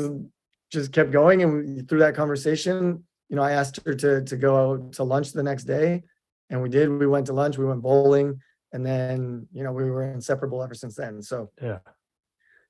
just 0.71 0.93
kept 0.93 1.11
going. 1.11 1.43
And 1.43 1.53
we- 1.77 1.83
through 1.83 2.01
that 2.01 2.15
conversation, 2.15 3.05
you 3.29 3.37
know, 3.37 3.43
I 3.43 3.53
asked 3.53 3.81
her 3.85 3.95
to, 3.95 4.23
to 4.23 4.37
go 4.37 4.57
out 4.57 4.93
to 4.95 5.05
lunch 5.05 5.33
the 5.33 5.43
next 5.43 5.65
day 5.65 6.03
and 6.51 6.63
we 6.63 6.69
did. 6.69 6.89
We 6.89 7.07
went 7.07 7.27
to 7.27 7.33
lunch, 7.33 7.59
we 7.59 7.65
went 7.65 7.83
bowling 7.83 8.41
and 8.73 8.85
then, 8.85 9.47
you 9.53 9.63
know, 9.65 9.73
we 9.73 9.91
were 9.91 10.03
inseparable 10.03 10.63
ever 10.63 10.75
since 10.75 10.95
then. 10.97 11.23
So 11.23 11.51
Yeah. 11.61 11.79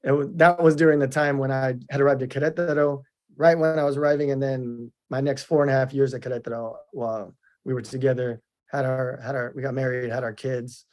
it 0.02 0.38
that 0.38 0.62
was 0.62 0.76
during 0.76 0.98
the 0.98 1.08
time 1.08 1.38
when 1.38 1.50
I 1.50 1.74
had 1.90 2.00
arrived 2.00 2.22
at 2.22 2.28
Querétaro, 2.28 3.02
right 3.36 3.58
when 3.58 3.78
I 3.78 3.84
was 3.84 3.96
arriving, 3.96 4.30
and 4.30 4.42
then 4.42 4.92
my 5.10 5.20
next 5.20 5.44
four 5.44 5.62
and 5.62 5.70
a 5.70 5.74
half 5.74 5.92
years 5.92 6.12
at 6.14 6.20
Querétaro, 6.22 6.76
well, 6.92 7.34
we 7.64 7.72
were 7.74 7.80
together, 7.82 8.40
had 8.70 8.84
our 8.84 9.18
had 9.22 9.34
our 9.34 9.52
we 9.56 9.62
got 9.62 9.74
married, 9.74 10.10
had 10.10 10.22
our 10.24 10.34
kids, 10.34 10.84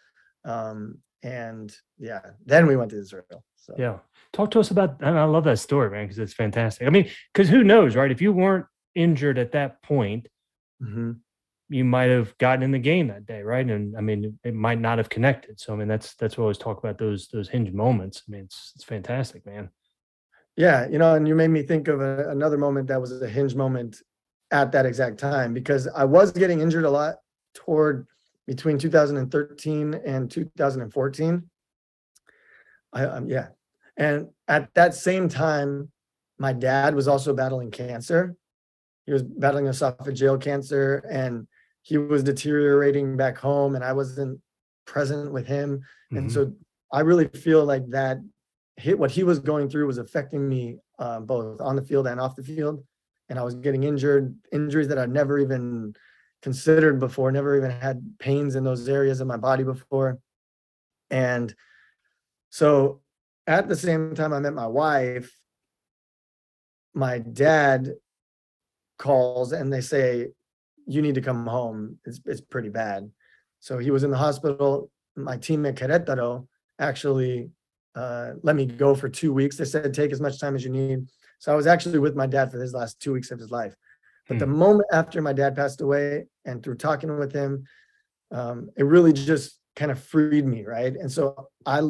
um, 0.46 0.98
and 1.24 1.76
yeah, 2.00 2.22
then 2.46 2.66
we 2.68 2.76
went 2.78 2.92
to 2.92 2.98
Israel. 3.00 3.44
So 3.72 3.82
Yeah. 3.82 3.98
Talk 4.34 4.52
to 4.52 4.60
us 4.60 4.72
about, 4.72 5.02
and 5.02 5.18
I 5.20 5.26
love 5.26 5.44
that 5.44 5.60
story, 5.60 5.90
man, 5.90 6.06
because 6.06 6.20
it's 6.20 6.34
fantastic. 6.34 6.88
I 6.88 6.90
mean, 6.90 7.10
because 7.34 7.50
who 7.50 7.64
knows, 7.64 7.96
right? 7.96 8.12
If 8.12 8.22
you 8.22 8.32
weren't 8.32 8.66
injured 8.96 9.38
at 9.38 9.52
that 9.52 9.82
point, 9.84 10.28
Mhm. 10.82 11.20
you 11.70 11.84
might 11.84 12.10
have 12.10 12.38
gotten 12.38 12.64
in 12.64 12.72
the 12.72 12.80
game 12.80 13.08
that 13.08 13.26
day, 13.26 13.42
right? 13.44 13.66
And 13.70 13.98
I 13.98 14.02
mean, 14.02 14.40
it 14.44 14.54
might 14.54 14.80
not 14.80 14.98
have 15.00 15.10
connected. 15.10 15.60
So 15.60 15.74
I 15.74 15.76
mean, 15.76 15.88
that's 15.88 16.16
that's 16.16 16.38
what 16.38 16.44
I 16.44 16.46
always 16.46 16.58
talk 16.58 16.80
about 16.80 16.98
those 16.98 17.28
those 17.28 17.50
hinge 17.50 17.72
moments. 17.74 18.24
I 18.28 18.32
mean, 18.32 18.44
it's 18.46 18.72
it's 18.76 18.84
fantastic, 18.86 19.46
man. 19.46 19.70
yeah, 20.58 20.88
you 20.88 20.98
know, 20.98 21.16
and 21.16 21.28
you 21.28 21.34
made 21.36 21.48
me 21.50 21.64
think 21.64 21.88
of 21.88 22.02
a, 22.02 22.30
another 22.30 22.58
moment 22.58 22.88
that 22.88 23.00
was 23.02 23.22
a 23.22 23.28
hinge 23.28 23.56
moment 23.56 24.02
at 24.52 24.72
that 24.74 24.86
exact 24.86 25.18
time 25.18 25.54
because 25.54 25.88
I 25.88 26.04
was 26.06 26.32
getting 26.32 26.60
injured 26.62 26.84
a 26.84 26.90
lot 26.90 27.16
toward 27.54 28.08
between 28.48 28.78
2013 28.78 29.94
and 30.06 30.30
2014. 30.30 31.50
I 32.94 33.06
um, 33.06 33.28
yeah, 33.30 33.48
and 34.02 34.28
at 34.48 34.74
that 34.74 34.96
same 34.96 35.30
time, 35.30 35.92
my 36.40 36.54
dad 36.54 36.96
was 36.96 37.08
also 37.08 37.34
battling 37.34 37.72
cancer. 37.72 38.36
He 39.06 39.14
was 39.14 39.24
battling 39.24 39.66
esophageal 39.66 40.42
cancer, 40.42 41.06
and 41.10 41.48
he 41.84 41.98
was 41.98 42.24
deteriorating 42.24 43.18
back 43.18 43.38
home, 43.38 43.76
and 43.76 43.84
I 43.84 43.94
wasn't 43.94 44.40
present 44.86 45.32
with 45.32 45.48
him. 45.48 45.70
And 46.12 46.28
Mhm. 46.28 46.32
so 46.34 46.54
I 46.92 47.02
really 47.02 47.28
feel 47.28 47.64
like 47.66 47.86
that 47.90 48.18
hit 48.78 48.98
what 48.98 49.12
he 49.12 49.24
was 49.24 49.40
going 49.40 49.70
through 49.70 49.88
was 49.88 50.00
affecting 50.00 50.48
me 50.50 50.80
uh, 51.00 51.20
both 51.20 51.62
on 51.62 51.76
the 51.76 51.82
field 51.90 52.08
and 52.08 52.20
off 52.20 52.36
the 52.36 52.44
field. 52.44 52.84
And 53.30 53.40
I 53.40 53.44
was 53.44 53.56
getting 53.56 53.84
injured, 53.84 54.36
injuries 54.52 54.88
that 54.90 54.98
I'd 54.98 55.10
never 55.22 55.40
even 55.40 55.96
considered 56.42 57.00
before, 57.00 57.32
never 57.32 57.56
even 57.56 57.72
had 57.72 58.04
pains 58.20 58.56
in 58.56 58.64
those 58.64 58.90
areas 58.90 59.22
of 59.22 59.28
my 59.28 59.38
body 59.38 59.64
before. 59.64 60.20
And 61.10 61.54
so 62.50 63.01
at 63.54 63.68
the 63.68 63.76
same 63.76 64.16
time 64.16 64.34
I 64.34 64.40
met 64.40 64.54
my 64.54 64.68
wife, 64.68 65.34
my 66.94 67.20
dad 67.20 67.94
calls 68.98 69.52
and 69.52 69.72
they 69.72 69.82
say, 69.82 70.28
You 70.86 71.02
need 71.02 71.16
to 71.16 71.22
come 71.22 71.46
home. 71.48 71.98
It's, 72.06 72.20
it's 72.26 72.42
pretty 72.42 72.70
bad. 72.70 73.10
So 73.60 73.78
he 73.78 73.92
was 73.92 74.04
in 74.04 74.12
the 74.12 74.18
hospital. 74.18 74.92
My 75.16 75.38
team 75.38 75.66
at 75.66 75.76
Querétaro 75.76 76.48
actually 76.80 77.52
uh, 77.96 78.34
let 78.42 78.56
me 78.56 78.66
go 78.66 78.96
for 78.96 79.10
two 79.10 79.34
weeks. 79.34 79.58
They 79.58 79.66
said, 79.66 79.94
take 79.94 80.12
as 80.12 80.22
much 80.22 80.40
time 80.40 80.56
as 80.56 80.64
you 80.64 80.72
need. 80.72 81.08
So 81.40 81.52
I 81.52 81.56
was 81.56 81.68
actually 81.68 82.00
with 82.00 82.16
my 82.16 82.28
dad 82.28 82.52
for 82.52 82.60
his 82.60 82.74
last 82.74 83.00
two 83.00 83.14
weeks 83.14 83.32
of 83.32 83.40
his 83.40 83.52
life. 83.52 83.76
But 84.28 84.40
the 84.40 84.48
moment 84.48 84.88
after 84.94 85.22
my 85.22 85.34
dad 85.34 85.58
passed 85.58 85.82
away 85.82 86.26
and 86.46 86.64
through 86.64 86.76
talking 86.76 87.18
with 87.20 87.34
him, 87.34 87.66
um, 88.32 88.70
it 88.78 88.86
really 88.86 89.12
just 89.12 89.60
kind 89.76 89.92
of 89.92 90.02
freed 90.02 90.46
me, 90.46 90.64
right? 90.64 90.96
And 90.96 91.12
so 91.12 91.50
I 91.66 91.82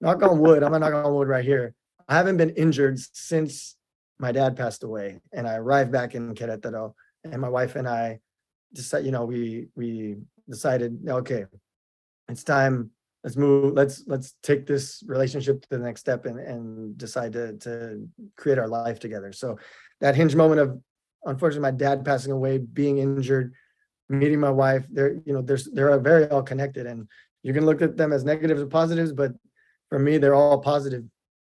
knock 0.00 0.22
on 0.22 0.38
wood, 0.38 0.62
I'm 0.62 0.72
gonna 0.72 0.90
knock 0.90 1.04
on 1.04 1.14
wood 1.14 1.28
right 1.28 1.44
here. 1.44 1.74
I 2.08 2.16
haven't 2.16 2.36
been 2.36 2.50
injured 2.50 2.98
since 2.98 3.76
my 4.18 4.32
dad 4.32 4.56
passed 4.56 4.82
away 4.82 5.20
and 5.32 5.46
I 5.46 5.56
arrived 5.56 5.92
back 5.92 6.14
in 6.14 6.34
Querétaro 6.34 6.94
and 7.24 7.40
my 7.40 7.48
wife 7.48 7.76
and 7.76 7.88
I 7.88 8.20
decided, 8.72 9.06
you 9.06 9.12
know, 9.12 9.24
we 9.24 9.68
we 9.76 10.16
decided, 10.48 10.98
okay, 11.08 11.44
it's 12.28 12.44
time 12.44 12.90
let's 13.24 13.36
move 13.36 13.74
let's 13.74 14.04
let's 14.06 14.34
take 14.42 14.66
this 14.66 15.02
relationship 15.06 15.60
to 15.60 15.68
the 15.70 15.78
next 15.78 16.00
step 16.00 16.24
and 16.26 16.38
and 16.38 16.96
decide 16.96 17.32
to 17.32 17.56
to 17.58 18.08
create 18.36 18.58
our 18.58 18.68
life 18.68 19.00
together 19.00 19.32
so 19.32 19.58
that 20.00 20.14
hinge 20.14 20.36
moment 20.36 20.60
of 20.60 20.80
unfortunately 21.24 21.62
my 21.62 21.76
dad 21.76 22.04
passing 22.04 22.32
away 22.32 22.58
being 22.58 22.98
injured 22.98 23.52
meeting 24.08 24.40
my 24.40 24.50
wife 24.50 24.86
they're 24.90 25.14
you 25.26 25.32
know 25.32 25.42
there's 25.42 25.64
they're 25.72 25.98
very 25.98 26.28
all 26.28 26.42
connected 26.42 26.86
and 26.86 27.08
you 27.42 27.52
can 27.52 27.66
look 27.66 27.82
at 27.82 27.96
them 27.96 28.12
as 28.12 28.24
negatives 28.24 28.62
or 28.62 28.66
positives 28.66 29.12
but 29.12 29.32
for 29.88 29.98
me 29.98 30.18
they're 30.18 30.34
all 30.34 30.58
positive 30.58 31.04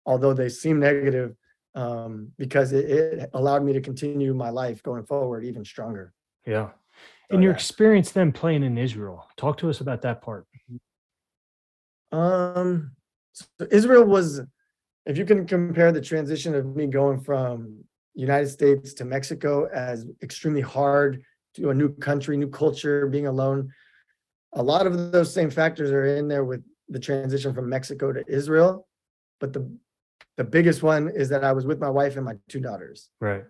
although 0.06 0.34
they 0.34 0.50
seem 0.50 0.80
negative 0.80 1.36
um 1.76 2.32
because 2.38 2.72
it, 2.74 2.86
it 2.90 3.30
allowed 3.34 3.64
me 3.64 3.74
to 3.74 3.82
continue 3.82 4.34
my 4.34 4.50
life 4.50 4.82
going 4.84 5.06
forward 5.06 5.44
even 5.44 5.64
stronger 5.64 6.14
Yeah. 6.46 6.70
And 7.32 7.44
your 7.44 7.52
yeah. 7.52 7.58
experience 7.58 8.12
then 8.12 8.32
playing 8.32 8.64
in 8.64 8.78
Israel. 8.78 9.28
Talk 9.38 9.58
to 9.60 9.70
us 9.70 9.82
about 9.82 10.02
that 10.02 10.22
part. 10.22 10.48
Um, 12.12 12.92
so 13.34 13.46
Israel 13.70 14.04
was, 14.04 14.42
if 15.06 15.16
you 15.18 15.26
can 15.26 15.46
compare 15.46 15.92
the 15.92 16.02
transition 16.02 16.56
of 16.56 16.76
me 16.76 16.88
going 16.88 17.22
from 17.22 17.84
United 18.16 18.50
States 18.50 18.94
to 18.96 19.06
Mexico 19.06 19.66
as 19.66 20.08
extremely 20.24 20.62
hard 20.62 21.22
to 21.56 21.70
a 21.70 21.74
new 21.74 21.94
country, 21.96 22.36
new 22.36 22.50
culture, 22.50 23.08
being 23.08 23.28
alone. 23.28 23.72
A 24.54 24.64
lot 24.64 24.88
of 24.88 25.12
those 25.12 25.32
same 25.32 25.52
factors 25.52 25.92
are 25.92 26.06
in 26.06 26.28
there 26.28 26.44
with 26.44 26.64
the 26.90 27.00
transition 27.00 27.54
from 27.54 27.70
Mexico 27.70 28.12
to 28.12 28.24
Israel. 28.28 28.88
But 29.40 29.54
the 29.54 29.70
the 30.38 30.44
biggest 30.44 30.84
one 30.84 31.10
is 31.10 31.30
that 31.30 31.44
I 31.44 31.52
was 31.52 31.66
with 31.66 31.80
my 31.80 31.90
wife 31.90 32.16
and 32.16 32.26
my 32.26 32.36
two 32.48 32.62
daughters. 32.62 33.10
Right. 33.20 33.44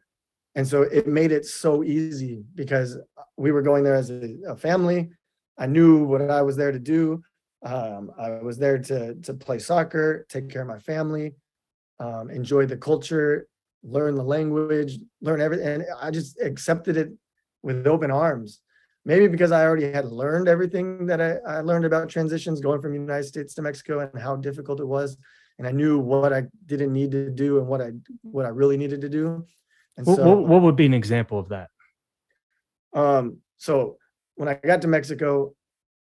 And 0.56 0.68
so 0.68 0.82
it 0.82 1.08
made 1.08 1.32
it 1.32 1.46
so 1.46 1.84
easy 1.84 2.44
because 2.56 2.98
we 3.38 3.52
were 3.52 3.62
going 3.62 3.84
there 3.84 3.96
as 3.96 4.10
a, 4.10 4.38
a 4.48 4.56
family. 4.56 5.10
I 5.58 5.68
knew 5.68 6.04
what 6.04 6.22
I 6.22 6.42
was 6.42 6.58
there 6.58 6.72
to 6.72 6.80
do. 6.80 7.22
Um, 7.64 8.12
I 8.18 8.30
was 8.42 8.58
there 8.58 8.78
to 8.78 9.16
to 9.16 9.34
play 9.34 9.60
soccer, 9.60 10.26
take 10.30 10.50
care 10.50 10.62
of 10.62 10.68
my 10.68 10.80
family, 10.80 11.36
um, 12.00 12.30
enjoy 12.30 12.66
the 12.66 12.78
culture, 12.78 13.48
learn 13.84 14.16
the 14.16 14.24
language, 14.24 14.98
learn 15.22 15.42
everything. 15.42 15.68
And 15.68 15.86
I 16.02 16.12
just 16.12 16.40
accepted 16.42 16.98
it 16.98 17.12
with 17.62 17.86
open 17.86 18.12
arms. 18.12 18.62
Maybe 19.10 19.28
because 19.28 19.52
I 19.52 19.66
already 19.66 19.92
had 19.92 20.06
learned 20.06 20.48
everything 20.48 21.08
that 21.08 21.20
I, 21.20 21.38
I 21.58 21.62
learned 21.62 21.84
about 21.84 22.10
transitions 22.10 22.62
going 22.62 22.80
from 22.80 22.92
the 22.94 23.00
United 23.00 23.24
States 23.24 23.56
to 23.56 23.64
Mexico 23.64 24.02
and 24.02 24.22
how 24.22 24.36
difficult 24.36 24.80
it 24.80 24.86
was. 24.86 25.18
And 25.58 25.68
I 25.68 25.72
knew 25.72 25.98
what 25.98 26.32
I 26.32 26.44
didn't 26.68 26.94
need 26.94 27.10
to 27.14 27.32
do 27.32 27.58
and 27.58 27.66
what 27.66 27.82
I 27.82 27.90
what 28.22 28.46
I 28.46 28.50
really 28.50 28.78
needed 28.78 29.02
to 29.02 29.10
do. 29.10 29.48
And 29.98 30.06
What, 30.06 30.18
so 30.18 30.28
what, 30.28 30.48
what 30.48 30.62
would 30.62 30.76
be 30.76 30.86
an 30.86 30.94
example 30.94 31.40
of 31.40 31.50
that? 31.50 31.70
um, 32.94 33.38
so 33.58 33.98
when 34.36 34.48
I 34.48 34.54
got 34.54 34.84
to 34.84 34.88
Mexico, 34.88 35.56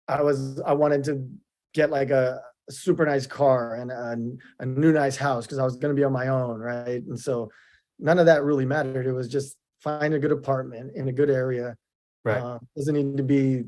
I 0.07 0.23
was 0.23 0.61
I 0.61 0.75
wanted 0.75 1.03
to 1.09 1.29
get 1.73 1.91
like 1.91 2.11
a, 2.11 2.41
a 2.69 2.73
super 2.73 3.05
nice 3.05 3.27
car 3.27 3.75
and 3.75 3.91
a, 3.91 4.63
a 4.63 4.67
new 4.67 4.93
nice 4.93 5.17
house 5.17 5.47
because 5.47 5.59
I 5.59 5.65
was 5.65 5.75
going 5.75 5.93
to 5.95 6.01
be 6.01 6.05
on 6.05 6.13
my 6.13 6.29
own, 6.29 6.61
right? 6.61 7.03
And 7.03 7.19
so 7.19 7.51
none 7.99 8.21
of 8.21 8.27
that 8.27 8.45
really 8.45 8.67
mattered. 8.67 9.07
It 9.09 9.13
was 9.13 9.27
just 9.29 9.57
find 9.81 10.15
a 10.15 10.21
good 10.21 10.31
apartment 10.31 10.93
in 10.95 11.09
a 11.09 11.13
good 11.13 11.29
area. 11.29 11.77
Right. 12.25 12.43
Uh, 12.43 12.59
doesn't 12.77 12.95
need 12.95 13.17
to 13.17 13.23
be 13.23 13.65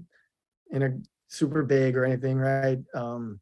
in 0.71 0.83
a 0.83 0.99
super 1.29 1.63
big 1.63 1.97
or 1.97 2.05
anything, 2.05 2.39
right? 2.39 2.79
Um, 2.95 3.41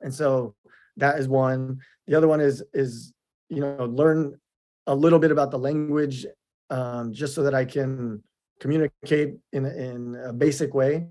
and 0.00 0.12
so 0.12 0.54
that 0.96 1.18
is 1.18 1.28
one. 1.28 1.80
The 2.06 2.14
other 2.14 2.28
one 2.28 2.40
is 2.40 2.62
is 2.72 3.12
you 3.48 3.60
know 3.60 3.84
learn 3.84 4.38
a 4.86 4.94
little 4.94 5.18
bit 5.18 5.30
about 5.30 5.50
the 5.50 5.58
language 5.58 6.26
um, 6.70 7.12
just 7.12 7.34
so 7.34 7.42
that 7.42 7.54
I 7.54 7.64
can 7.64 8.22
communicate 8.60 9.34
in 9.52 9.66
in 9.66 10.16
a 10.24 10.32
basic 10.32 10.74
way. 10.74 11.06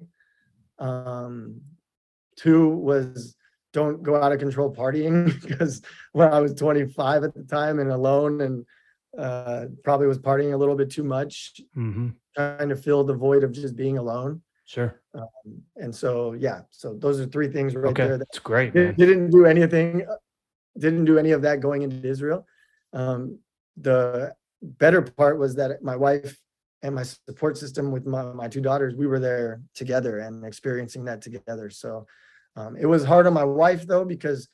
Um, 0.79 1.61
two 2.35 2.69
was 2.69 3.35
don't 3.73 4.01
go 4.01 4.21
out 4.21 4.31
of 4.31 4.39
control 4.39 4.73
partying 4.73 5.25
because 5.47 5.81
when 6.13 6.31
I 6.31 6.39
was 6.39 6.53
25 6.53 7.23
at 7.23 7.33
the 7.33 7.43
time 7.43 7.79
and 7.79 7.91
alone 7.91 8.41
and 8.41 8.65
uh, 9.17 9.65
probably 9.83 10.07
was 10.07 10.19
partying 10.19 10.53
a 10.53 10.57
little 10.57 10.75
bit 10.75 10.89
too 10.89 11.03
much, 11.03 11.59
hmm 11.73 12.09
trying 12.35 12.69
to 12.69 12.75
fill 12.75 13.03
the 13.03 13.15
void 13.15 13.43
of 13.43 13.51
just 13.51 13.75
being 13.75 13.97
alone. 13.97 14.41
Sure. 14.65 15.01
Um, 15.15 15.61
and 15.77 15.95
so 15.95 16.33
yeah, 16.33 16.61
so 16.69 16.93
those 16.93 17.19
are 17.19 17.25
three 17.25 17.47
things 17.47 17.73
right 17.75 17.89
Okay. 17.89 18.03
there 18.03 18.17
that 18.19 18.27
That's 18.31 18.39
great, 18.39 18.75
man. 18.75 18.93
didn't 18.95 19.31
do 19.31 19.45
anything, 19.45 20.05
uh, 20.07 20.15
didn't 20.77 21.05
do 21.05 21.17
any 21.17 21.31
of 21.31 21.41
that 21.41 21.61
going 21.61 21.81
into 21.81 22.07
Israel. 22.07 22.45
Um, 22.93 23.39
the 23.77 24.35
better 24.61 25.01
part 25.01 25.39
was 25.39 25.55
that 25.55 25.81
my 25.81 25.95
wife 25.95 26.37
and 26.83 26.93
my 26.93 27.03
support 27.03 27.57
system 27.57 27.91
with 27.91 28.05
my, 28.05 28.21
my 28.33 28.47
two 28.47 28.61
daughters, 28.61 28.93
we 28.93 29.07
were 29.07 29.19
there 29.19 29.61
together 29.73 30.19
and 30.19 30.45
experiencing 30.45 31.05
that 31.05 31.21
together. 31.21 31.69
So 31.71 32.05
um, 32.55 32.75
it 32.77 32.85
was 32.85 33.03
hard 33.03 33.25
on 33.25 33.33
my 33.33 33.43
wife 33.43 33.87
though, 33.87 34.05
because 34.05 34.47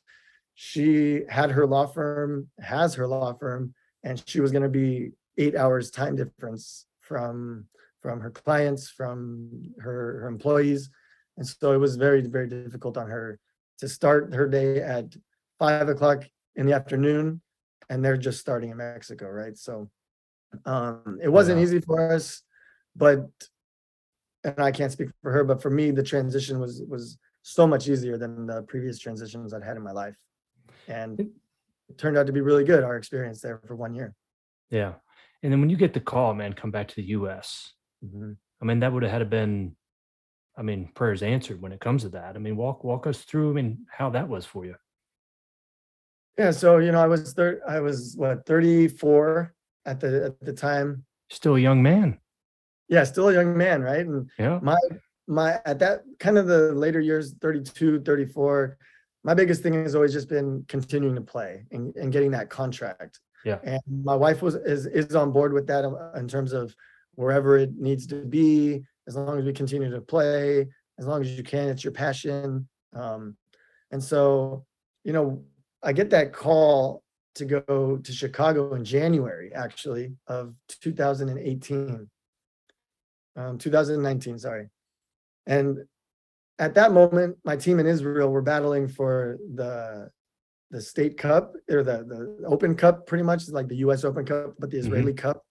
she 0.56 1.24
had 1.28 1.52
her 1.52 1.66
law 1.66 1.88
firm, 1.88 2.48
has 2.60 2.94
her 2.96 3.08
law 3.08 3.34
firm, 3.34 3.74
and 4.04 4.22
she 4.28 4.40
was 4.42 4.52
gonna 4.52 4.70
be 4.70 5.12
eight 5.38 5.56
hours 5.56 5.90
time 5.92 6.16
difference 6.16 6.86
from 7.02 7.66
from 8.02 8.20
her 8.20 8.32
clients, 8.32 8.90
from 8.90 9.74
her, 9.80 10.20
her 10.22 10.28
employees. 10.28 10.90
And 11.38 11.48
so 11.48 11.72
it 11.72 11.78
was 11.78 11.96
very, 11.96 12.22
very 12.22 12.50
difficult 12.50 12.98
on 12.98 13.08
her 13.10 13.40
to 13.80 13.88
start 13.88 14.34
her 14.36 14.48
day 14.48 14.82
at 14.82 15.16
five 15.58 15.88
o'clock 15.88 16.26
in 16.58 16.66
the 16.66 16.74
afternoon 16.74 17.42
and 17.90 18.04
they're 18.04 18.18
just 18.18 18.42
starting 18.42 18.72
in 18.72 18.78
Mexico, 18.78 19.30
right? 19.30 19.58
So 19.58 19.90
um 20.66 21.18
it 21.22 21.30
wasn't 21.30 21.58
Yeah. 21.60 21.64
easy 21.64 21.80
for 21.80 22.12
us, 22.12 22.42
but 22.96 23.26
and 24.44 24.60
I 24.60 24.72
can't 24.72 24.92
speak 24.92 25.10
for 25.22 25.32
her, 25.32 25.44
but 25.46 25.62
for 25.62 25.70
me, 25.70 25.92
the 25.92 26.04
transition 26.04 26.60
was 26.60 26.82
was 26.88 27.18
so 27.42 27.66
much 27.66 27.88
easier 27.88 28.18
than 28.18 28.46
the 28.48 28.64
previous 28.64 29.00
transitions 29.00 29.54
I'd 29.54 29.64
had 29.64 29.78
in 29.78 29.84
my 29.84 29.92
life. 29.92 30.18
And 30.88 31.30
it 31.94 31.98
turned 32.00 32.18
out 32.18 32.28
to 32.28 32.34
be 32.34 32.42
really 32.42 32.64
good, 32.64 32.84
our 32.84 32.98
experience 32.98 33.42
there 33.42 33.62
for 33.66 33.76
one 33.76 33.94
year. 33.94 34.14
Yeah. 34.70 34.94
And 35.42 35.52
then 35.52 35.60
when 35.60 35.70
you 35.70 35.78
get 35.78 35.94
the 35.94 36.00
call, 36.00 36.34
man, 36.34 36.54
come 36.54 36.72
back 36.72 36.88
to 36.90 36.96
the 36.96 37.04
US. 37.20 37.74
Mm-hmm. 38.04 38.32
I 38.62 38.66
mean, 38.66 38.80
that 38.80 38.92
would 38.92 39.04
have 39.04 39.12
had 39.12 39.20
to 39.20 39.26
been, 39.26 39.76
I 40.58 40.62
mean, 40.62 40.90
prayers 40.96 41.22
answered 41.22 41.62
when 41.62 41.72
it 41.72 41.80
comes 41.80 42.04
to 42.04 42.10
that. 42.10 42.36
I 42.36 42.40
mean, 42.40 42.56
walk 42.56 42.84
walk 42.84 43.08
us 43.08 43.22
through. 43.24 43.52
I 43.52 43.54
mean, 43.54 43.86
how 43.90 44.10
that 44.12 44.28
was 44.28 44.46
for 44.46 44.66
you. 44.66 44.76
Yeah, 46.38 46.52
so 46.52 46.78
you 46.78 46.92
know, 46.92 47.02
I 47.02 47.08
was 47.08 47.34
thir- 47.34 47.62
I 47.68 47.80
was 47.80 48.16
what 48.18 48.46
34 48.46 49.54
at 49.86 50.00
the 50.00 50.26
at 50.26 50.40
the 50.46 50.54
time. 50.54 51.06
Still 51.30 51.56
a 51.56 51.60
young 51.60 51.84
man. 51.84 52.20
Yeah, 52.88 53.04
still 53.04 53.30
a 53.30 53.34
young 53.34 53.56
man, 53.58 53.82
right? 53.82 54.06
And 54.06 54.30
Yeah. 54.40 54.60
my 54.62 54.78
my 55.28 55.60
at 55.66 55.80
that 55.80 56.04
kind 56.20 56.38
of 56.38 56.48
the 56.48 56.74
later 56.74 57.00
years 57.00 57.34
32 57.42 58.02
34 58.02 58.78
my 59.24 59.34
biggest 59.34 59.64
thing 59.64 59.74
has 59.74 59.96
always 59.96 60.14
just 60.14 60.30
been 60.30 60.66
continuing 60.68 61.16
to 61.16 61.22
play 61.22 61.66
and, 61.72 61.96
and 61.96 62.12
getting 62.12 62.32
that 62.32 62.50
contract. 62.50 63.20
Yeah. 63.46 63.60
and 63.64 63.82
my 64.04 64.16
wife 64.16 64.42
was 64.42 64.56
is 64.56 64.86
is 64.86 65.16
on 65.16 65.32
board 65.34 65.52
with 65.52 65.68
that 65.68 65.84
uh, 65.84 66.18
in 66.18 66.30
terms 66.30 66.54
of 66.54 66.74
wherever 67.16 67.58
it 67.58 67.76
needs 67.78 68.08
to 68.08 68.24
be 68.24 68.84
as 69.06 69.18
long 69.18 69.38
as 69.38 69.44
we 69.44 69.52
continue 69.52 69.92
to 69.92 70.00
play 70.00 70.66
as 70.98 71.08
long 71.08 71.22
as 71.22 71.32
you 71.32 71.44
can 71.44 71.68
it's 71.68 71.84
your 71.84 71.92
passion. 71.92 72.68
Um 72.96 73.36
and 73.92 74.02
so 74.02 74.66
you 75.04 75.14
know 75.14 75.44
i 75.84 75.92
get 75.94 76.10
that 76.10 76.34
call 76.34 77.04
to 77.36 77.46
go 77.46 77.98
to 77.98 78.12
chicago 78.12 78.74
in 78.76 78.86
january 78.86 79.52
actually 79.54 80.14
of 80.28 80.56
2018 80.82 82.10
um 83.36 83.58
2019 83.58 84.40
sorry. 84.40 84.70
And 85.46 85.80
at 86.64 86.76
that 86.76 86.94
moment, 86.94 87.38
my 87.44 87.58
team 87.58 87.80
in 87.80 87.86
Israel 87.86 88.30
were 88.30 88.42
battling 88.42 88.88
for 88.88 89.38
the 89.56 90.10
the 90.72 90.82
state 90.82 91.18
cup 91.18 91.54
or 91.70 91.84
the 91.84 91.98
the 92.12 92.48
Open 92.48 92.76
Cup, 92.76 93.06
pretty 93.06 93.24
much 93.24 93.50
like 93.50 93.68
the 93.68 93.82
U.S. 93.86 94.04
Open 94.04 94.26
Cup, 94.26 94.56
but 94.60 94.72
the 94.72 94.78
mm-hmm. 94.78 94.88
Israeli 94.88 95.14
Cup, 95.14 95.46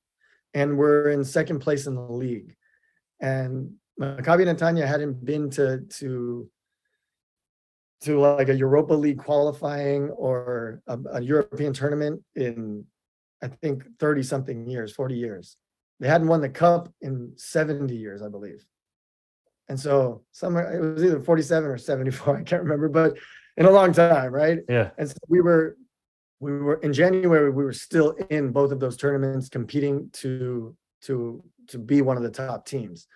and 0.55 0.79
we're 0.79 1.11
in 1.11 1.23
second 1.23 1.61
place 1.61 1.87
in 1.87 1.95
the 1.95 2.01
league. 2.01 2.57
And 3.21 3.75
Maccabi 4.01 4.45
Netanya 4.47 4.87
hadn't 4.87 5.25
been 5.25 5.51
to 5.51 5.83
to 5.99 6.51
to 8.05 8.19
like 8.19 8.49
a 8.49 8.57
Europa 8.57 8.95
League 8.95 9.19
qualifying 9.19 10.09
or 10.11 10.83
a, 10.89 10.99
a 11.13 11.21
European 11.21 11.73
tournament 11.73 12.23
in 12.35 12.85
I 13.43 13.49
think 13.49 13.85
30 13.99 14.23
something 14.23 14.69
years, 14.69 14.93
40 14.93 15.15
years. 15.15 15.57
They 16.01 16.09
hadn't 16.09 16.29
won 16.29 16.41
the 16.41 16.49
cup 16.49 16.93
in 17.01 17.33
70 17.37 17.95
years, 17.95 18.23
I 18.23 18.29
believe. 18.29 18.65
And 19.73 19.81
so 19.81 20.21
somewhere 20.33 20.71
it 20.71 20.81
was 20.81 21.03
either 21.03 21.19
47 21.19 21.71
or 21.71 21.79
74, 21.79 22.37
I 22.41 22.43
can't 22.43 22.63
remember, 22.63 22.91
but 22.91 23.17
in 23.57 23.65
a 23.65 23.71
long 23.71 23.95
time, 23.95 24.31
right? 24.31 24.59
Yeah. 24.69 24.91
And 24.99 25.09
so 25.09 25.17
we 25.29 25.41
were 25.41 25.79
we 26.41 26.53
were 26.59 26.75
in 26.81 26.93
January, 26.93 27.49
we 27.49 27.65
were 27.65 27.73
still 27.73 28.11
in 28.29 28.53
both 28.53 28.71
of 28.71 28.81
those 28.81 28.99
tournaments 28.99 29.49
competing 29.49 30.11
to 30.21 30.77
to 31.05 31.43
to 31.69 31.79
be 31.79 32.03
one 32.03 32.19
of 32.19 32.23
the 32.23 32.31
top 32.31 32.67
teams. 32.67 33.07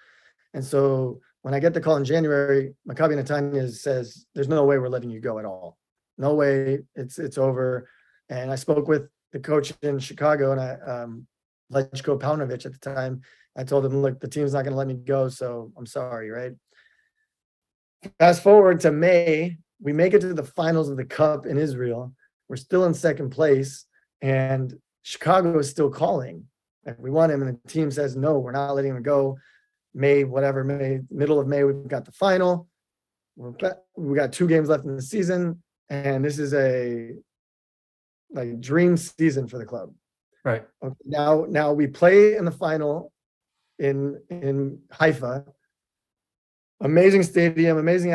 And 0.54 0.64
so 0.64 1.20
when 1.42 1.52
I 1.52 1.60
get 1.60 1.74
the 1.74 1.80
call 1.82 1.96
in 1.96 2.06
January, 2.06 2.72
Maccabi 2.88 3.16
Netanya 3.16 3.70
says, 3.70 4.24
"There's 4.34 4.48
no 4.48 4.64
way 4.64 4.78
we're 4.78 4.88
letting 4.88 5.10
you 5.10 5.20
go 5.20 5.38
at 5.38 5.44
all. 5.44 5.76
No 6.16 6.32
way. 6.32 6.78
It's 6.94 7.18
it's 7.18 7.36
over." 7.36 7.86
And 8.30 8.50
I 8.50 8.54
spoke 8.54 8.88
with 8.88 9.10
the 9.32 9.40
coach 9.40 9.74
in 9.82 9.98
Chicago, 9.98 10.52
and 10.52 10.60
I 10.62 10.70
um, 10.90 11.26
Veljko 11.70 12.18
Paunovic 12.18 12.64
at 12.64 12.72
the 12.72 12.78
time. 12.78 13.20
I 13.56 13.64
told 13.64 13.84
him, 13.84 14.02
"Look, 14.02 14.20
the 14.20 14.28
team's 14.28 14.52
not 14.52 14.62
going 14.62 14.72
to 14.72 14.78
let 14.78 14.88
me 14.88 14.94
go, 14.94 15.28
so 15.28 15.72
I'm 15.76 15.86
sorry." 15.86 16.30
Right. 16.30 16.52
Fast 18.18 18.42
forward 18.42 18.80
to 18.80 18.92
May, 18.92 19.56
we 19.80 19.92
make 19.92 20.14
it 20.14 20.20
to 20.20 20.34
the 20.34 20.44
finals 20.44 20.88
of 20.88 20.96
the 20.96 21.04
Cup 21.04 21.46
in 21.46 21.58
Israel. 21.58 22.12
We're 22.48 22.56
still 22.56 22.84
in 22.84 22.94
second 22.94 23.30
place, 23.30 23.86
and 24.22 24.74
Chicago 25.02 25.58
is 25.58 25.70
still 25.70 25.90
calling. 25.90 26.44
Like 26.84 26.98
we 26.98 27.10
want 27.10 27.32
him, 27.32 27.42
and 27.42 27.58
the 27.62 27.68
team 27.68 27.90
says, 27.90 28.16
"No, 28.16 28.38
we're 28.38 28.52
not 28.52 28.74
letting 28.74 28.94
him 28.94 29.02
go." 29.02 29.38
May, 29.94 30.24
whatever, 30.24 30.62
May, 30.62 31.00
middle 31.10 31.40
of 31.40 31.48
May, 31.48 31.64
we've 31.64 31.88
got 31.88 32.04
the 32.04 32.12
final. 32.12 32.68
We're, 33.36 33.54
we 33.96 34.14
got 34.14 34.32
two 34.32 34.46
games 34.46 34.68
left 34.68 34.84
in 34.84 34.94
the 34.94 35.02
season, 35.02 35.62
and 35.88 36.22
this 36.22 36.38
is 36.38 36.52
a 36.52 37.12
like 38.30 38.60
dream 38.60 38.96
season 38.96 39.48
for 39.48 39.58
the 39.58 39.64
club. 39.64 39.94
Right. 40.44 40.64
Okay, 40.82 40.94
now, 41.04 41.46
now 41.48 41.72
we 41.72 41.86
play 41.86 42.36
in 42.36 42.44
the 42.44 42.52
final 42.52 43.12
in 43.78 44.20
in 44.30 44.80
Haifa. 44.90 45.44
Amazing 46.82 47.22
stadium, 47.22 47.78
amazing 47.78 48.12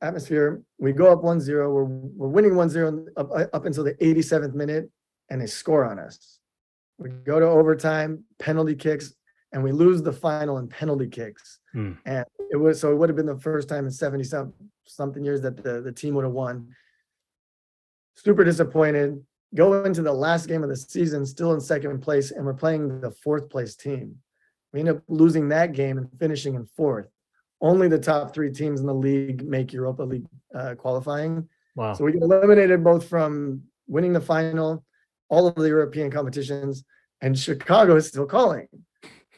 atmosphere. 0.00 0.62
We 0.78 0.92
go 0.92 1.10
up 1.10 1.22
1-0. 1.22 1.48
We're 1.48 1.84
we're 1.84 2.28
winning 2.28 2.52
1-0 2.52 3.08
up, 3.16 3.30
up 3.52 3.64
until 3.64 3.82
the 3.82 3.94
87th 3.94 4.54
minute, 4.54 4.88
and 5.28 5.40
they 5.40 5.46
score 5.46 5.84
on 5.84 5.98
us. 5.98 6.38
We 6.98 7.10
go 7.10 7.40
to 7.40 7.46
overtime, 7.46 8.24
penalty 8.38 8.76
kicks, 8.76 9.12
and 9.52 9.62
we 9.62 9.72
lose 9.72 10.02
the 10.02 10.12
final 10.12 10.58
in 10.58 10.68
penalty 10.68 11.08
kicks. 11.08 11.58
Hmm. 11.72 11.92
And 12.04 12.24
it 12.50 12.56
was 12.56 12.80
so 12.80 12.92
it 12.92 12.96
would 12.96 13.08
have 13.08 13.16
been 13.16 13.26
the 13.26 13.40
first 13.40 13.68
time 13.68 13.86
in 13.86 13.90
70 13.90 14.24
some 14.24 14.52
something 14.84 15.24
years 15.24 15.40
that 15.42 15.62
the, 15.62 15.80
the 15.80 15.92
team 15.92 16.14
would 16.14 16.24
have 16.24 16.32
won. 16.32 16.68
Super 18.14 18.44
disappointed. 18.44 19.20
Go 19.54 19.84
into 19.84 20.02
the 20.02 20.12
last 20.12 20.46
game 20.46 20.62
of 20.62 20.68
the 20.68 20.76
season, 20.76 21.24
still 21.26 21.54
in 21.54 21.60
second 21.60 22.00
place, 22.00 22.30
and 22.30 22.44
we're 22.44 22.54
playing 22.54 23.00
the 23.00 23.10
fourth 23.10 23.48
place 23.48 23.76
team. 23.76 24.16
We 24.72 24.80
end 24.80 24.88
up 24.88 25.02
losing 25.08 25.48
that 25.48 25.72
game 25.72 25.98
and 25.98 26.08
finishing 26.18 26.54
in 26.54 26.66
fourth. 26.76 27.08
Only 27.60 27.88
the 27.88 27.98
top 27.98 28.34
three 28.34 28.52
teams 28.52 28.80
in 28.80 28.86
the 28.86 28.94
league 28.94 29.46
make 29.46 29.72
Europa 29.72 30.02
League 30.02 30.26
uh, 30.54 30.74
qualifying. 30.74 31.48
Wow. 31.74 31.94
So 31.94 32.04
we 32.04 32.12
get 32.12 32.22
eliminated 32.22 32.84
both 32.84 33.08
from 33.08 33.62
winning 33.86 34.12
the 34.12 34.20
final 34.20 34.84
all 35.28 35.46
of 35.46 35.54
the 35.56 35.68
European 35.68 36.10
competitions, 36.10 36.84
and 37.20 37.38
Chicago 37.38 37.96
is 37.96 38.06
still 38.06 38.26
calling. 38.26 38.68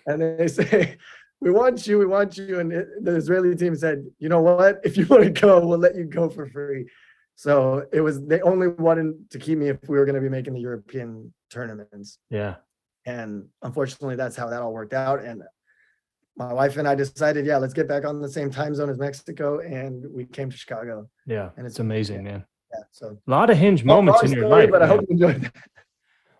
And 0.06 0.20
they 0.38 0.48
say, 0.48 0.96
"We 1.40 1.50
want 1.50 1.86
you, 1.86 1.98
we 1.98 2.06
want 2.06 2.36
you." 2.36 2.60
And 2.60 2.72
it, 2.72 2.88
the 3.02 3.16
Israeli 3.16 3.54
team 3.54 3.74
said, 3.74 4.04
"You 4.18 4.28
know 4.28 4.40
what? 4.40 4.80
If 4.84 4.96
you 4.96 5.06
want 5.06 5.24
to 5.24 5.30
go, 5.30 5.66
we'll 5.66 5.78
let 5.78 5.96
you 5.96 6.04
go 6.04 6.28
for 6.28 6.46
free." 6.46 6.86
So 7.36 7.86
it 7.92 8.00
was 8.00 8.20
they 8.26 8.40
only 8.40 8.68
wanted 8.68 9.30
to 9.30 9.38
keep 9.38 9.58
me 9.58 9.68
if 9.68 9.78
we 9.88 9.96
were 9.96 10.04
going 10.04 10.16
to 10.16 10.20
be 10.20 10.28
making 10.28 10.54
the 10.54 10.60
European 10.60 11.32
tournaments. 11.50 12.18
Yeah. 12.30 12.56
And 13.08 13.48
unfortunately, 13.62 14.16
that's 14.16 14.36
how 14.36 14.48
that 14.50 14.60
all 14.60 14.72
worked 14.72 14.92
out. 14.92 15.24
And 15.24 15.42
my 16.36 16.52
wife 16.52 16.76
and 16.76 16.86
I 16.86 16.94
decided, 16.94 17.46
yeah, 17.46 17.56
let's 17.56 17.72
get 17.72 17.88
back 17.88 18.04
on 18.04 18.20
the 18.20 18.28
same 18.28 18.50
time 18.50 18.74
zone 18.74 18.90
as 18.90 18.98
Mexico, 18.98 19.60
and 19.60 20.04
we 20.12 20.24
came 20.26 20.50
to 20.50 20.56
Chicago. 20.56 21.08
Yeah. 21.26 21.50
And 21.56 21.66
It's 21.66 21.78
amazing, 21.80 22.22
man. 22.24 22.44
Yeah, 22.72 22.80
so 22.92 23.18
A 23.26 23.30
lot 23.30 23.48
of 23.48 23.56
hinge 23.56 23.82
moments 23.82 24.22
in 24.22 24.32
your 24.32 24.44
story, 24.46 24.62
life. 24.64 24.70
but 24.70 24.82
I 24.82 24.86
hope 24.86 25.00
you 25.08 25.14
enjoyed 25.16 25.40
that. 25.40 25.54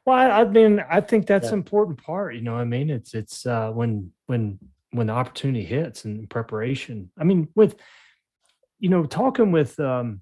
Well, 0.05 0.17
I 0.17 0.41
I 0.41 0.45
mean, 0.45 0.85
I 0.91 1.01
think 1.01 1.27
that's 1.27 1.47
Yeah. 1.47 1.53
an 1.55 1.59
important 1.59 2.03
part. 2.03 2.35
You 2.35 2.43
know, 2.43 2.55
I 2.55 2.65
mean, 2.65 2.91
it's 2.91 3.15
it's 3.15 3.47
uh, 3.47 3.71
when 3.73 4.13
when 4.27 4.59
when 4.91 5.07
the 5.09 5.13
opportunity 5.15 5.65
hits 5.65 6.05
and 6.05 6.29
preparation. 6.29 7.11
I 7.19 7.25
mean, 7.25 7.49
with 7.55 7.77
you 8.79 8.91
know, 8.91 9.05
talking 9.05 9.53
with 9.53 9.79
um, 9.81 10.21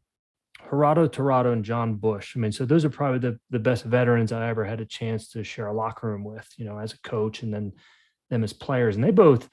Gerardo 0.69 1.07
Torrado 1.07 1.53
and 1.53 1.65
Jon 1.65 1.95
Busch. 1.95 2.37
I 2.37 2.41
mean, 2.41 2.53
so 2.53 2.65
those 2.65 2.85
are 2.85 2.91
probably 2.91 3.19
the 3.19 3.39
the 3.51 3.59
best 3.59 3.85
veterans 3.85 4.33
I 4.33 4.49
ever 4.49 4.65
had 4.65 4.81
a 4.81 4.87
chance 4.87 5.29
to 5.31 5.45
share 5.45 5.69
a 5.69 5.75
locker 5.75 6.09
room 6.09 6.25
with. 6.25 6.49
You 6.57 6.65
know, 6.65 6.79
as 6.79 6.93
a 6.93 7.01
coach, 7.01 7.43
and 7.43 7.53
then 7.53 7.73
them 8.31 8.45
as 8.45 8.53
players, 8.53 8.97
and 8.97 9.05
they 9.05 9.11
both 9.11 9.49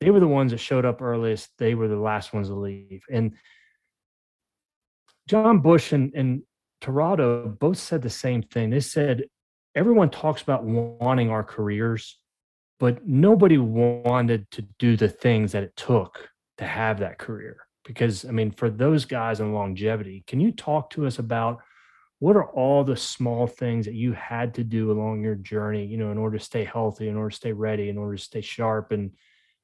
they 0.00 0.10
were 0.10 0.20
the 0.20 0.28
ones 0.28 0.52
that 0.52 0.58
showed 0.58 0.84
up 0.84 1.00
earliest. 1.02 1.50
They 1.58 1.74
were 1.74 1.88
the 1.88 1.96
last 1.96 2.32
ones 2.32 2.48
to 2.48 2.54
leave, 2.54 3.02
and 3.10 3.32
Jon 5.28 5.60
Busch 5.60 5.92
and, 5.92 6.12
and 6.14 6.42
Torrado 6.80 7.48
both 7.48 7.78
said 7.78 8.02
the 8.02 8.10
same 8.10 8.42
thing. 8.42 8.70
They 8.70 8.80
said 8.80 9.24
everyone 9.74 10.10
talks 10.10 10.42
about 10.42 10.64
wanting 10.64 11.30
our 11.30 11.44
careers, 11.44 12.18
but 12.78 13.06
nobody 13.06 13.58
wanted 13.58 14.50
to 14.52 14.62
do 14.78 14.96
the 14.96 15.08
things 15.08 15.52
that 15.52 15.62
it 15.62 15.76
took 15.76 16.28
to 16.58 16.64
have 16.64 16.98
that 16.98 17.18
career. 17.18 17.66
Because 17.84 18.24
I 18.24 18.30
mean, 18.30 18.50
for 18.50 18.70
those 18.70 19.04
guys 19.04 19.40
in 19.40 19.52
longevity, 19.52 20.24
can 20.26 20.40
you 20.40 20.52
talk 20.52 20.90
to 20.90 21.06
us 21.06 21.18
about 21.18 21.62
what 22.20 22.36
are 22.36 22.50
all 22.50 22.84
the 22.84 22.96
small 22.96 23.48
things 23.48 23.84
that 23.86 23.94
you 23.94 24.12
had 24.12 24.54
to 24.54 24.62
do 24.62 24.92
along 24.92 25.22
your 25.22 25.34
journey, 25.34 25.84
you 25.84 25.96
know, 25.96 26.12
in 26.12 26.18
order 26.18 26.38
to 26.38 26.44
stay 26.44 26.64
healthy, 26.64 27.08
in 27.08 27.16
order 27.16 27.30
to 27.30 27.36
stay 27.36 27.52
ready, 27.52 27.88
in 27.88 27.98
order 27.98 28.16
to 28.16 28.22
stay 28.22 28.40
sharp 28.40 28.92
and 28.92 29.10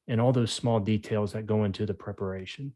and 0.08 0.20
all 0.20 0.32
those 0.32 0.50
small 0.50 0.80
details 0.80 1.32
that 1.32 1.46
go 1.46 1.64
into 1.64 1.86
the 1.86 1.94
preparation? 1.94 2.72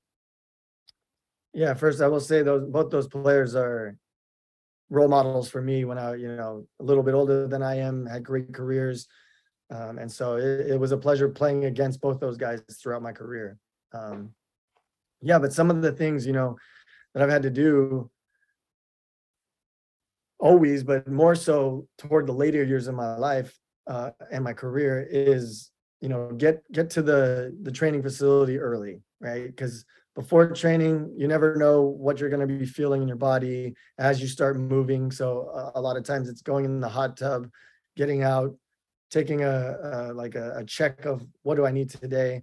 Yeah, 1.55 1.75
first 1.75 2.01
I 2.01 2.07
will 2.07 2.21
say 2.21 2.43
those 2.43 2.69
both 2.71 2.91
those 2.91 3.09
players 3.09 3.57
are 3.57 3.97
role 4.89 5.09
models 5.09 5.49
for 5.49 5.61
me 5.61 5.85
when 5.85 5.99
I, 5.99 6.15
you 6.15 6.29
know, 6.29 6.67
a 6.79 6.85
little 6.85 7.03
bit 7.03 7.15
older 7.15 7.49
than 7.49 7.63
I 7.63 7.79
am, 7.79 8.07
had 8.07 8.23
great 8.23 8.53
careers. 8.53 9.09
Um, 9.71 9.99
and 9.99 10.13
so 10.13 10.37
it, 10.37 10.73
it 10.73 10.79
was 10.79 10.93
a 10.93 10.99
pleasure 10.99 11.29
playing 11.29 11.65
against 11.65 12.01
both 12.01 12.21
those 12.21 12.37
guys 12.37 12.63
throughout 12.81 13.03
my 13.03 13.13
career. 13.13 13.57
Um, 13.95 14.35
yeah, 15.23 15.39
but 15.39 15.53
some 15.53 15.71
of 15.71 15.81
the 15.83 15.93
things, 15.93 16.27
you 16.27 16.33
know, 16.33 16.57
that 17.15 17.23
I've 17.23 17.31
had 17.31 17.43
to 17.43 17.51
do 17.51 18.11
always, 20.39 20.83
but 20.83 21.09
more 21.09 21.35
so 21.35 21.87
toward 21.99 22.27
the 22.27 22.33
later 22.33 22.65
years 22.65 22.89
of 22.89 22.95
my 22.95 23.17
life 23.17 23.57
uh, 23.87 24.11
and 24.31 24.43
my 24.43 24.53
career 24.53 25.07
is, 25.09 25.71
you 26.01 26.09
know, 26.09 26.33
get 26.33 26.61
get 26.73 26.91
to 26.91 27.03
the 27.03 27.57
the 27.63 27.71
training 27.71 28.03
facility 28.03 28.59
early, 28.59 29.01
right? 29.21 29.47
Because 29.47 29.85
before 30.15 30.53
training, 30.53 31.15
you 31.17 31.27
never 31.29 31.57
know 31.57 31.83
what 31.83 32.19
you're 32.19 32.29
going 32.29 32.47
to 32.47 32.55
be 32.55 32.67
feeling 32.67 33.01
in 33.03 33.09
your 33.09 33.17
body 33.17 33.75
as 33.99 34.21
you 34.21 34.27
start 34.27 34.59
moving. 34.59 35.11
So 35.11 35.49
uh, 35.55 35.71
a 35.77 35.81
lot 35.81 35.97
of 35.97 36.05
times 36.05 36.29
it's 36.29 36.43
going 36.43 36.65
in 36.65 36.81
the 36.81 36.89
hot 36.89 37.17
tub, 37.17 37.49
getting 37.97 38.23
out, 38.23 38.55
taking 39.11 39.45
a, 39.45 39.77
a 39.83 40.13
like 40.13 40.35
a, 40.35 40.59
a 40.59 40.65
check 40.65 41.05
of 41.05 41.25
what 41.43 41.55
do 41.55 41.65
I 41.65 41.71
need 41.71 41.89
today. 41.89 42.43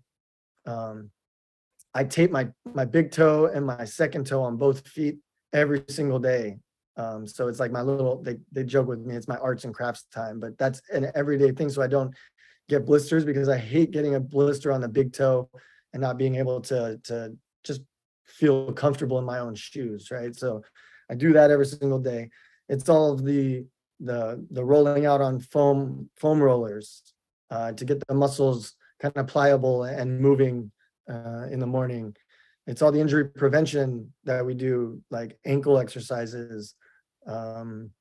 Um, 0.65 1.11
I 1.94 2.04
tape 2.04 2.32
my 2.32 2.50
my 2.74 2.86
big 2.86 3.12
toe 3.12 3.46
and 3.48 3.66
my 3.66 3.86
second 3.86 4.28
toe 4.28 4.42
on 4.42 4.58
both 4.58 4.88
feet 4.88 5.18
every 5.54 5.84
single 5.90 6.20
day. 6.20 6.58
Um, 6.98 7.26
so 7.26 7.48
it's 7.48 7.60
like 7.60 7.72
my 7.72 7.82
little 7.82 8.22
they 8.22 8.38
they 8.52 8.64
joke 8.64 8.88
with 8.88 9.00
me, 9.00 9.16
it's 9.16 9.28
my 9.28 9.38
arts 9.38 9.64
and 9.64 9.74
crafts 9.74 10.06
time, 10.14 10.40
but 10.40 10.58
that's 10.58 10.82
an 10.92 11.12
everyday 11.16 11.52
thing. 11.52 11.70
So 11.70 11.82
I 11.82 11.88
don't 11.88 12.14
get 12.68 12.86
blisters 12.86 13.26
because 13.26 13.50
I 13.50 13.58
hate 13.58 13.92
getting 13.92 14.16
a 14.16 14.20
blister 14.20 14.72
on 14.72 14.82
the 14.82 14.88
big 14.88 15.14
toe 15.14 15.50
and 15.94 16.02
not 16.02 16.18
being 16.18 16.36
able 16.36 16.62
to 16.62 17.00
to 17.06 17.36
just 17.64 17.82
feel 18.26 18.72
comfortable 18.74 19.18
in 19.18 19.26
my 19.26 19.40
own 19.40 19.56
shoes, 19.56 20.12
right? 20.12 20.36
So 20.36 20.62
I 21.10 21.16
do 21.16 21.34
that 21.34 21.52
every 21.52 21.66
single 21.66 22.00
day. 22.00 22.30
It's 22.68 22.88
all 22.88 23.12
of 23.12 23.26
the 23.26 23.66
the 24.00 24.46
the 24.52 24.64
rolling 24.64 25.06
out 25.06 25.22
on 25.22 25.40
foam 25.40 26.10
foam 26.18 26.42
rollers 26.42 27.02
uh, 27.50 27.72
to 27.74 27.86
get 27.86 28.06
the 28.08 28.14
muscles 28.14 28.76
kind 29.02 29.16
of 29.18 29.28
pliable 29.28 29.84
and 29.84 30.20
moving 30.20 30.72
uh, 31.10 31.47
in 31.51 31.60
the 31.60 31.68
morning. 31.68 32.16
It's 32.68 32.82
all 32.82 32.91
the 32.91 32.99
injury 32.99 33.26
prevention 33.26 34.14
that 34.26 34.45
we 34.45 34.53
do, 34.53 35.01
like 35.10 35.38
ankle 35.45 35.80
exercises, 35.80 36.76
um, 37.28 37.91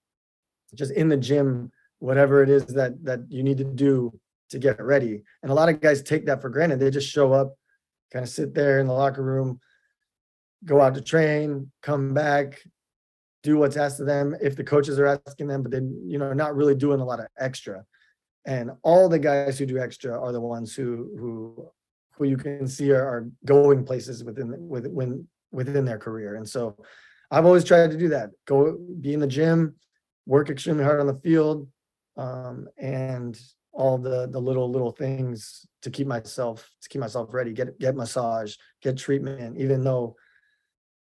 just 0.74 0.92
in 0.92 1.08
the 1.08 1.16
gym, 1.16 1.72
whatever 2.00 2.42
it 2.42 2.50
is 2.50 2.66
that 2.66 3.02
that 3.04 3.20
you 3.28 3.42
need 3.42 3.58
to 3.58 3.64
do 3.64 4.18
to 4.50 4.58
get 4.58 4.80
ready. 4.82 5.22
And 5.42 5.50
a 5.50 5.54
lot 5.54 5.68
of 5.68 5.80
guys 5.80 6.02
take 6.02 6.26
that 6.26 6.42
for 6.42 6.50
granted. 6.50 6.80
They 6.80 6.90
just 6.90 7.08
show 7.08 7.32
up, 7.32 7.54
kind 8.12 8.22
of 8.22 8.28
sit 8.28 8.54
there 8.54 8.78
in 8.80 8.86
the 8.86 8.92
locker 8.92 9.22
room, 9.22 9.60
go 10.64 10.80
out 10.80 10.94
to 10.94 11.00
train, 11.00 11.70
come 11.82 12.14
back, 12.14 12.60
do 13.42 13.56
what's 13.56 13.76
asked 13.76 14.00
of 14.00 14.06
them 14.06 14.36
if 14.40 14.56
the 14.56 14.64
coaches 14.64 14.98
are 14.98 15.20
asking 15.26 15.46
them, 15.46 15.62
but 15.62 15.70
then, 15.70 16.02
you 16.04 16.18
know, 16.18 16.32
not 16.32 16.56
really 16.56 16.74
doing 16.74 17.00
a 17.00 17.04
lot 17.04 17.20
of 17.20 17.26
extra. 17.38 17.84
And 18.44 18.70
all 18.82 19.08
the 19.08 19.18
guys 19.18 19.58
who 19.58 19.66
do 19.66 19.78
extra 19.78 20.18
are 20.20 20.32
the 20.32 20.40
ones 20.40 20.74
who 20.74 21.10
who 21.18 21.70
who 22.18 22.24
you 22.24 22.36
can 22.36 22.66
see 22.66 22.92
are, 22.92 23.04
are 23.04 23.28
going 23.44 23.84
places 23.84 24.24
within 24.24 24.54
with 24.68 24.86
when 24.86 25.26
within 25.50 25.84
their 25.84 25.98
career. 25.98 26.36
And 26.36 26.48
so 26.48 26.76
I've 27.30 27.46
always 27.46 27.64
tried 27.64 27.90
to 27.90 27.96
do 27.96 28.08
that. 28.08 28.30
Go 28.46 28.78
be 29.00 29.14
in 29.14 29.20
the 29.20 29.26
gym, 29.26 29.74
work 30.26 30.50
extremely 30.50 30.84
hard 30.84 31.00
on 31.00 31.06
the 31.06 31.14
field, 31.14 31.68
um, 32.16 32.68
and 32.78 33.38
all 33.72 33.98
the 33.98 34.28
the 34.28 34.40
little 34.40 34.70
little 34.70 34.92
things 34.92 35.66
to 35.82 35.90
keep 35.90 36.06
myself 36.06 36.68
to 36.82 36.88
keep 36.88 37.00
myself 37.00 37.32
ready. 37.32 37.52
Get 37.52 37.78
get 37.78 37.96
massage, 37.96 38.56
get 38.82 38.96
treatment. 38.96 39.58
Even 39.58 39.84
though 39.84 40.16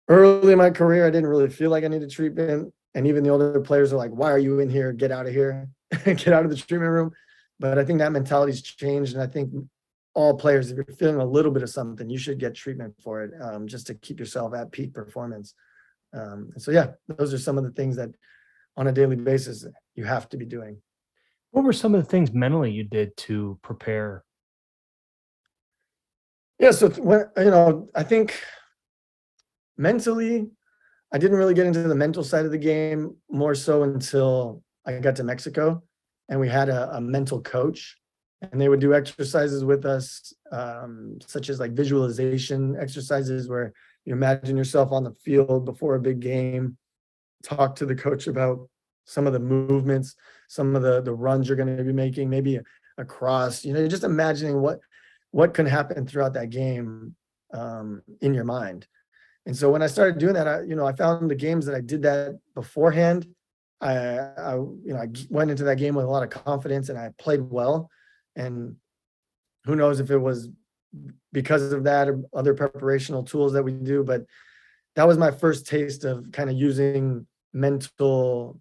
early 0.08 0.52
in 0.52 0.58
my 0.58 0.70
career 0.70 1.06
I 1.06 1.10
didn't 1.10 1.28
really 1.28 1.48
feel 1.48 1.70
like 1.70 1.84
I 1.84 1.88
needed 1.88 2.10
treatment, 2.10 2.72
and 2.94 3.06
even 3.06 3.22
the 3.22 3.30
older 3.30 3.60
players 3.60 3.92
are 3.92 3.96
like, 3.96 4.10
"Why 4.10 4.30
are 4.30 4.38
you 4.38 4.60
in 4.60 4.70
here? 4.70 4.92
Get 4.92 5.12
out 5.12 5.26
of 5.26 5.32
here! 5.32 5.68
get 6.04 6.28
out 6.28 6.44
of 6.44 6.50
the 6.50 6.56
treatment 6.56 6.90
room." 6.90 7.12
But 7.58 7.78
I 7.78 7.84
think 7.84 7.98
that 7.98 8.12
mentality's 8.12 8.62
changed, 8.62 9.14
and 9.14 9.22
I 9.22 9.26
think 9.26 9.52
all 10.14 10.36
players, 10.36 10.70
if 10.70 10.76
you're 10.76 10.96
feeling 10.96 11.20
a 11.20 11.24
little 11.24 11.50
bit 11.50 11.62
of 11.62 11.70
something, 11.70 12.08
you 12.10 12.18
should 12.18 12.38
get 12.38 12.54
treatment 12.54 12.94
for 13.02 13.22
it, 13.22 13.32
um, 13.40 13.66
just 13.66 13.86
to 13.86 13.94
keep 13.94 14.20
yourself 14.20 14.54
at 14.54 14.72
peak 14.72 14.92
performance. 14.92 15.54
Um, 16.12 16.50
and 16.52 16.62
so 16.62 16.70
yeah, 16.70 16.88
those 17.08 17.32
are 17.32 17.38
some 17.38 17.56
of 17.56 17.64
the 17.64 17.70
things 17.70 17.96
that 17.96 18.10
on 18.76 18.88
a 18.88 18.92
daily 18.92 19.16
basis 19.16 19.66
you 19.94 20.04
have 20.04 20.28
to 20.30 20.36
be 20.36 20.44
doing. 20.44 20.76
What 21.50 21.64
were 21.64 21.72
some 21.72 21.94
of 21.94 22.02
the 22.02 22.08
things 22.08 22.32
mentally 22.32 22.70
you 22.70 22.84
did 22.84 23.16
to 23.18 23.58
prepare? 23.62 24.24
Yeah, 26.58 26.70
so 26.70 26.88
when 26.90 27.26
you 27.36 27.50
know, 27.50 27.88
I 27.94 28.02
think 28.02 28.40
mentally, 29.76 30.48
I 31.12 31.18
didn't 31.18 31.36
really 31.36 31.54
get 31.54 31.66
into 31.66 31.82
the 31.82 31.94
mental 31.94 32.24
side 32.24 32.44
of 32.44 32.52
the 32.52 32.58
game 32.58 33.16
more 33.30 33.54
so 33.54 33.82
until 33.82 34.62
I 34.86 34.98
got 34.98 35.16
to 35.16 35.24
Mexico, 35.24 35.82
and 36.28 36.40
we 36.40 36.48
had 36.48 36.68
a, 36.68 36.96
a 36.96 37.00
mental 37.00 37.40
coach, 37.40 37.98
and 38.50 38.60
they 38.60 38.68
would 38.68 38.80
do 38.80 38.94
exercises 38.94 39.64
with 39.64 39.86
us, 39.86 40.32
um, 40.50 41.18
such 41.24 41.48
as 41.48 41.60
like 41.60 41.72
visualization 41.72 42.76
exercises, 42.78 43.48
where 43.48 43.72
you 44.04 44.12
imagine 44.12 44.56
yourself 44.56 44.90
on 44.90 45.04
the 45.04 45.14
field 45.24 45.64
before 45.64 45.94
a 45.94 46.00
big 46.00 46.20
game, 46.20 46.76
talk 47.44 47.76
to 47.76 47.86
the 47.86 47.94
coach 47.94 48.26
about 48.26 48.68
some 49.04 49.26
of 49.26 49.32
the 49.32 49.38
movements, 49.38 50.16
some 50.48 50.74
of 50.74 50.82
the 50.82 51.00
the 51.02 51.14
runs 51.14 51.48
you're 51.48 51.56
going 51.56 51.76
to 51.76 51.84
be 51.84 51.92
making, 51.92 52.28
maybe 52.28 52.58
a, 52.98 53.04
cross, 53.04 53.64
you 53.64 53.72
know, 53.72 53.86
just 53.88 54.04
imagining 54.04 54.60
what 54.60 54.80
what 55.30 55.54
can 55.54 55.66
happen 55.66 56.06
throughout 56.06 56.34
that 56.34 56.50
game 56.50 57.16
um, 57.54 58.02
in 58.20 58.34
your 58.34 58.44
mind. 58.44 58.86
And 59.46 59.56
so 59.56 59.70
when 59.70 59.82
I 59.82 59.86
started 59.86 60.18
doing 60.18 60.34
that, 60.34 60.46
I, 60.46 60.60
you 60.62 60.76
know, 60.76 60.86
I 60.86 60.92
found 60.92 61.30
the 61.30 61.34
games 61.34 61.66
that 61.66 61.74
I 61.74 61.80
did 61.80 62.02
that 62.02 62.38
beforehand. 62.54 63.26
I, 63.80 64.18
I, 64.18 64.54
you 64.54 64.92
know, 64.92 64.98
i 64.98 65.08
went 65.30 65.50
into 65.50 65.64
that 65.64 65.78
game 65.78 65.96
with 65.96 66.04
a 66.04 66.08
lot 66.08 66.22
of 66.22 66.30
confidence 66.30 66.88
and 66.88 66.98
I 66.98 67.10
played 67.18 67.40
well. 67.40 67.90
And 68.36 68.76
who 69.64 69.76
knows 69.76 70.00
if 70.00 70.10
it 70.10 70.18
was 70.18 70.48
because 71.32 71.72
of 71.72 71.84
that 71.84 72.08
or 72.08 72.22
other 72.34 72.54
preparational 72.54 73.26
tools 73.26 73.52
that 73.52 73.62
we 73.62 73.72
do, 73.72 74.04
but 74.04 74.24
that 74.96 75.06
was 75.06 75.18
my 75.18 75.30
first 75.30 75.66
taste 75.66 76.04
of 76.04 76.30
kind 76.32 76.50
of 76.50 76.56
using 76.56 77.26
mental 77.52 78.60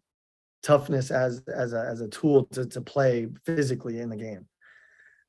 toughness 0.64 1.12
as 1.12 1.42
as 1.48 1.74
a 1.74 1.80
as 1.90 2.02
a 2.02 2.08
tool 2.08 2.46
to 2.46 2.66
to 2.68 2.82
play 2.82 3.28
physically 3.46 4.00
in 4.00 4.10
the 4.10 4.16
game. 4.16 4.46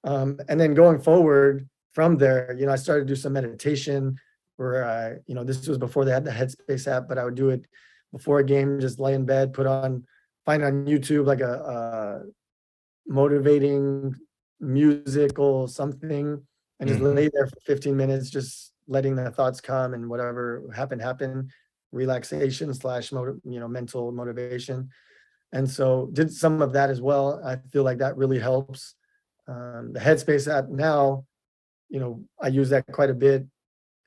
Um, 0.05 0.39
and 0.49 0.61
then 0.61 0.75
going 0.75 1.01
forward 1.01 1.69
from 1.93 2.17
there, 2.17 2.55
you 2.59 2.67
know, 2.67 2.73
I 2.73 2.77
started 2.77 3.07
to 3.07 3.15
do 3.15 3.17
some 3.17 3.33
meditation 3.33 4.17
where 4.57 4.85
I, 4.85 5.19
you 5.27 5.35
know, 5.35 5.45
this 5.45 5.67
was 5.67 5.79
before 5.79 6.05
they 6.05 6.13
had 6.13 6.25
the 6.25 6.31
Headspace 6.31 6.87
app, 6.87 7.09
but 7.09 7.19
I 7.19 7.25
would 7.25 7.35
do 7.35 7.51
it 7.51 7.65
before 8.13 8.41
a 8.41 8.45
game, 8.45 8.81
just 8.81 9.01
lay 9.01 9.15
in 9.15 9.25
bed, 9.25 9.53
put 9.53 9.67
on 9.67 10.05
find 10.45 10.65
on 10.65 10.87
YouTube 10.87 11.27
like 11.27 11.41
a, 11.41 11.53
a 11.53 12.23
motivating 13.07 14.15
musical 14.63 15.69
something 15.69 16.41
and 16.81 16.89
just 16.89 17.01
Mhm. 17.01 17.15
lay 17.15 17.31
there 17.33 17.47
for 17.47 17.61
15 17.67 17.97
minutes, 17.97 18.31
just 18.31 18.73
letting 18.89 19.15
the 19.17 19.31
thoughts 19.31 19.61
come 19.61 19.95
and 19.95 20.09
whatever 20.09 20.71
happened, 20.75 21.03
happen, 21.03 21.51
relaxation 21.93 22.73
slash 22.75 23.13
motive, 23.13 23.39
you 23.45 23.61
know, 23.61 23.69
mental 23.69 24.13
motivation. 24.13 24.89
And 25.53 25.69
so 25.69 26.09
did 26.13 26.33
some 26.33 26.63
of 26.63 26.73
that 26.73 26.91
as 26.91 27.01
well. 27.03 27.41
I 27.45 27.57
feel 27.57 27.85
like 27.85 27.99
that 27.99 28.17
really 28.17 28.39
helps. 28.39 28.95
Um, 29.47 29.93
the 29.93 30.01
Headspace 30.01 30.51
app 30.53 30.69
now, 30.71 31.27
you 31.91 32.01
know, 32.01 32.25
I 32.41 32.49
use 32.49 32.71
that 32.71 32.87
quite 32.93 33.11
a 33.11 33.15
bit, 33.15 33.47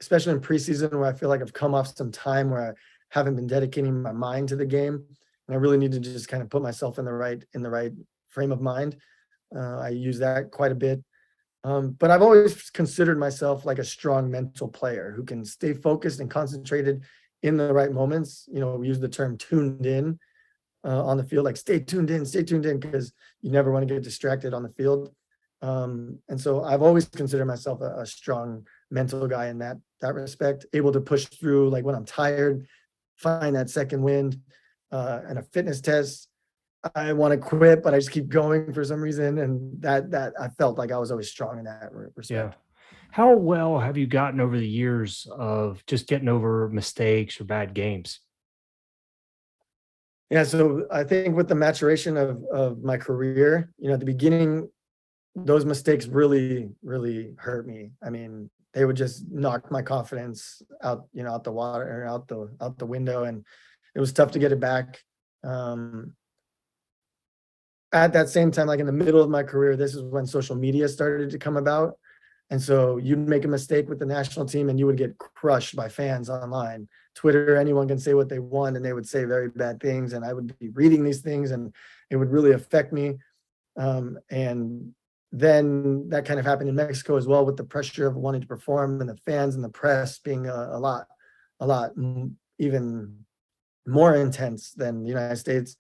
especially 0.01 0.33
in 0.33 0.41
preseason 0.41 0.91
where 0.93 1.05
I 1.05 1.13
feel 1.13 1.29
like 1.29 1.41
I've 1.41 1.53
come 1.53 1.75
off 1.75 1.95
some 1.95 2.11
time 2.11 2.49
where 2.49 2.71
I 2.71 2.73
haven't 3.09 3.35
been 3.35 3.47
dedicating 3.47 4.01
my 4.01 4.11
mind 4.11 4.49
to 4.49 4.55
the 4.55 4.65
game. 4.65 4.95
And 5.47 5.55
I 5.55 5.59
really 5.59 5.77
need 5.77 5.91
to 5.93 5.99
just 5.99 6.27
kind 6.27 6.41
of 6.41 6.49
put 6.49 6.63
myself 6.63 6.99
in 6.99 7.05
the 7.05 7.13
right, 7.13 7.43
in 7.53 7.61
the 7.61 7.69
right 7.69 7.93
frame 8.29 8.51
of 8.51 8.61
mind. 8.61 8.97
Uh, 9.55 9.79
I 9.79 9.89
use 9.89 10.19
that 10.19 10.51
quite 10.51 10.71
a 10.71 10.75
bit. 10.75 11.03
Um, 11.63 11.91
but 11.99 12.11
I've 12.11 12.21
always 12.21 12.69
considered 12.69 13.17
myself 13.17 13.65
like 13.65 13.79
a 13.79 13.83
strong 13.83 14.29
mental 14.29 14.67
player 14.67 15.13
who 15.15 15.23
can 15.23 15.43
stay 15.43 15.73
focused 15.73 16.19
and 16.19 16.29
concentrated 16.29 17.03
in 17.41 17.57
the 17.57 17.73
right 17.73 17.91
moments. 17.91 18.47
You 18.51 18.59
know, 18.59 18.75
we 18.75 18.87
use 18.87 18.99
the 18.99 19.09
term 19.09 19.37
tuned 19.37 19.85
in 19.85 20.19
uh, 20.85 21.03
on 21.03 21.17
the 21.17 21.23
field, 21.23 21.45
like 21.45 21.57
stay 21.57 21.79
tuned 21.79 22.11
in, 22.11 22.25
stay 22.25 22.43
tuned 22.43 22.65
in, 22.65 22.79
because 22.79 23.13
you 23.41 23.49
never 23.49 23.71
want 23.71 23.87
to 23.87 23.91
get 23.93 24.03
distracted 24.03 24.53
on 24.53 24.61
the 24.61 24.69
field. 24.69 25.11
Um, 25.61 26.19
and 26.29 26.39
so 26.39 26.63
I've 26.63 26.83
always 26.83 27.05
considered 27.05 27.45
myself 27.45 27.81
a, 27.81 28.01
a 28.01 28.05
strong 28.05 28.67
mental 28.91 29.27
guy 29.27 29.47
in 29.47 29.57
that 29.59 29.77
that 30.01 30.13
respect, 30.13 30.67
able 30.73 30.91
to 30.91 31.01
push 31.01 31.25
through 31.25 31.69
like 31.69 31.83
when 31.83 31.95
I'm 31.95 32.05
tired, 32.05 32.67
find 33.15 33.55
that 33.55 33.71
second 33.71 34.03
wind, 34.03 34.39
uh, 34.91 35.21
and 35.27 35.39
a 35.39 35.43
fitness 35.43 35.81
test. 35.81 36.27
I 36.93 37.13
want 37.13 37.31
to 37.31 37.37
quit, 37.37 37.81
but 37.81 37.93
I 37.93 37.97
just 37.97 38.11
keep 38.11 38.29
going 38.29 38.71
for 38.73 38.83
some 38.83 39.01
reason, 39.01 39.39
and 39.39 39.81
that 39.81 40.11
that 40.11 40.33
I 40.39 40.49
felt 40.49 40.77
like 40.77 40.91
I 40.91 40.97
was 40.97 41.11
always 41.11 41.29
strong 41.29 41.57
in 41.57 41.65
that 41.65 41.89
re- 41.91 42.09
Yeah. 42.29 42.53
How 43.11 43.33
well 43.33 43.79
have 43.79 43.97
you 43.97 44.07
gotten 44.07 44.41
over 44.41 44.57
the 44.57 44.67
years 44.67 45.25
of 45.31 45.83
just 45.85 46.07
getting 46.07 46.27
over 46.27 46.69
mistakes 46.69 47.39
or 47.39 47.45
bad 47.45 47.73
games? 47.73 48.19
Yeah, 50.29 50.43
so 50.43 50.85
I 50.91 51.03
think 51.03 51.35
with 51.35 51.47
the 51.47 51.55
maturation 51.55 52.17
of 52.17 52.43
of 52.51 52.83
my 52.83 52.97
career, 52.97 53.71
you 53.77 53.87
know, 53.87 53.93
at 53.93 53.99
the 53.99 54.05
beginning, 54.05 54.69
those 55.35 55.65
mistakes 55.65 56.07
really, 56.07 56.69
really 56.83 57.33
hurt 57.37 57.67
me. 57.67 57.91
I 58.03 58.09
mean, 58.09 58.49
they 58.73 58.85
would 58.85 58.97
just 58.97 59.25
knock 59.31 59.71
my 59.71 59.81
confidence 59.81 60.61
out, 60.83 61.07
you 61.13 61.23
know, 61.23 61.31
out 61.31 61.43
the 61.43 61.51
water 61.51 62.03
or 62.03 62.07
out 62.07 62.27
the 62.27 62.49
out 62.61 62.77
the 62.77 62.85
window, 62.85 63.23
and 63.23 63.45
it 63.95 63.99
was 63.99 64.11
tough 64.13 64.31
to 64.31 64.39
get 64.39 64.51
it 64.51 64.59
back. 64.59 64.99
Um, 65.43 66.13
at 67.95 68.13
that 68.13 68.29
same 68.29 68.51
time, 68.51 68.67
like 68.67 68.81
in 68.81 68.85
the 68.85 68.91
middle 68.91 69.21
of 69.21 69.29
my 69.29 69.41
career, 69.41 69.77
this 69.77 69.95
is 69.95 70.03
when 70.03 70.25
social 70.25 70.55
media 70.55 70.87
started 70.89 71.29
to 71.29 71.39
come 71.39 71.55
about. 71.55 71.97
And 72.49 72.61
so 72.61 72.97
you'd 72.97 73.17
make 73.17 73.45
a 73.45 73.47
mistake 73.47 73.87
with 73.89 73.99
the 73.99 74.05
national 74.05 74.45
team 74.45 74.69
and 74.69 74.77
you 74.77 74.85
would 74.85 74.97
get 74.97 75.17
crushed 75.17 75.75
by 75.75 75.87
fans 75.87 76.29
online. 76.29 76.87
Twitter, 77.15 77.55
anyone 77.55 77.87
can 77.87 77.97
say 77.97 78.13
what 78.13 78.27
they 78.27 78.39
want 78.39 78.75
and 78.75 78.85
they 78.85 78.93
would 78.93 79.07
say 79.07 79.23
very 79.23 79.49
bad 79.49 79.79
things. 79.79 80.13
And 80.13 80.25
I 80.25 80.33
would 80.33 80.57
be 80.59 80.69
reading 80.69 81.03
these 81.03 81.21
things 81.21 81.51
and 81.51 81.73
it 82.09 82.17
would 82.17 82.29
really 82.29 82.51
affect 82.51 82.91
me. 82.91 83.15
Um, 83.77 84.19
and 84.29 84.93
then 85.31 86.09
that 86.09 86.25
kind 86.25 86.39
of 86.39 86.45
happened 86.45 86.69
in 86.69 86.75
Mexico 86.75 87.15
as 87.15 87.27
well 87.27 87.45
with 87.45 87.57
the 87.57 87.63
pressure 87.63 88.07
of 88.07 88.15
wanting 88.15 88.41
to 88.41 88.47
perform 88.47 89.01
and 89.01 89.09
the 89.09 89.17
fans 89.25 89.55
and 89.55 89.63
the 89.63 89.69
press 89.69 90.19
being 90.19 90.47
a, 90.47 90.69
a 90.73 90.79
lot, 90.79 91.07
a 91.61 91.65
lot 91.65 91.91
even 92.59 93.25
more 93.87 94.15
intense 94.15 94.71
than 94.71 95.01
the 95.01 95.09
United 95.09 95.37
States. 95.37 95.77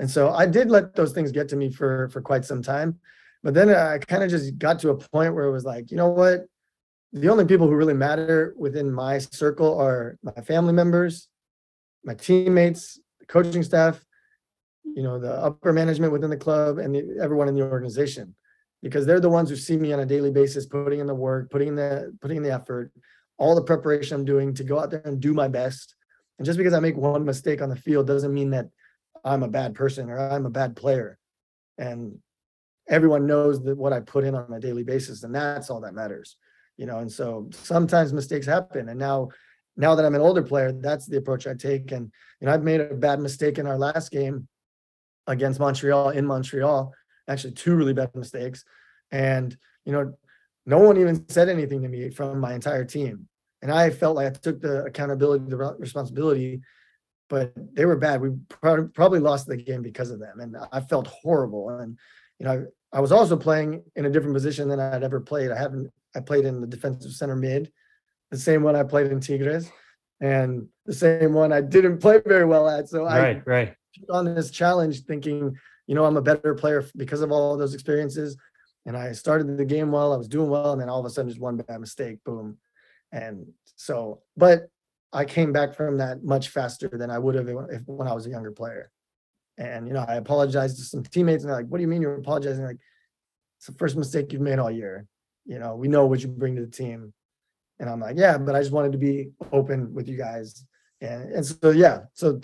And 0.00 0.10
so 0.10 0.30
I 0.30 0.46
did 0.46 0.70
let 0.70 0.96
those 0.96 1.12
things 1.12 1.30
get 1.30 1.50
to 1.50 1.56
me 1.56 1.70
for 1.70 2.08
for 2.08 2.22
quite 2.22 2.46
some 2.46 2.62
time. 2.62 2.98
But 3.42 3.52
then 3.52 3.68
I 3.68 3.98
kind 3.98 4.22
of 4.22 4.30
just 4.30 4.58
got 4.58 4.78
to 4.80 4.90
a 4.90 4.96
point 4.96 5.34
where 5.34 5.44
it 5.44 5.52
was 5.52 5.64
like, 5.64 5.90
you 5.90 5.96
know 5.98 6.08
what? 6.08 6.46
The 7.12 7.28
only 7.28 7.44
people 7.44 7.66
who 7.66 7.74
really 7.74 7.94
matter 7.94 8.54
within 8.56 8.90
my 8.90 9.18
circle 9.18 9.78
are 9.78 10.18
my 10.22 10.32
family 10.42 10.72
members, 10.72 11.28
my 12.02 12.14
teammates, 12.14 12.98
the 13.18 13.26
coaching 13.26 13.62
staff, 13.62 14.02
you 14.84 15.02
know, 15.02 15.18
the 15.18 15.32
upper 15.32 15.72
management 15.72 16.12
within 16.12 16.30
the 16.30 16.36
club 16.36 16.78
and 16.78 16.94
the, 16.94 17.18
everyone 17.22 17.48
in 17.48 17.54
the 17.54 17.62
organization. 17.62 18.34
Because 18.82 19.04
they're 19.04 19.20
the 19.20 19.28
ones 19.28 19.50
who 19.50 19.56
see 19.56 19.76
me 19.76 19.92
on 19.92 20.00
a 20.00 20.06
daily 20.06 20.30
basis, 20.30 20.64
putting 20.64 21.00
in 21.00 21.06
the 21.06 21.14
work, 21.14 21.50
putting 21.50 21.68
in 21.68 21.76
the 21.76 22.16
putting 22.22 22.38
in 22.38 22.42
the 22.42 22.52
effort, 22.52 22.90
all 23.36 23.54
the 23.54 23.62
preparation 23.62 24.16
I'm 24.16 24.24
doing 24.24 24.54
to 24.54 24.64
go 24.64 24.78
out 24.78 24.90
there 24.90 25.02
and 25.04 25.20
do 25.20 25.34
my 25.34 25.48
best. 25.48 25.94
And 26.38 26.46
just 26.46 26.56
because 26.56 26.72
I 26.72 26.80
make 26.80 26.96
one 26.96 27.26
mistake 27.26 27.60
on 27.60 27.68
the 27.68 27.76
field 27.76 28.06
doesn't 28.06 28.32
mean 28.32 28.48
that 28.50 28.70
I'm 29.24 29.42
a 29.42 29.48
bad 29.48 29.74
person 29.74 30.10
or 30.10 30.18
I'm 30.18 30.46
a 30.46 30.50
bad 30.50 30.76
player. 30.76 31.18
And 31.78 32.18
everyone 32.88 33.26
knows 33.26 33.62
that 33.64 33.76
what 33.76 33.92
I 33.92 34.00
put 34.00 34.24
in 34.24 34.34
on 34.34 34.52
a 34.52 34.60
daily 34.60 34.82
basis, 34.82 35.22
and 35.22 35.34
that's 35.34 35.70
all 35.70 35.80
that 35.80 35.94
matters. 35.94 36.36
You 36.76 36.86
know, 36.86 36.98
and 36.98 37.10
so 37.10 37.48
sometimes 37.52 38.12
mistakes 38.12 38.46
happen. 38.46 38.88
And 38.88 38.98
now, 38.98 39.28
now 39.76 39.94
that 39.94 40.04
I'm 40.04 40.14
an 40.14 40.20
older 40.20 40.42
player, 40.42 40.72
that's 40.72 41.06
the 41.06 41.18
approach 41.18 41.46
I 41.46 41.54
take. 41.54 41.92
And 41.92 42.10
you 42.40 42.46
know, 42.46 42.54
I've 42.54 42.62
made 42.62 42.80
a 42.80 42.94
bad 42.94 43.20
mistake 43.20 43.58
in 43.58 43.66
our 43.66 43.78
last 43.78 44.10
game 44.10 44.48
against 45.26 45.60
Montreal 45.60 46.10
in 46.10 46.26
Montreal, 46.26 46.92
actually 47.28 47.52
two 47.52 47.74
really 47.74 47.92
bad 47.92 48.14
mistakes. 48.14 48.64
And 49.10 49.56
you 49.84 49.92
know, 49.92 50.14
no 50.66 50.78
one 50.78 50.96
even 50.96 51.28
said 51.28 51.48
anything 51.48 51.82
to 51.82 51.88
me 51.88 52.10
from 52.10 52.40
my 52.40 52.54
entire 52.54 52.84
team. 52.84 53.28
And 53.62 53.70
I 53.70 53.90
felt 53.90 54.16
like 54.16 54.26
I 54.26 54.30
took 54.30 54.60
the 54.60 54.84
accountability, 54.84 55.44
the 55.48 55.56
responsibility 55.78 56.62
but 57.30 57.52
they 57.74 57.86
were 57.86 57.96
bad. 57.96 58.20
We 58.20 58.30
prob- 58.48 58.92
probably 58.92 59.20
lost 59.20 59.46
the 59.46 59.56
game 59.56 59.80
because 59.80 60.10
of 60.10 60.18
them, 60.18 60.40
and 60.40 60.56
I 60.72 60.80
felt 60.80 61.06
horrible. 61.06 61.70
And 61.70 61.96
you 62.38 62.44
know, 62.44 62.66
I, 62.92 62.98
I 62.98 63.00
was 63.00 63.12
also 63.12 63.36
playing 63.36 63.82
in 63.96 64.04
a 64.04 64.10
different 64.10 64.34
position 64.34 64.68
than 64.68 64.80
I'd 64.80 65.04
ever 65.04 65.20
played. 65.20 65.50
I 65.50 65.56
haven't. 65.56 65.90
I 66.14 66.20
played 66.20 66.44
in 66.44 66.60
the 66.60 66.66
defensive 66.66 67.12
center 67.12 67.36
mid, 67.36 67.72
the 68.30 68.36
same 68.36 68.62
one 68.64 68.74
I 68.76 68.82
played 68.82 69.12
in 69.12 69.20
Tigres, 69.20 69.70
and 70.20 70.66
the 70.84 70.92
same 70.92 71.32
one 71.32 71.52
I 71.52 71.60
didn't 71.60 71.98
play 71.98 72.20
very 72.26 72.44
well 72.44 72.68
at. 72.68 72.88
So 72.88 73.06
I 73.06 73.18
Right, 73.18 73.46
right. 73.46 73.74
took 73.94 74.12
on 74.12 74.34
this 74.34 74.50
challenge, 74.50 75.04
thinking, 75.04 75.56
you 75.86 75.94
know, 75.94 76.04
I'm 76.04 76.16
a 76.16 76.22
better 76.22 76.54
player 76.54 76.84
because 76.96 77.20
of 77.22 77.30
all 77.30 77.52
of 77.54 77.60
those 77.60 77.74
experiences. 77.74 78.36
And 78.86 78.96
I 78.96 79.12
started 79.12 79.56
the 79.56 79.64
game 79.64 79.92
well. 79.92 80.12
I 80.12 80.16
was 80.16 80.26
doing 80.26 80.50
well, 80.50 80.72
and 80.72 80.80
then 80.80 80.88
all 80.88 80.98
of 80.98 81.06
a 81.06 81.10
sudden, 81.10 81.30
just 81.30 81.40
one 81.40 81.56
bad 81.56 81.78
mistake, 81.80 82.18
boom. 82.24 82.58
And 83.12 83.46
so, 83.76 84.22
but 84.36 84.68
I 85.12 85.24
came 85.24 85.52
back 85.52 85.74
from 85.74 85.98
that 85.98 86.22
much 86.22 86.48
faster 86.48 86.88
than 86.88 87.10
I 87.10 87.18
would 87.18 87.34
have 87.34 87.48
if 87.48 87.82
when 87.86 88.08
I 88.08 88.14
was 88.14 88.26
a 88.26 88.30
younger 88.30 88.52
player. 88.52 88.90
And 89.58 89.86
you 89.86 89.92
know, 89.92 90.04
I 90.06 90.14
apologized 90.14 90.78
to 90.78 90.84
some 90.84 91.02
teammates, 91.02 91.42
and 91.42 91.50
they're 91.50 91.58
like, 91.58 91.66
"What 91.66 91.78
do 91.78 91.82
you 91.82 91.88
mean 91.88 92.00
you're 92.00 92.14
apologizing?" 92.14 92.64
Like, 92.64 92.78
it's 93.58 93.66
the 93.66 93.74
first 93.74 93.96
mistake 93.96 94.32
you've 94.32 94.40
made 94.40 94.58
all 94.58 94.70
year. 94.70 95.06
You 95.44 95.58
know, 95.58 95.76
we 95.76 95.88
know 95.88 96.06
what 96.06 96.22
you 96.22 96.28
bring 96.28 96.56
to 96.56 96.62
the 96.62 96.70
team. 96.70 97.12
And 97.78 97.90
I'm 97.90 98.00
like, 98.00 98.16
yeah, 98.16 98.38
but 98.38 98.54
I 98.54 98.60
just 98.60 98.72
wanted 98.72 98.92
to 98.92 98.98
be 98.98 99.30
open 99.52 99.92
with 99.92 100.08
you 100.08 100.16
guys. 100.16 100.64
And 101.00 101.30
and 101.32 101.44
so 101.44 101.70
yeah, 101.70 102.00
so 102.12 102.40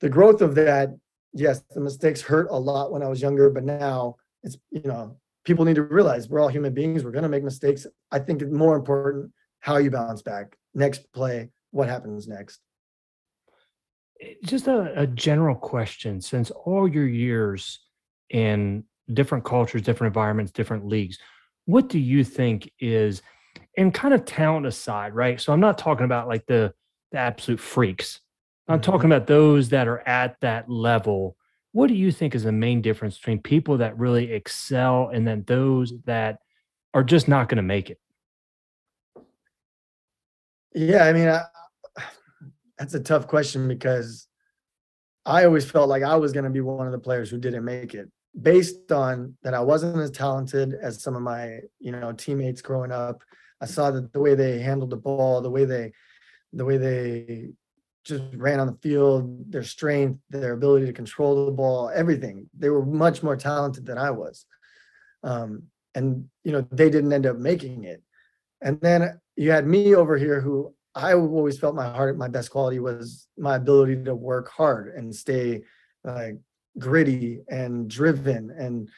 the 0.00 0.08
growth 0.08 0.42
of 0.42 0.54
that, 0.56 0.90
yes, 1.32 1.62
the 1.70 1.80
mistakes 1.80 2.20
hurt 2.20 2.48
a 2.50 2.58
lot 2.58 2.92
when 2.92 3.02
I 3.02 3.08
was 3.08 3.22
younger, 3.22 3.50
but 3.50 3.64
now 3.64 4.16
it's 4.42 4.56
you 4.70 4.82
know, 4.84 5.16
people 5.44 5.64
need 5.64 5.76
to 5.76 5.82
realize 5.82 6.28
we're 6.28 6.40
all 6.40 6.48
human 6.48 6.74
beings. 6.74 7.04
We're 7.04 7.12
gonna 7.12 7.28
make 7.28 7.44
mistakes. 7.44 7.86
I 8.12 8.18
think 8.18 8.42
it's 8.42 8.52
more 8.52 8.76
important 8.76 9.32
how 9.60 9.78
you 9.78 9.90
bounce 9.90 10.22
back. 10.22 10.56
Next 10.74 11.10
play, 11.12 11.50
what 11.74 11.88
happens 11.88 12.28
next? 12.28 12.60
Eh, 14.22 14.34
Just 14.44 14.68
a, 14.68 14.92
a 15.00 15.06
general 15.08 15.56
question 15.56 16.20
since 16.20 16.50
all 16.52 16.86
your 16.86 17.08
years 17.08 17.80
in 18.30 18.84
different 19.12 19.44
cultures, 19.44 19.82
different 19.82 20.12
environments, 20.12 20.52
different 20.52 20.86
leagues, 20.86 21.18
what 21.66 21.88
do 21.88 21.98
you 21.98 22.22
think 22.22 22.70
is, 22.78 23.22
and 23.76 23.92
kind 23.92 24.14
of 24.14 24.24
talent 24.24 24.66
aside, 24.66 25.14
right? 25.14 25.40
So 25.40 25.52
I'm 25.52 25.60
not 25.60 25.76
talking 25.76 26.04
about 26.04 26.28
like 26.28 26.46
the, 26.46 26.72
the 27.10 27.18
absolute 27.18 27.60
freaks. 27.60 28.20
I'm 28.68 28.78
Mhm. 28.78 28.82
talking 28.82 29.06
about 29.06 29.26
those 29.26 29.68
that 29.70 29.88
are 29.88 30.00
at 30.06 30.40
that 30.40 30.70
level. 30.70 31.36
What 31.72 31.88
do 31.88 31.94
you 31.94 32.12
think 32.12 32.34
is 32.36 32.44
the 32.44 32.52
main 32.52 32.82
difference 32.82 33.18
between 33.18 33.42
people 33.42 33.78
that 33.78 33.98
really 33.98 34.32
excel 34.32 35.08
and 35.12 35.26
then 35.26 35.42
those 35.48 35.92
that 36.04 36.38
are 36.94 37.02
just 37.02 37.26
not 37.26 37.48
going 37.48 37.56
to 37.56 37.62
make 37.62 37.90
it? 37.90 37.98
Yeah, 40.74 41.04
I 41.04 41.12
mean, 41.12 41.28
I, 41.28 41.44
that's 42.78 42.94
a 42.94 43.00
tough 43.00 43.26
question 43.26 43.68
because 43.68 44.26
I 45.26 45.44
always 45.44 45.68
felt 45.68 45.88
like 45.88 46.02
I 46.02 46.16
was 46.16 46.32
going 46.32 46.44
to 46.44 46.50
be 46.50 46.60
one 46.60 46.86
of 46.86 46.92
the 46.92 46.98
players 46.98 47.30
who 47.30 47.38
didn't 47.38 47.64
make 47.64 47.94
it 47.94 48.10
based 48.40 48.90
on 48.90 49.36
that 49.42 49.54
I 49.54 49.60
wasn't 49.60 49.98
as 49.98 50.10
talented 50.10 50.74
as 50.74 51.02
some 51.02 51.14
of 51.14 51.22
my, 51.22 51.60
you 51.78 51.92
know, 51.92 52.12
teammates 52.12 52.62
growing 52.62 52.92
up. 52.92 53.22
I 53.60 53.66
saw 53.66 53.90
that 53.92 54.12
the 54.12 54.20
way 54.20 54.34
they 54.34 54.58
handled 54.58 54.90
the 54.90 54.96
ball, 54.96 55.40
the 55.40 55.50
way 55.50 55.64
they 55.64 55.92
the 56.52 56.64
way 56.64 56.76
they 56.76 57.48
just 58.04 58.22
ran 58.34 58.60
on 58.60 58.66
the 58.66 58.78
field, 58.82 59.50
their 59.50 59.62
strength, 59.62 60.20
their 60.30 60.52
ability 60.52 60.86
to 60.86 60.92
control 60.92 61.46
the 61.46 61.52
ball, 61.52 61.90
everything. 61.92 62.48
They 62.56 62.68
were 62.68 62.84
much 62.84 63.22
more 63.22 63.36
talented 63.36 63.86
than 63.86 63.98
I 63.98 64.10
was. 64.10 64.44
Um, 65.22 65.64
and 65.94 66.28
you 66.42 66.52
know, 66.52 66.66
they 66.70 66.90
didn't 66.90 67.12
end 67.12 67.26
up 67.26 67.36
making 67.36 67.84
it. 67.84 68.02
And 68.60 68.80
then 68.80 69.20
you 69.36 69.50
had 69.50 69.66
me 69.66 69.94
over 69.94 70.16
here 70.16 70.40
who 70.40 70.74
I 70.94 71.14
always 71.14 71.58
felt 71.58 71.74
my 71.74 71.88
heart, 71.88 72.16
my 72.16 72.28
best 72.28 72.50
quality 72.50 72.78
was 72.78 73.26
my 73.36 73.56
ability 73.56 74.04
to 74.04 74.14
work 74.14 74.50
hard 74.50 74.94
and 74.94 75.14
stay 75.14 75.62
like 76.04 76.38
gritty 76.78 77.40
and 77.48 77.88
driven 77.88 78.50
and 78.50 78.88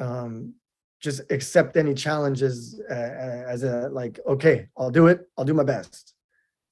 um, 0.00 0.54
just 1.00 1.20
accept 1.30 1.76
any 1.76 1.94
challenges 1.94 2.80
uh, 2.90 2.94
as 2.94 3.62
a 3.62 3.88
like, 3.90 4.18
okay, 4.26 4.68
I'll 4.76 4.90
do 4.90 5.06
it. 5.08 5.28
I'll 5.36 5.44
do 5.44 5.54
my 5.54 5.64
best. 5.64 6.14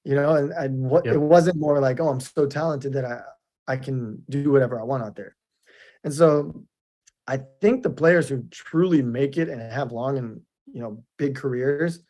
You 0.04 0.14
know, 0.14 0.36
and, 0.36 0.52
and 0.52 0.78
what 0.88 1.04
Yep. 1.04 1.14
it 1.14 1.18
wasn't 1.18 1.58
more 1.58 1.80
like, 1.80 2.00
oh, 2.00 2.08
I'm 2.08 2.20
so 2.20 2.46
talented 2.46 2.92
that 2.94 3.04
I 3.04 3.20
I 3.68 3.76
can 3.76 4.22
do 4.30 4.52
whatever 4.52 4.80
I 4.80 4.84
want 4.84 5.02
out 5.02 5.16
there. 5.16 5.34
And 6.04 6.14
so 6.14 6.64
I 7.26 7.40
think 7.60 7.82
the 7.82 7.90
players 7.90 8.28
who 8.28 8.44
truly 8.50 9.02
make 9.02 9.36
it 9.36 9.48
and 9.48 9.60
have 9.60 9.90
long 9.90 10.18
and 10.18 10.40
you 10.72 10.80
know 10.80 11.02
big 11.18 11.34
careers, 11.34 12.00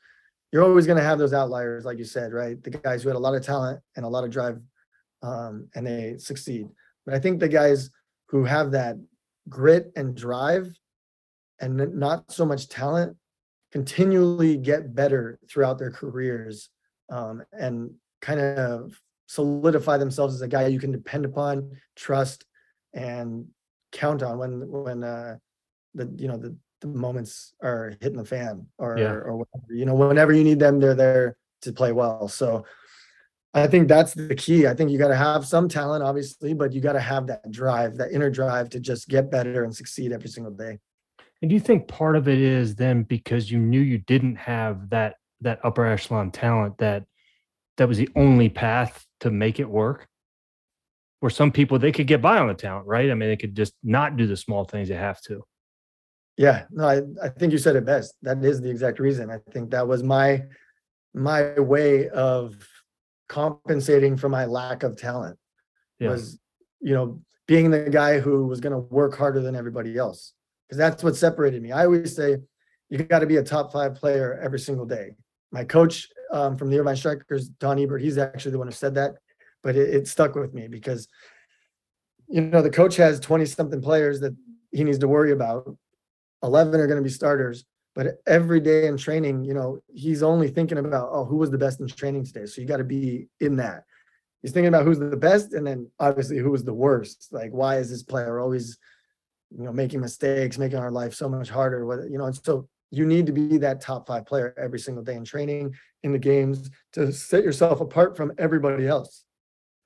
you're 0.53 0.65
always 0.65 0.87
going 0.87 0.99
to 0.99 1.05
have 1.05 1.19
those 1.19 1.33
outliers, 1.33 1.85
like 1.85 1.99
you 1.99 2.05
said, 2.05 2.33
right? 2.33 2.63
The 2.63 2.71
guys 2.71 3.03
who 3.03 3.09
had 3.09 3.17
a 3.17 3.21
lot 3.21 3.35
of 3.35 3.45
talent 3.45 3.81
and 3.97 4.05
a 4.05 4.09
lot 4.09 4.25
of 4.25 4.31
drive, 4.31 4.61
um, 5.23 5.69
and 5.75 5.87
they 5.87 6.17
succeed. 6.19 6.69
But 7.05 7.15
I 7.15 7.19
think 7.19 7.41
the 7.41 7.49
guys 7.49 7.91
who 8.29 8.45
have 8.45 8.71
that 8.73 8.97
grit 9.49 9.93
and 9.97 10.17
drive, 10.17 10.73
and 11.61 11.95
not 11.95 12.31
so 12.31 12.45
much 12.45 12.69
talent, 12.69 13.17
continually 13.73 14.57
get 14.57 14.95
better 14.95 15.39
throughout 15.49 15.79
their 15.79 15.91
careers, 15.91 16.71
um, 17.11 17.43
and 17.53 17.93
kind 18.21 18.41
of 18.41 19.01
solidify 19.27 19.97
themselves 19.97 20.35
as 20.35 20.43
a 20.43 20.49
guy 20.49 20.67
you 20.67 20.81
can 20.81 20.93
depend 20.93 21.25
upon, 21.25 21.71
trust, 21.97 22.45
and 22.95 23.47
count 23.93 24.23
on 24.23 24.39
when 24.39 24.71
when 24.71 25.05
uh, 25.05 25.37
the 25.95 26.13
you 26.17 26.29
know 26.29 26.37
the 26.37 26.51
the 26.51 26.57
moments 26.95 27.55
are 27.63 27.95
hitting 28.01 28.19
the 28.19 28.25
fan 28.25 28.67
or 28.79 28.99
Yeah. 28.99 29.13
or 29.13 29.37
whatever. 29.37 29.75
You 29.75 29.87
know, 29.87 29.95
whenever 29.95 30.33
you 30.33 30.45
need 30.45 30.59
them, 30.59 30.81
they're 30.81 30.95
there 30.95 31.37
to 31.63 31.73
play 31.73 31.93
well. 31.93 32.29
So 32.29 32.65
I 33.55 33.67
think 33.67 33.89
that's 33.89 34.13
the 34.13 34.35
key. 34.35 34.67
I 34.67 34.75
think 34.75 34.91
you 34.91 34.99
got 34.99 35.09
to 35.09 35.17
have 35.17 35.47
some 35.47 35.69
talent, 35.69 36.05
obviously, 36.05 36.53
but 36.53 36.73
you 36.73 36.81
got 36.83 36.93
to 36.93 37.01
have 37.01 37.27
that 37.29 37.51
drive, 37.51 37.97
that 37.97 38.13
inner 38.13 38.31
drive 38.31 38.69
to 38.71 38.81
just 38.81 39.09
get 39.09 39.31
better 39.31 39.65
and 39.65 39.75
succeed 39.75 40.13
every 40.13 40.29
single 40.29 40.53
day. 40.53 40.79
And 41.41 41.49
do 41.49 41.55
you 41.55 41.61
think 41.61 41.89
part 41.89 42.17
of 42.17 42.29
it 42.29 42.39
is 42.39 42.75
then 42.75 43.03
because 43.03 43.51
you 43.51 43.59
knew 43.59 43.81
you 43.81 43.99
didn't 43.99 44.37
have 44.37 44.91
that 44.91 45.17
that 45.43 45.61
upper 45.65 45.85
echelon 45.87 46.31
talent 46.31 46.79
that 46.79 47.05
that 47.77 47.89
was 47.89 47.99
the 47.99 48.09
only 48.17 48.49
path 48.49 49.05
to 49.21 49.31
make 49.31 49.61
it 49.61 49.69
work? 49.69 50.07
Where 51.21 51.31
some 51.31 51.51
people 51.51 51.79
they 51.79 51.93
could 51.93 52.07
get 52.07 52.21
by 52.21 52.39
on 52.39 52.49
the 52.49 52.55
talent, 52.55 52.87
right? 52.87 53.11
I 53.11 53.15
mean, 53.15 53.31
they 53.31 53.37
could 53.37 53.55
just 53.57 53.73
not 53.83 54.17
do 54.17 54.27
the 54.27 54.37
small 54.37 54.65
things 54.65 54.89
they 54.89 54.95
have 54.97 55.21
to. 55.23 55.45
Yeah, 56.37 56.65
no, 56.71 56.87
I, 56.87 57.03
I 57.23 57.29
think 57.31 57.53
you 57.53 57.59
said 57.59 57.77
it 57.77 57.87
best. 57.87 58.15
That 58.23 58.45
is 58.45 58.61
the 58.61 58.71
exact 58.71 58.99
reason. 58.99 59.31
I 59.31 59.39
think 59.53 59.71
that 59.71 59.87
was 59.89 60.03
my 60.03 60.43
my 61.15 61.59
way 61.59 62.09
of 62.11 62.55
compensating 63.29 64.17
for 64.17 64.29
my 64.29 64.45
lack 64.45 64.83
of 64.83 64.97
talent 64.97 65.39
Yeah. 65.99 66.11
was, 66.11 66.39
you 66.81 66.93
know, 66.95 67.23
being 67.47 67.71
the 67.71 67.89
guy 67.89 68.21
who 68.21 68.47
was 68.47 68.61
going 68.61 68.73
to 68.75 68.79
work 68.79 69.17
harder 69.17 69.41
than 69.41 69.57
everybody 69.57 69.97
else. 69.97 70.35
Because 70.69 70.79
that's 70.79 71.03
what 71.03 71.17
separated 71.17 71.63
me. 71.63 71.73
I 71.73 71.85
always 71.87 72.15
say 72.15 72.37
you 72.91 72.99
got 72.99 73.21
to 73.21 73.27
be 73.27 73.37
a 73.37 73.43
top 73.43 73.73
five 73.73 73.95
player 73.95 74.39
every 74.43 74.59
single 74.59 74.85
day. 74.85 75.13
My 75.53 75.65
coach 75.65 76.09
um, 76.33 76.57
from 76.57 76.71
the 76.71 76.79
Irvine 76.79 76.97
Strikers, 76.97 77.49
Don 77.49 77.79
Ebert, 77.79 78.03
he's 78.03 78.19
actually 78.19 78.53
the 78.53 78.59
one 78.59 78.67
who 78.67 78.73
said 78.73 78.95
that, 78.97 79.15
but 79.63 79.75
it, 79.75 79.95
it 79.95 80.09
stuck 80.09 80.35
with 80.35 80.53
me 80.53 80.69
because, 80.69 81.09
you 82.29 82.43
know, 82.43 82.63
the 82.63 82.71
coach 82.71 82.97
has 82.97 83.21
20 83.21 83.47
something 83.47 83.81
players 83.81 84.21
that 84.21 84.37
he 84.73 84.85
needs 84.85 84.99
to 84.99 85.09
worry 85.09 85.33
about. 85.33 85.77
11 86.43 86.81
are 86.81 86.87
going 86.87 86.99
to 86.99 87.03
be 87.03 87.11
starters, 87.11 87.65
but 87.95 88.19
every 88.27 88.61
day 88.61 88.87
in 88.87 88.97
training, 88.97 89.45
you 89.45 89.55
know, 89.55 89.79
he's 89.93 90.23
only 90.23 90.49
thinking 90.49 90.79
about, 90.79 91.09
oh, 91.11 91.25
who 91.25 91.37
was 91.37 91.51
the 91.51 91.59
best 91.59 91.81
in 91.81 91.89
training 91.89 92.25
today? 92.25 92.47
So 92.47 92.61
you 92.61 92.67
got 92.67 92.77
to 92.77 92.85
be 92.85 93.29
in 93.41 93.57
that. 93.57 93.85
He's 94.43 94.53
thinking 94.53 94.69
about 94.69 94.85
who's 94.85 94.99
the 94.99 95.17
best 95.17 95.55
and 95.55 95.67
then 95.67 95.91
obviously 95.99 96.39
who 96.39 96.51
was 96.51 96.63
the 96.63 96.75
worst. 96.75 97.29
Like, 97.33 97.51
why 97.53 97.79
is 97.79 97.91
this 97.91 98.03
player 98.03 98.39
always, 98.39 98.79
you 99.51 99.65
know, 99.65 99.73
making 99.73 100.01
mistakes, 100.01 100.59
making 100.59 100.79
our 100.79 100.91
life 100.91 101.15
so 101.15 101.29
much 101.29 101.49
harder? 101.49 101.87
What, 101.87 102.11
you 102.11 102.19
know, 102.19 102.27
and 102.27 102.37
so 102.45 102.69
you 102.91 103.07
need 103.07 103.27
to 103.27 103.33
be 103.33 103.57
that 103.59 103.81
top 103.81 104.07
five 104.07 104.27
player 104.27 104.55
every 104.59 104.79
single 104.79 105.03
day 105.03 105.15
in 105.15 105.25
training, 105.25 105.75
in 106.03 106.13
the 106.13 106.19
games 106.19 106.71
to 106.93 107.13
set 107.13 107.45
yourself 107.45 107.81
apart 107.81 108.17
from 108.17 108.33
everybody 108.39 108.87
else. 108.87 109.25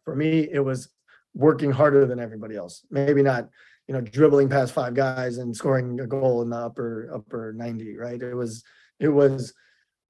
For 0.05 0.15
me, 0.17 0.49
it 0.53 0.61
was 0.61 0.89
working 1.35 1.71
harder 1.71 2.07
than 2.07 2.19
everybody 2.19 2.57
else. 2.57 2.85
Maybe 2.91 3.23
not, 3.23 3.49
you 3.91 3.95
know, 3.97 4.01
dribbling 4.01 4.49
past 4.49 4.73
five 4.73 4.95
guys 4.95 5.39
and 5.39 5.55
scoring 5.55 5.99
a 5.99 6.07
goal 6.07 6.43
in 6.43 6.51
the 6.51 6.57
upper 6.57 7.11
upper 7.13 7.53
90, 7.53 7.97
right? 7.97 8.23
It 8.23 8.35
was 8.37 8.63
it 9.01 9.09
was 9.09 9.53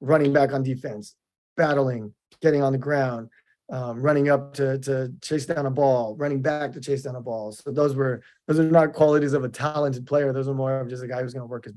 running 0.02 0.34
back 0.34 0.52
on 0.52 0.62
defense, 0.62 1.14
battling, 1.56 2.12
getting 2.42 2.62
on 2.62 2.72
the 2.72 2.78
ground, 2.78 3.30
um, 3.72 4.02
running 4.02 4.28
up 4.28 4.52
to 4.56 4.78
to 4.80 5.10
chase 5.22 5.46
down 5.46 5.64
a 5.64 5.70
ball, 5.70 6.14
running 6.16 6.42
back 6.42 6.74
to 6.74 6.80
chase 6.82 7.04
down 7.04 7.16
a 7.16 7.22
ball. 7.22 7.52
So 7.52 7.70
those 7.70 7.94
were 7.94 8.20
those 8.46 8.60
are 8.60 8.64
not 8.64 8.92
qualities 8.92 9.32
of 9.32 9.44
a 9.44 9.48
talented 9.48 10.06
player. 10.06 10.30
Those 10.34 10.46
are 10.46 10.52
more 10.52 10.78
of 10.80 10.90
just 10.90 11.02
a 11.02 11.08
guy 11.08 11.22
who's 11.22 11.32
going 11.32 11.48
to 11.48 11.50
work 11.50 11.64
his 11.64 11.72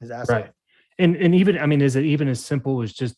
his 0.00 0.10
ass 0.10 0.28
Right. 0.28 0.46
off. 0.46 0.50
And 0.98 1.14
and 1.14 1.32
even 1.32 1.60
I 1.60 1.66
mean, 1.66 1.80
is 1.80 1.94
it 1.94 2.04
even 2.04 2.26
as 2.26 2.44
simple 2.44 2.82
as 2.82 2.92
just 2.92 3.14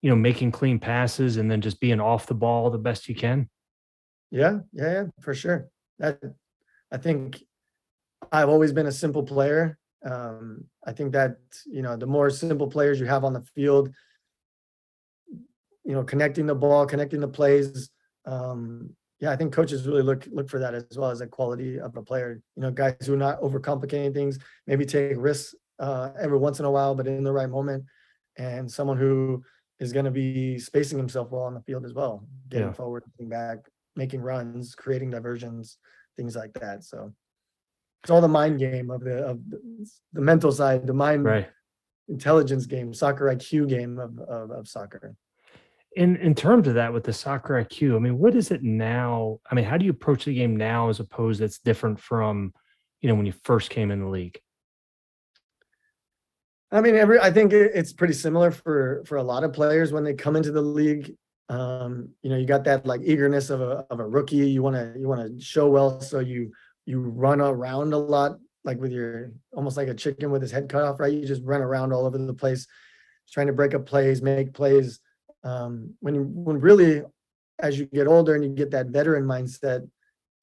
you 0.00 0.08
know 0.08 0.16
making 0.16 0.52
clean 0.52 0.78
passes 0.78 1.36
and 1.36 1.50
then 1.50 1.60
just 1.60 1.80
being 1.80 2.00
off 2.00 2.28
the 2.28 2.34
ball 2.34 2.70
the 2.70 2.78
best 2.78 3.10
you 3.10 3.14
can? 3.14 3.50
Yeah, 4.30 4.60
yeah, 4.72 4.90
yeah, 4.92 5.04
for 5.20 5.34
sure. 5.34 5.68
That 5.98 6.18
I 6.90 6.96
think 6.96 7.42
I've 8.32 8.48
always 8.48 8.72
been 8.72 8.86
a 8.86 8.92
simple 8.92 9.22
player. 9.22 9.78
Um, 10.04 10.64
I 10.86 10.92
think 10.92 11.12
that 11.12 11.38
you 11.66 11.82
know 11.82 11.96
the 11.96 12.06
more 12.06 12.30
simple 12.30 12.68
players 12.68 13.00
you 13.00 13.06
have 13.06 13.24
on 13.24 13.32
the 13.32 13.42
field, 13.42 13.92
you 15.84 15.94
know, 15.94 16.04
connecting 16.04 16.46
the 16.46 16.54
ball, 16.54 16.86
connecting 16.86 17.20
the 17.20 17.28
plays. 17.28 17.90
Um, 18.26 18.90
yeah, 19.20 19.32
I 19.32 19.36
think 19.36 19.52
coaches 19.52 19.86
really 19.86 20.02
look 20.02 20.28
look 20.30 20.48
for 20.48 20.60
that 20.60 20.74
as 20.74 20.86
well 20.96 21.10
as 21.10 21.20
a 21.20 21.26
quality 21.26 21.80
of 21.80 21.96
a 21.96 22.02
player. 22.02 22.40
You 22.56 22.62
know, 22.62 22.70
guys 22.70 22.94
who 23.04 23.14
are 23.14 23.16
not 23.16 23.40
overcomplicating 23.40 24.14
things, 24.14 24.38
maybe 24.66 24.84
take 24.84 25.16
risks 25.16 25.54
uh, 25.78 26.10
every 26.20 26.38
once 26.38 26.60
in 26.60 26.66
a 26.66 26.70
while, 26.70 26.94
but 26.94 27.06
in 27.06 27.24
the 27.24 27.32
right 27.32 27.48
moment, 27.50 27.84
and 28.36 28.70
someone 28.70 28.96
who 28.96 29.42
is 29.80 29.92
going 29.92 30.04
to 30.04 30.10
be 30.10 30.58
spacing 30.58 30.98
himself 30.98 31.30
well 31.30 31.42
on 31.42 31.54
the 31.54 31.60
field 31.62 31.84
as 31.84 31.94
well, 31.94 32.24
getting 32.48 32.68
Yeah. 32.68 32.72
forward, 32.72 33.04
getting 33.16 33.28
back, 33.30 33.58
making 33.96 34.20
runs, 34.20 34.74
creating 34.74 35.10
diversions, 35.10 35.78
things 36.16 36.34
like 36.36 36.52
that. 36.54 36.84
So 36.84 37.12
it's 38.02 38.10
all 38.10 38.20
the 38.20 38.28
mind 38.28 38.58
game 38.58 38.90
of 38.90 39.02
the 39.02 39.24
of 39.24 39.38
the, 39.50 40.20
mental 40.20 40.52
side, 40.52 40.86
the 40.86 40.92
mind 40.94 41.24
Right. 41.24 41.48
intelligence 42.08 42.66
game, 42.66 42.94
soccer 42.94 43.26
IQ 43.26 43.68
game 43.68 43.98
of, 43.98 44.18
of 44.20 44.50
of 44.50 44.68
soccer. 44.68 45.14
in 45.96 46.16
in 46.16 46.34
terms 46.34 46.68
of 46.68 46.74
that 46.74 46.92
with 46.92 47.04
the 47.04 47.12
soccer 47.12 47.54
IQ, 47.54 47.96
I 47.96 47.98
mean, 47.98 48.18
what 48.18 48.34
is 48.34 48.50
it 48.50 48.62
now? 48.62 49.40
I 49.50 49.54
mean, 49.54 49.64
how 49.64 49.76
do 49.76 49.84
you 49.84 49.90
approach 49.90 50.24
the 50.26 50.34
game 50.34 50.56
now 50.56 50.88
as 50.88 51.00
opposed 51.00 51.40
that's 51.40 51.58
different 51.58 51.98
from, 51.98 52.52
you 53.00 53.08
know, 53.08 53.14
when 53.14 53.26
you 53.26 53.32
first 53.44 53.70
came 53.70 53.90
in 53.90 54.00
the 54.00 54.08
league? 54.08 54.38
I 56.70 56.80
mean, 56.82 56.96
every 56.96 57.18
I 57.18 57.30
think 57.32 57.52
it's 57.52 57.92
pretty 57.92 58.14
similar 58.14 58.50
for 58.50 59.02
for 59.06 59.16
a 59.16 59.22
lot 59.22 59.42
of 59.44 59.52
players 59.52 59.92
when 59.92 60.04
they 60.04 60.14
come 60.14 60.36
into 60.36 60.52
the 60.52 60.62
league. 60.62 61.14
Um, 61.48 62.10
you 62.22 62.28
know, 62.28 62.36
you 62.36 62.44
got 62.44 62.64
that 62.64 62.84
like 62.86 63.00
eagerness 63.02 63.48
of 63.48 63.62
a 63.62 63.86
of 63.90 64.00
a 64.00 64.06
rookie. 64.06 64.36
You 64.36 64.62
want 64.62 64.76
to 64.76 64.98
you 65.00 65.08
want 65.08 65.20
to 65.26 65.42
show 65.42 65.68
well, 65.70 66.00
so 66.00 66.18
you 66.20 66.52
you 66.88 67.00
run 67.00 67.42
around 67.42 67.92
a 67.92 67.98
lot, 67.98 68.38
like 68.64 68.80
with 68.80 68.92
your 68.92 69.32
almost 69.52 69.76
like 69.76 69.88
a 69.88 69.94
chicken 69.94 70.30
with 70.30 70.40
his 70.40 70.50
head 70.50 70.70
cut 70.70 70.84
off, 70.84 70.98
right? 70.98 71.12
You 71.12 71.26
just 71.26 71.42
run 71.44 71.60
around 71.60 71.92
all 71.92 72.06
over 72.06 72.16
the 72.16 72.32
place, 72.32 72.66
trying 73.30 73.48
to 73.48 73.52
break 73.52 73.74
up 73.74 73.84
plays, 73.84 74.22
make 74.22 74.54
plays. 74.54 74.98
Um, 75.44 75.94
when 76.00 76.14
when 76.32 76.58
really, 76.58 77.02
as 77.58 77.78
you 77.78 77.84
get 77.84 78.06
older 78.06 78.34
and 78.34 78.42
you 78.42 78.50
get 78.50 78.70
that 78.70 78.86
veteran 78.86 79.24
mindset, 79.24 79.86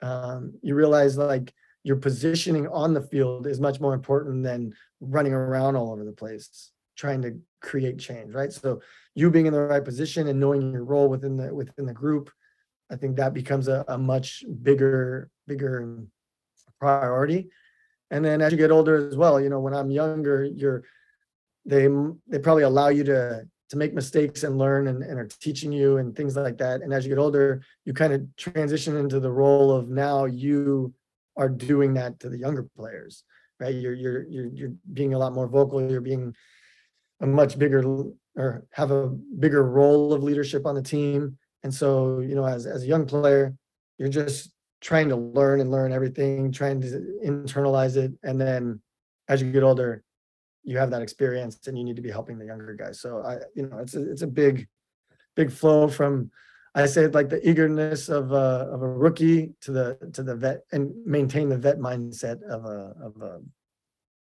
um, 0.03 0.53
you 0.61 0.75
realize 0.75 1.17
like 1.17 1.51
your 1.81 1.95
positioning 1.95 2.67
on 2.67 2.93
the 2.93 3.01
field 3.01 3.47
is 3.47 3.59
much 3.59 3.79
more 3.79 3.95
important 3.95 4.43
than 4.43 4.71
running 5.01 5.33
around 5.33 5.75
all 5.75 5.91
over 5.91 6.05
the 6.05 6.11
place 6.11 6.71
trying 6.95 7.21
to 7.21 7.37
create 7.61 7.99
change 7.99 8.33
right 8.33 8.53
so 8.53 8.79
you 9.15 9.29
being 9.29 9.45
in 9.45 9.53
the 9.53 9.59
right 9.59 9.83
position 9.83 10.27
and 10.27 10.39
knowing 10.39 10.71
your 10.71 10.85
role 10.85 11.09
within 11.09 11.35
the 11.35 11.53
within 11.53 11.85
the 11.85 11.93
group 11.93 12.31
i 12.89 12.95
think 12.95 13.17
that 13.17 13.33
becomes 13.33 13.67
a, 13.67 13.83
a 13.89 13.97
much 13.97 14.45
bigger 14.63 15.29
bigger 15.45 16.05
priority. 16.79 17.49
And 18.11 18.23
then 18.23 18.41
as 18.41 18.51
you 18.51 18.57
get 18.57 18.71
older 18.71 19.07
as 19.07 19.17
well 19.17 19.41
you 19.41 19.49
know 19.49 19.59
when 19.59 19.73
i'm 19.73 19.89
younger 19.89 20.43
you're 20.43 20.83
they 21.65 21.87
they 22.27 22.37
probably 22.37 22.63
allow 22.63 22.89
you 22.89 23.03
to 23.03 23.43
to 23.69 23.77
make 23.77 23.95
mistakes 23.95 24.43
and 24.43 24.59
learn 24.59 24.87
and, 24.87 25.01
and 25.01 25.19
are 25.19 25.27
teaching 25.27 25.71
you 25.71 25.97
and 25.97 26.15
things 26.15 26.35
like 26.35 26.59
that. 26.59 26.83
And 26.83 26.93
as 26.93 27.03
you 27.03 27.09
get 27.09 27.17
older 27.17 27.63
you 27.83 27.93
kind 27.93 28.13
of 28.13 28.23
transition 28.37 28.95
into 28.95 29.19
the 29.19 29.31
role 29.31 29.71
of 29.71 29.89
now 29.89 30.25
you 30.25 30.93
are 31.35 31.49
doing 31.49 31.95
that 31.95 32.19
to 32.19 32.29
the 32.29 32.37
younger 32.37 32.67
players 32.77 33.23
right? 33.59 33.75
You're 33.75 33.93
you're 33.93 34.23
you're, 34.27 34.47
you're 34.47 34.73
being 34.93 35.13
a 35.13 35.17
lot 35.17 35.33
more 35.33 35.47
vocal. 35.47 35.89
You're 35.89 36.01
being 36.01 36.35
a 37.21 37.27
much 37.27 37.57
bigger 37.57 37.83
or 38.35 38.65
have 38.71 38.91
a 38.91 39.07
bigger 39.07 39.63
role 39.63 40.13
of 40.13 40.23
leadership 40.23 40.65
on 40.65 40.75
the 40.75 40.81
team. 40.81 41.37
And 41.63 41.73
so 41.73 42.19
you 42.19 42.35
know 42.35 42.45
as 42.45 42.65
as 42.65 42.83
a 42.83 42.87
young 42.87 43.05
player 43.05 43.55
you're 43.97 44.09
just 44.09 44.51
trying 44.81 45.09
to 45.09 45.15
learn 45.15 45.61
and 45.61 45.71
learn 45.71 45.91
everything 45.91 46.51
trying 46.51 46.81
to 46.81 47.19
internalize 47.23 47.95
it 47.95 48.11
and 48.23 48.39
then 48.39 48.79
as 49.27 49.41
you 49.41 49.51
get 49.51 49.63
older 49.63 50.03
you 50.63 50.77
have 50.77 50.89
that 50.89 51.01
experience 51.01 51.67
and 51.67 51.77
you 51.77 51.83
need 51.83 51.95
to 51.95 52.01
be 52.01 52.11
helping 52.11 52.37
the 52.37 52.45
younger 52.45 52.73
guys 52.73 52.99
so 52.99 53.21
i 53.25 53.37
you 53.55 53.67
know 53.67 53.77
it's 53.79 53.95
a, 53.95 54.11
it's 54.11 54.21
a 54.21 54.27
big 54.27 54.67
big 55.35 55.51
flow 55.51 55.87
from 55.87 56.29
I 56.75 56.85
say 56.87 57.07
like 57.07 57.29
the 57.29 57.47
eagerness 57.49 58.09
of 58.09 58.33
a 58.33 58.67
of 58.69 58.81
a 58.81 58.87
rookie 58.87 59.53
to 59.61 59.71
the 59.71 59.97
to 60.11 60.21
the 60.21 60.35
vet 60.35 60.65
and 60.73 60.93
maintain 61.05 61.47
the 61.47 61.57
vet 61.57 61.79
mindset 61.79 62.43
of 62.43 62.65
a 62.65 62.93
of 63.01 63.21
a 63.21 63.39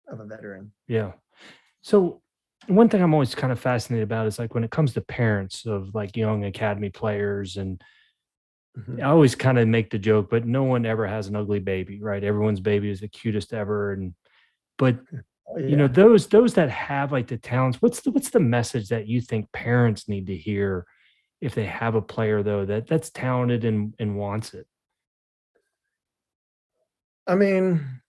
of 0.07 0.21
a 0.21 0.25
veteran. 0.25 0.71
Yeah. 0.87 1.13
So 1.83 2.23
one 2.69 2.89
thing 2.89 3.03
I'm 3.03 3.13
always 3.13 3.35
kind 3.35 3.53
of 3.53 3.59
fascinated 3.59 4.05
about 4.05 4.29
is 4.29 4.39
like 4.39 4.55
when 4.55 4.63
it 4.63 4.71
comes 4.71 4.95
to 4.95 5.01
parents 5.01 5.67
of 5.67 5.95
like 5.95 6.17
young 6.17 6.45
academy 6.45 6.91
players 6.91 7.57
and 7.57 7.83
Mhm. 8.79 9.01
I 9.01 9.05
always 9.05 9.35
kind 9.35 9.59
of 9.59 9.69
make 9.69 9.91
the 9.91 9.99
joke, 9.99 10.31
but 10.31 10.47
no 10.47 10.65
one 10.65 10.85
ever 10.85 11.07
has 11.07 11.29
an 11.29 11.37
ugly 11.37 11.61
baby, 11.61 12.01
right? 12.03 12.23
Everyone's 12.23 12.61
baby 12.61 12.91
is 12.91 13.01
the 13.01 13.09
cutest 13.09 13.53
ever. 13.53 13.93
And 13.93 14.15
but 14.79 14.99
Oh, 15.47 15.59
you 15.59 15.77
know, 15.77 15.89
those 15.89 16.27
those 16.29 16.55
that 16.55 16.71
have 16.71 17.13
like 17.13 17.27
the 17.29 17.37
talents, 17.37 17.83
what's 17.83 18.01
the 18.01 18.11
what's 18.11 18.31
the 18.31 18.41
message 18.41 18.89
that 18.89 19.07
you 19.07 19.21
think 19.21 19.53
parents 19.53 20.09
need 20.09 20.27
to 20.29 20.37
hear 20.37 20.87
if 21.41 21.55
they 21.55 21.67
have 21.67 21.95
a 21.95 22.03
player 22.03 22.43
though 22.43 22.65
that 22.65 22.87
that's 22.87 23.11
talented 23.11 23.65
and 23.65 23.95
and 23.99 24.17
wants 24.17 24.55
it? 24.55 24.67
I 27.27 27.35
mean, 27.35 28.01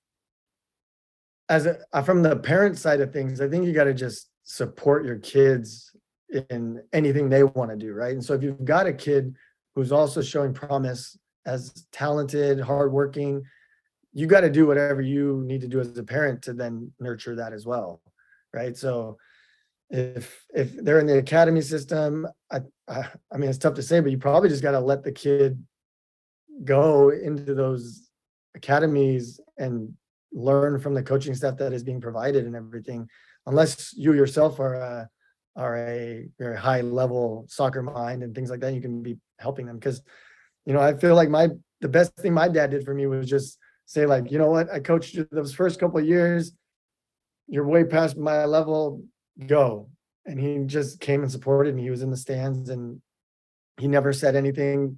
as 1.49 1.65
a 1.65 1.79
uh, 1.93 2.01
from 2.01 2.23
the 2.23 2.35
parent 2.37 2.77
side 2.77 3.01
of 3.01 3.11
things, 3.11 3.41
I 3.41 3.47
think 3.49 3.65
you 3.65 3.73
got 3.73 3.85
to 3.85 3.93
just 3.93 4.29
support 4.43 5.05
your 5.05 5.19
kids 5.19 5.95
in 6.49 6.81
anything 6.93 7.29
they 7.29 7.43
want 7.43 7.71
to 7.71 7.77
do, 7.77 7.93
right? 7.93 8.13
And 8.13 8.23
so 8.23 8.33
if 8.33 8.43
you've 8.43 8.65
got 8.65 8.87
a 8.87 8.93
kid 8.93 9.35
who's 9.75 9.91
also 9.91 10.21
showing 10.21 10.53
promise 10.53 11.17
as 11.45 11.85
talented, 11.91 12.59
hardworking, 12.59 13.43
you 14.13 14.27
got 14.27 14.41
to 14.41 14.49
do 14.49 14.65
whatever 14.65 15.01
you 15.01 15.43
need 15.45 15.61
to 15.61 15.67
do 15.67 15.79
as 15.79 15.97
a 15.97 16.03
parent 16.03 16.41
to 16.43 16.53
then 16.53 16.91
nurture 16.99 17.35
that 17.35 17.53
as 17.53 17.65
well, 17.65 18.01
right? 18.53 18.75
So 18.75 19.17
if 19.89 20.43
if 20.53 20.75
they're 20.83 20.99
in 20.99 21.05
the 21.05 21.17
academy 21.17 21.61
system, 21.61 22.27
I 22.51 22.61
I, 22.87 23.05
I 23.31 23.37
mean 23.37 23.49
it's 23.49 23.59
tough 23.59 23.75
to 23.75 23.83
say, 23.83 23.99
but 23.99 24.11
you 24.11 24.17
probably 24.17 24.49
just 24.49 24.63
got 24.63 24.71
to 24.71 24.79
let 24.79 25.03
the 25.03 25.11
kid 25.11 25.63
go 26.63 27.09
into 27.09 27.53
those 27.53 28.09
academies 28.55 29.39
and 29.57 29.93
learn 30.31 30.79
from 30.79 30.93
the 30.93 31.03
coaching 31.03 31.35
staff 31.35 31.57
that 31.57 31.73
is 31.73 31.83
being 31.83 32.01
provided 32.01 32.45
and 32.45 32.55
everything 32.55 33.07
unless 33.45 33.93
you 33.95 34.13
yourself 34.13 34.59
are 34.59 34.75
a 34.75 35.09
are 35.55 35.77
a 35.77 36.27
very 36.37 36.57
high 36.57 36.81
level 36.81 37.45
soccer 37.47 37.81
mind 37.81 38.23
and 38.23 38.35
things 38.35 38.49
like 38.49 38.59
that 38.59 38.73
you 38.73 38.81
can 38.81 39.01
be 39.01 39.17
helping 39.39 39.65
them 39.65 39.77
because 39.77 40.01
you 40.65 40.73
know 40.73 40.79
i 40.79 40.93
feel 40.93 41.15
like 41.15 41.29
my 41.29 41.49
the 41.81 41.87
best 41.87 42.15
thing 42.17 42.33
my 42.33 42.47
dad 42.47 42.71
did 42.71 42.83
for 42.83 42.93
me 42.93 43.05
was 43.05 43.29
just 43.29 43.57
say 43.85 44.05
like 44.05 44.31
you 44.31 44.37
know 44.37 44.49
what 44.49 44.69
i 44.71 44.79
coached 44.79 45.13
you 45.13 45.27
those 45.31 45.53
first 45.53 45.79
couple 45.79 45.99
of 45.99 46.05
years 46.05 46.53
you're 47.47 47.67
way 47.67 47.83
past 47.83 48.17
my 48.17 48.45
level 48.45 49.03
go 49.47 49.89
and 50.25 50.39
he 50.39 50.59
just 50.65 50.99
came 50.99 51.21
and 51.21 51.31
supported 51.31 51.75
me 51.75 51.83
he 51.83 51.89
was 51.89 52.01
in 52.01 52.09
the 52.09 52.17
stands 52.17 52.69
and 52.69 53.01
he 53.77 53.87
never 53.87 54.13
said 54.13 54.35
anything 54.35 54.97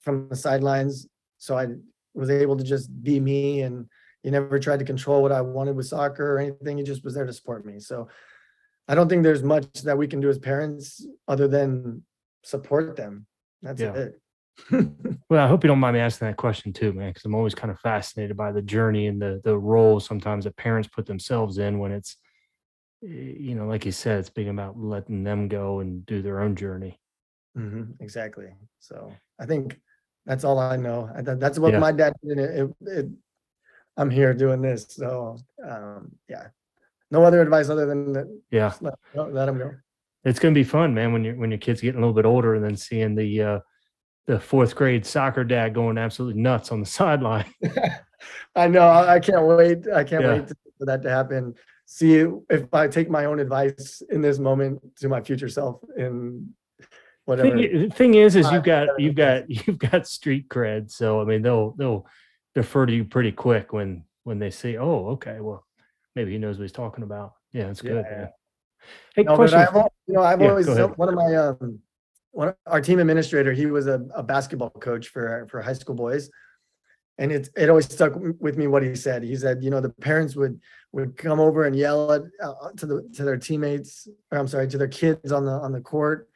from 0.00 0.28
the 0.28 0.36
sidelines 0.36 1.06
so 1.38 1.56
i 1.56 1.66
was 2.14 2.30
able 2.30 2.56
to 2.56 2.64
just 2.64 2.90
be 3.02 3.20
me 3.20 3.62
and 3.62 3.86
he 4.26 4.32
never 4.32 4.58
tried 4.58 4.80
to 4.80 4.84
control 4.84 5.22
what 5.22 5.30
I 5.30 5.40
wanted 5.40 5.76
with 5.76 5.86
soccer 5.86 6.34
or 6.34 6.40
anything. 6.40 6.78
He 6.78 6.82
just 6.82 7.04
was 7.04 7.14
there 7.14 7.26
to 7.26 7.32
support 7.32 7.64
me. 7.64 7.78
So 7.78 8.08
I 8.88 8.96
don't 8.96 9.08
think 9.08 9.22
there's 9.22 9.44
much 9.44 9.66
that 9.82 9.96
we 9.96 10.08
can 10.08 10.18
do 10.18 10.28
as 10.28 10.36
parents 10.36 11.06
other 11.28 11.46
than 11.46 12.02
support 12.42 12.96
them. 12.96 13.26
That's 13.66 13.80
Yeah. 13.80 13.92
it. 13.92 14.20
Well, 15.28 15.44
I 15.44 15.48
hope 15.48 15.64
you 15.64 15.68
don't 15.68 15.80
mind 15.80 15.94
me 15.94 16.00
asking 16.00 16.28
that 16.28 16.36
question 16.36 16.72
too, 16.72 16.92
man, 16.92 17.10
because 17.10 17.24
I'm 17.24 17.34
always 17.34 17.54
kind 17.54 17.72
of 17.72 17.80
fascinated 17.80 18.36
by 18.36 18.52
the 18.52 18.62
journey 18.62 19.08
and 19.08 19.20
the 19.20 19.40
the 19.42 19.58
role 19.58 19.98
sometimes 19.98 20.44
that 20.44 20.56
parents 20.56 20.88
put 20.88 21.04
themselves 21.04 21.58
in 21.58 21.80
when 21.80 21.90
it's, 21.90 22.16
you 23.02 23.56
know, 23.56 23.66
like 23.66 23.84
you 23.84 23.90
said, 23.90 24.20
it's 24.20 24.30
being 24.30 24.50
about 24.50 24.78
letting 24.78 25.24
them 25.24 25.48
go 25.48 25.80
and 25.80 26.06
do 26.06 26.22
their 26.22 26.40
own 26.40 26.54
journey. 26.54 27.00
Mhm, 27.58 27.96
exactly. 28.00 28.54
So 28.78 29.12
I 29.40 29.46
think 29.46 29.80
that's 30.26 30.44
all 30.44 30.60
I 30.60 30.76
know. 30.76 31.10
That's 31.22 31.58
what 31.58 31.72
Yeah. 31.72 31.80
my 31.80 31.90
dad 31.90 32.12
did. 32.24 32.38
It, 32.38 32.50
it, 32.60 32.88
it, 32.98 33.06
I'm 33.96 34.10
here 34.10 34.32
doing 34.32 34.62
this. 34.62 34.86
So 34.90 35.38
um, 35.68 36.12
yeah, 36.28 36.48
no 37.10 37.24
other 37.24 37.42
advice 37.42 37.68
other 37.68 37.86
than 37.86 38.12
that. 38.12 38.26
Yeah, 38.52 38.74
let, 38.80 38.94
let 39.34 39.48
him 39.48 39.58
go. 39.58 39.74
It's 40.24 40.38
gonna 40.38 40.54
be 40.54 40.64
fun, 40.64 40.94
man, 40.94 41.12
when 41.12 41.24
you're 41.24 41.36
when 41.36 41.50
your 41.50 41.58
kids 41.58 41.80
getting 41.80 41.98
a 41.98 42.00
little 42.00 42.14
bit 42.14 42.24
older 42.26 42.54
and 42.54 42.64
then 42.64 42.76
seeing 42.76 43.14
the 43.14 43.42
uh 43.42 43.60
the 44.26 44.40
fourth 44.40 44.74
grade 44.74 45.06
soccer 45.06 45.44
dad 45.44 45.72
going 45.74 45.98
absolutely 45.98 46.40
nuts 46.40 46.72
on 46.72 46.80
the 46.80 46.86
sideline. 47.00 47.46
I 48.56 48.66
know. 48.68 48.88
I 48.88 49.20
can't 49.20 49.46
wait. 49.46 49.86
I 49.92 50.02
can't 50.04 50.22
Yeah. 50.24 50.34
wait 50.34 50.48
for 50.78 50.86
that 50.86 51.02
to 51.02 51.10
happen. 51.10 51.54
See 51.84 52.14
if 52.50 52.74
I 52.74 52.88
take 52.88 53.08
my 53.08 53.26
own 53.26 53.38
advice 53.38 54.02
in 54.10 54.20
this 54.20 54.38
moment 54.40 54.80
to 54.96 55.08
my 55.08 55.20
future 55.22 55.48
self 55.48 55.80
in 55.96 56.52
whatever. 57.26 57.56
Thing, 57.56 57.90
thing 57.90 58.14
is, 58.14 58.34
is 58.34 58.50
you've 58.50 58.64
got 58.64 58.88
you've 58.98 59.14
got 59.14 59.48
you've 59.66 59.78
got 59.78 60.08
street 60.08 60.48
cred, 60.48 60.90
so 60.90 61.20
I 61.20 61.24
mean 61.24 61.42
they'll 61.42 61.72
they'll 61.78 62.06
defer 62.56 62.86
to 62.86 62.92
you 62.92 63.04
pretty 63.04 63.30
quick 63.30 63.72
when 63.72 64.02
when 64.24 64.40
they 64.40 64.50
see, 64.50 64.76
oh, 64.76 65.10
okay, 65.10 65.38
well 65.40 65.64
maybe 66.16 66.32
he 66.32 66.38
knows 66.38 66.58
what 66.58 66.62
he's 66.62 66.72
talking 66.72 67.04
about. 67.04 67.34
Yeah, 67.52 67.68
it's 67.68 67.82
good. 67.82 68.04
Yeah. 68.10 68.28
Hey, 69.14 69.24
No, 69.24 69.36
question. 69.36 69.60
I've, 69.60 69.74
you 70.06 70.14
know, 70.14 70.22
I've 70.22 70.40
Yeah, 70.40 70.50
always 70.50 70.68
one 70.68 71.08
of 71.08 71.14
my 71.14 71.34
um, 71.34 71.78
one 72.32 72.48
of- 72.48 72.56
our 72.66 72.80
team 72.80 72.98
administrator. 72.98 73.52
He 73.52 73.66
was 73.66 73.86
a, 73.86 74.06
a 74.14 74.22
basketball 74.22 74.70
coach 74.70 75.08
for 75.08 75.46
for 75.50 75.62
high 75.62 75.72
school 75.72 75.94
boys, 75.94 76.30
and 77.18 77.32
it 77.32 77.48
it 77.56 77.68
always 77.70 77.86
stuck 77.92 78.12
with 78.40 78.56
me 78.58 78.66
what 78.66 78.82
he 78.82 78.94
said. 78.94 79.22
He 79.22 79.36
said, 79.36 79.62
you 79.64 79.70
know, 79.70 79.80
the 79.80 79.90
parents 79.90 80.36
would 80.36 80.60
would 80.92 81.16
come 81.16 81.40
over 81.40 81.64
and 81.64 81.74
yell 81.74 82.12
at 82.12 82.22
uh, 82.42 82.70
to 82.76 82.86
the 82.86 83.08
to 83.14 83.24
their 83.24 83.36
teammates, 83.38 84.06
or 84.30 84.38
I'm 84.38 84.48
sorry, 84.48 84.68
to 84.68 84.78
their 84.78 84.88
kids 84.88 85.32
on 85.32 85.44
the 85.46 85.52
on 85.52 85.72
the 85.72 85.80
court, 85.80 86.28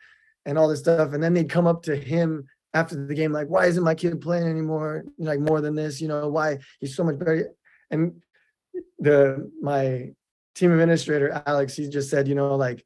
and 0.47 0.57
all 0.59 0.69
this 0.69 0.81
stuff, 0.81 1.13
and 1.13 1.23
then 1.23 1.35
they'd 1.35 1.51
come 1.51 1.67
up 1.67 1.83
to 1.85 1.97
him 1.97 2.47
after 2.73 2.95
the 3.07 3.15
game 3.15 3.33
like, 3.33 3.49
why 3.49 3.67
isn't 3.67 3.83
my 3.85 3.95
kid 3.97 4.21
playing 4.21 4.47
anymore? 4.49 5.05
Like 5.19 5.41
more 5.41 5.61
than 5.61 5.75
this, 5.75 6.01
you 6.01 6.09
know, 6.09 6.29
why 6.29 6.59
he's 6.79 6.95
so 6.97 7.05
much 7.05 7.19
better, 7.19 7.51
and 7.91 8.23
the 8.99 9.51
my 9.61 10.13
team 10.61 10.73
administrator 10.73 11.43
Alex, 11.47 11.75
he 11.75 11.89
just 11.89 12.11
said, 12.11 12.29
you 12.29 12.35
know, 12.35 12.55
like 12.55 12.85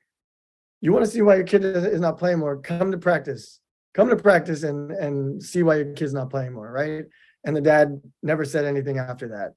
you 0.81 0.93
want 0.93 1.05
to 1.05 1.11
see 1.11 1.23
why 1.23 1.35
your 1.37 1.45
kid 1.45 1.65
is 1.65 2.01
not 2.01 2.19
playing 2.19 2.39
more, 2.39 2.57
come 2.61 2.93
to 2.93 2.99
practice. 2.99 3.61
Come 3.95 4.09
to 4.09 4.17
practice 4.17 4.63
and 4.65 4.91
and 4.91 5.43
see 5.43 5.63
why 5.63 5.77
your 5.77 5.93
kid's 5.93 6.15
not 6.15 6.31
playing 6.31 6.53
more, 6.53 6.71
right? 6.71 7.05
And 7.45 7.55
the 7.57 7.61
dad 7.61 8.01
never 8.23 8.45
said 8.45 8.65
anything 8.65 8.99
after 8.99 9.29
that. 9.29 9.55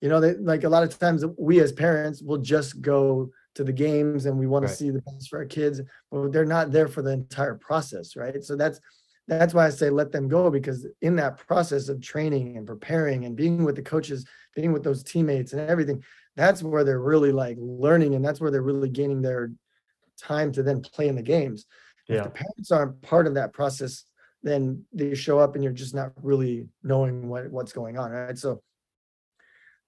You 0.00 0.08
know, 0.08 0.20
they 0.20 0.34
like 0.34 0.64
a 0.64 0.68
lot 0.68 0.82
of 0.82 0.98
times 0.98 1.24
we 1.38 1.60
as 1.60 1.72
parents 1.72 2.22
will 2.22 2.38
just 2.38 2.80
go 2.80 3.30
to 3.54 3.64
the 3.64 3.72
games 3.72 4.26
and 4.26 4.38
we 4.38 4.46
want 4.46 4.64
Right. 4.64 4.70
to 4.70 4.76
see 4.76 4.90
the 4.90 5.02
best 5.02 5.28
for 5.28 5.38
our 5.38 5.44
kids, 5.44 5.80
but 6.10 6.32
they're 6.32 6.44
not 6.56 6.70
there 6.72 6.88
for 6.88 7.02
the 7.02 7.12
entire 7.12 7.54
process, 7.54 8.16
right? 8.16 8.42
So 8.42 8.56
that's 8.56 8.80
that's 9.28 9.54
why 9.54 9.66
I 9.66 9.70
say 9.70 9.90
let 9.90 10.12
them 10.12 10.28
go 10.28 10.50
because 10.50 10.86
in 11.02 11.16
that 11.16 11.36
process 11.48 11.88
of 11.88 12.00
training 12.00 12.56
and 12.56 12.66
preparing 12.66 13.24
and 13.24 13.34
being 13.36 13.64
with 13.64 13.76
the 13.76 13.82
coaches, 13.82 14.24
being 14.54 14.72
with 14.72 14.84
those 14.84 15.02
teammates 15.02 15.52
and 15.52 15.60
everything, 15.68 16.02
that's 16.36 16.62
where 16.62 16.84
they're 16.84 17.00
really 17.00 17.32
like 17.32 17.56
learning 17.58 18.14
and 18.14 18.24
that's 18.24 18.40
where 18.40 18.50
they're 18.50 18.62
really 18.62 18.88
gaining 18.88 19.22
their 19.22 19.50
time 20.18 20.52
to 20.52 20.62
then 20.62 20.80
play 20.82 21.08
in 21.08 21.16
the 21.16 21.22
games. 21.22 21.66
If 22.08 22.22
the 22.22 22.30
parents 22.30 22.70
aren't 22.70 23.02
part 23.02 23.26
of 23.26 23.34
that 23.34 23.52
process, 23.52 24.04
then 24.42 24.84
they 24.92 25.14
show 25.14 25.40
up 25.40 25.54
and 25.56 25.64
you're 25.64 25.72
just 25.72 25.94
not 25.94 26.12
really 26.22 26.68
knowing 26.84 27.28
what 27.28 27.50
what's 27.50 27.72
going 27.72 27.98
on, 27.98 28.12
right? 28.12 28.38
So 28.38 28.62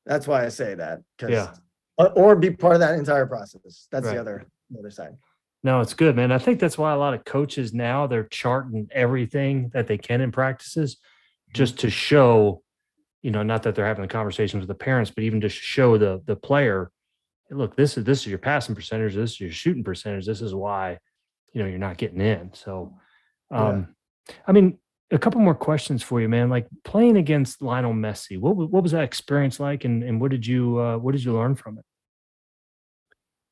that's 0.05 0.27
why 0.27 0.45
I 0.45 0.49
say 0.49 0.75
that. 0.75 1.01
Yeah. 1.27 1.53
Or, 1.97 2.11
or 2.13 2.37
be 2.37 2.51
part 2.51 2.75
of 2.75 2.81
that 2.81 2.99
entire 2.99 3.27
process. 3.27 3.87
That's 3.93 4.07
Right. 4.07 4.15
the 4.15 4.21
other 4.21 4.47
the 4.71 4.81
other 4.81 4.91
side. 4.91 5.17
No, 5.63 5.81
it's 5.81 5.95
good, 5.95 6.17
man. 6.17 6.33
I 6.33 6.39
think 6.39 6.61
that's 6.61 6.79
why 6.79 6.93
a 6.93 6.99
lot 6.99 7.15
of 7.15 7.25
coaches 7.25 7.75
now 7.75 8.07
they're 8.07 8.25
charting 8.25 8.89
everything 8.93 9.71
that 9.75 9.87
they 9.87 9.99
can 9.99 10.21
in 10.21 10.31
practices 10.33 10.97
just 11.53 11.79
to 11.81 11.91
show, 11.91 12.63
you 13.23 13.31
know, 13.31 13.43
not 13.43 13.63
that 13.65 13.75
they're 13.75 13.87
having 13.87 14.03
the 14.03 14.09
conversations 14.09 14.61
with 14.61 14.69
the 14.69 14.75
parents, 14.85 15.11
but 15.11 15.25
even 15.25 15.41
just 15.41 15.57
show 15.57 15.99
the 15.99 16.23
the 16.27 16.37
player, 16.37 16.91
"Hey, 17.49 17.57
look, 17.57 17.77
this 17.77 17.99
is 17.99 18.05
this 18.05 18.21
is 18.21 18.27
your 18.29 18.39
passing 18.39 18.75
percentage, 18.75 19.15
this 19.15 19.33
is 19.33 19.41
your 19.41 19.51
shooting 19.51 19.85
percentage, 19.85 20.27
this 20.27 20.41
is 20.41 20.55
why, 20.55 20.99
you 21.53 21.63
know, 21.63 21.69
you're 21.69 21.79
not 21.79 21.99
getting 21.99 22.21
in. 22.21 22.53
So 22.55 22.95
Yeah. 23.51 23.69
um 23.69 23.95
I 24.47 24.53
mean, 24.53 24.79
a 25.11 25.19
couple 25.19 25.41
more 25.41 25.55
questions 25.55 26.03
for 26.03 26.21
you, 26.21 26.29
man. 26.29 26.51
Like 26.51 26.67
playing 26.85 27.17
against 27.17 27.63
Lionel 27.63 27.95
Messi, 27.95 28.39
what 28.39 28.57
what 28.57 28.83
was 28.83 28.93
that 28.93 29.05
experience 29.05 29.59
like 29.59 29.85
and, 29.85 30.03
and 30.03 30.21
what 30.21 30.31
did 30.31 30.47
you 30.47 30.79
uh 30.79 30.99
what 30.99 31.13
did 31.13 31.25
you 31.25 31.33
learn 31.35 31.55
from 31.57 31.79
it? 31.79 31.85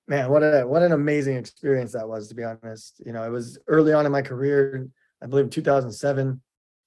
Man, 0.09 0.31
what 0.31 0.43
a 0.43 0.65
what 0.65 0.83
an 0.83 0.93
amazing 0.93 1.37
experience 1.37 1.93
that 1.93 2.09
was, 2.09 2.29
to 2.29 2.35
be 2.35 2.45
honest. 2.45 3.03
You 3.05 3.13
know, 3.13 3.25
it 3.25 3.31
was 3.31 3.59
early 3.67 3.93
on 3.93 4.07
in 4.07 4.13
my 4.13 4.23
career, 4.23 4.87
I 5.21 5.27
believe 5.27 5.51
2007. 5.51 6.41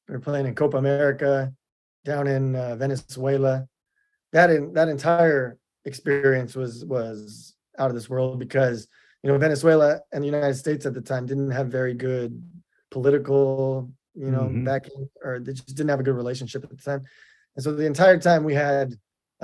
We 0.07 0.13
were 0.13 0.21
playing 0.21 0.45
in 0.45 0.55
Copa 0.55 0.77
America 0.77 1.53
down 2.11 2.25
in 2.27 2.55
uh, 2.55 2.75
Venezuela. 2.75 3.67
That 4.33 4.49
in, 4.49 4.73
that 4.73 4.89
entire 4.89 5.57
experience 5.85 6.55
was 6.61 6.73
was 6.85 7.55
out 7.79 7.89
of 7.91 7.95
this 7.95 8.09
world 8.09 8.39
because 8.39 8.87
you 9.23 9.27
know 9.29 9.37
Venezuela 9.37 9.89
and 10.11 10.19
the 10.23 10.31
United 10.33 10.55
States 10.63 10.85
at 10.85 10.93
the 10.93 11.01
time 11.11 11.25
didn't 11.25 11.51
have 11.59 11.67
very 11.79 11.93
good 11.93 12.31
political, 12.91 13.91
you 14.15 14.31
know, 14.35 14.45
Mhm. 14.49 14.65
backing, 14.65 15.01
or 15.23 15.39
they 15.39 15.53
just 15.53 15.75
didn't 15.77 15.89
have 15.93 15.99
a 16.03 16.07
good 16.07 16.15
relationship 16.23 16.63
at 16.63 16.71
the 16.71 16.83
time. 16.89 17.01
And 17.55 17.63
so 17.63 17.71
the 17.71 17.85
entire 17.93 18.19
time 18.19 18.43
we 18.43 18.55
had 18.55 18.87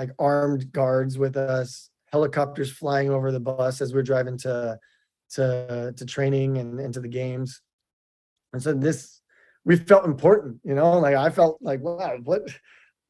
like 0.00 0.10
armed 0.18 0.72
guards 0.72 1.14
with 1.24 1.36
us, 1.36 1.90
helicopters 2.12 2.70
flying 2.70 3.10
over 3.10 3.28
the 3.32 3.40
bus 3.40 3.80
as 3.80 3.94
we're 3.94 4.02
driving 4.12 4.36
to 4.46 4.78
to 5.36 5.92
to 5.98 6.04
training 6.06 6.58
and 6.58 6.80
into 6.80 7.00
the 7.00 7.08
games. 7.22 7.60
And 8.52 8.62
so 8.62 8.72
this 8.74 9.15
we 9.66 9.74
felt 9.74 10.04
important, 10.04 10.60
you 10.62 10.74
know, 10.74 10.92
like 11.00 11.16
I 11.16 11.28
felt 11.28 11.58
like, 11.60 11.80
wow, 11.80 12.16
what, 12.22 12.42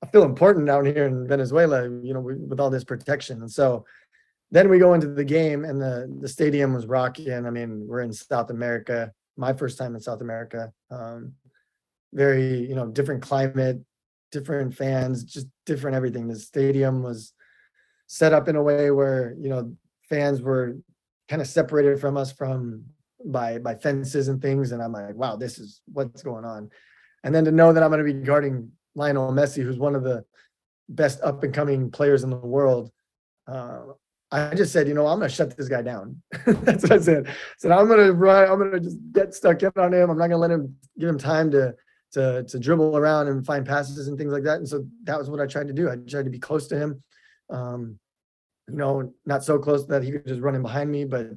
I 0.02 0.07
feel 0.07 0.24
important 0.24 0.66
down 0.66 0.86
here 0.86 1.07
in 1.07 1.28
Venezuela, 1.28 1.84
you 1.84 2.14
know, 2.14 2.20
with 2.20 2.59
all 2.59 2.70
this 2.70 2.82
protection. 2.82 3.42
And 3.42 3.50
so 3.50 3.84
then 4.50 4.70
we 4.70 4.78
go 4.78 4.94
into 4.94 5.09
the 5.09 5.24
game 5.24 5.66
and 5.66 5.80
the, 5.80 6.11
the 6.20 6.28
stadium 6.28 6.72
was 6.72 6.86
rocking. 6.86 7.46
I 7.46 7.50
mean, 7.50 7.86
we're 7.86 8.00
in 8.00 8.12
South 8.12 8.48
America, 8.48 9.12
my 9.36 9.52
first 9.52 9.76
time 9.76 9.94
in 9.94 10.00
South 10.00 10.22
America. 10.22 10.72
Um, 10.90 11.34
very, 12.14 12.66
you 12.66 12.74
know, 12.74 12.86
different 12.86 13.22
climate, 13.22 13.78
different 14.32 14.74
fans, 14.74 15.24
just 15.24 15.48
different 15.66 15.94
everything. 15.94 16.26
The 16.26 16.36
stadium 16.36 17.02
was 17.02 17.34
set 18.07 18.32
up 18.32 18.48
in 18.48 18.57
a 18.57 18.62
way 18.62 18.90
where, 18.90 19.36
you 19.38 19.50
know, 19.50 19.76
fans 20.09 20.40
were 20.40 20.78
kind 21.28 21.42
of 21.42 21.48
separated 21.48 22.00
from 22.00 22.16
us 22.16 22.32
from 22.32 22.86
by 23.26 23.58
by 23.58 23.74
fences 23.74 24.28
and 24.28 24.40
things. 24.40 24.72
And 24.72 24.82
I'm 24.82 24.92
like, 24.92 25.14
wow, 25.14 25.36
this 25.36 25.58
is 25.58 25.82
what's 25.92 26.22
going 26.22 26.44
on. 26.44 26.70
And 27.24 27.34
then 27.34 27.44
to 27.44 27.52
know 27.52 27.72
that 27.72 27.82
I'm 27.82 27.90
going 27.90 28.04
to 28.04 28.12
be 28.12 28.24
guarding 28.24 28.70
Lionel 28.94 29.32
Messi, 29.32 29.62
who's 29.62 29.78
one 29.78 29.94
of 29.94 30.04
the 30.04 30.24
best 30.88 31.20
up 31.22 31.42
and 31.42 31.52
coming 31.52 31.90
players 31.90 32.22
in 32.22 32.30
the 32.30 32.36
world. 32.36 32.90
Uh, 33.46 33.80
I 34.30 34.54
just 34.54 34.72
said, 34.72 34.88
you 34.88 34.94
know, 34.94 35.06
I'm 35.06 35.18
going 35.18 35.28
to 35.28 35.34
shut 35.34 35.56
this 35.56 35.68
guy 35.68 35.82
down. 35.82 36.20
That's 36.46 36.82
what 36.82 36.92
I 36.92 36.98
said. 36.98 37.28
I 37.28 37.34
said 37.58 37.70
I'm 37.70 37.86
going 37.86 38.04
to 38.04 38.12
run. 38.12 38.50
I'm 38.50 38.58
going 38.58 38.72
to 38.72 38.80
just 38.80 38.98
get 39.12 39.34
stuck 39.34 39.62
in 39.62 39.70
on 39.76 39.94
him. 39.94 40.10
I'm 40.10 40.18
not 40.18 40.28
going 40.28 40.30
to 40.30 40.36
let 40.38 40.50
him 40.50 40.76
give 40.98 41.08
him 41.08 41.18
time 41.18 41.50
to 41.52 41.74
to 42.12 42.44
to 42.44 42.58
dribble 42.58 42.96
around 42.96 43.28
and 43.28 43.44
find 43.44 43.66
passes 43.66 44.08
and 44.08 44.18
things 44.18 44.32
like 44.32 44.44
that. 44.44 44.58
And 44.58 44.68
so 44.68 44.84
that 45.04 45.18
was 45.18 45.30
what 45.30 45.40
I 45.40 45.46
tried 45.46 45.68
to 45.68 45.72
do. 45.72 45.90
I 45.90 45.96
tried 45.96 46.24
to 46.24 46.30
be 46.30 46.38
close 46.38 46.66
to 46.68 46.78
him. 46.78 47.02
Um, 47.50 47.98
you 48.68 48.76
know, 48.76 49.12
not 49.24 49.44
so 49.44 49.58
close 49.58 49.86
that 49.86 50.02
he 50.02 50.10
could 50.10 50.26
just 50.26 50.40
run 50.40 50.56
in 50.56 50.62
behind 50.62 50.90
me, 50.90 51.04
but 51.04 51.28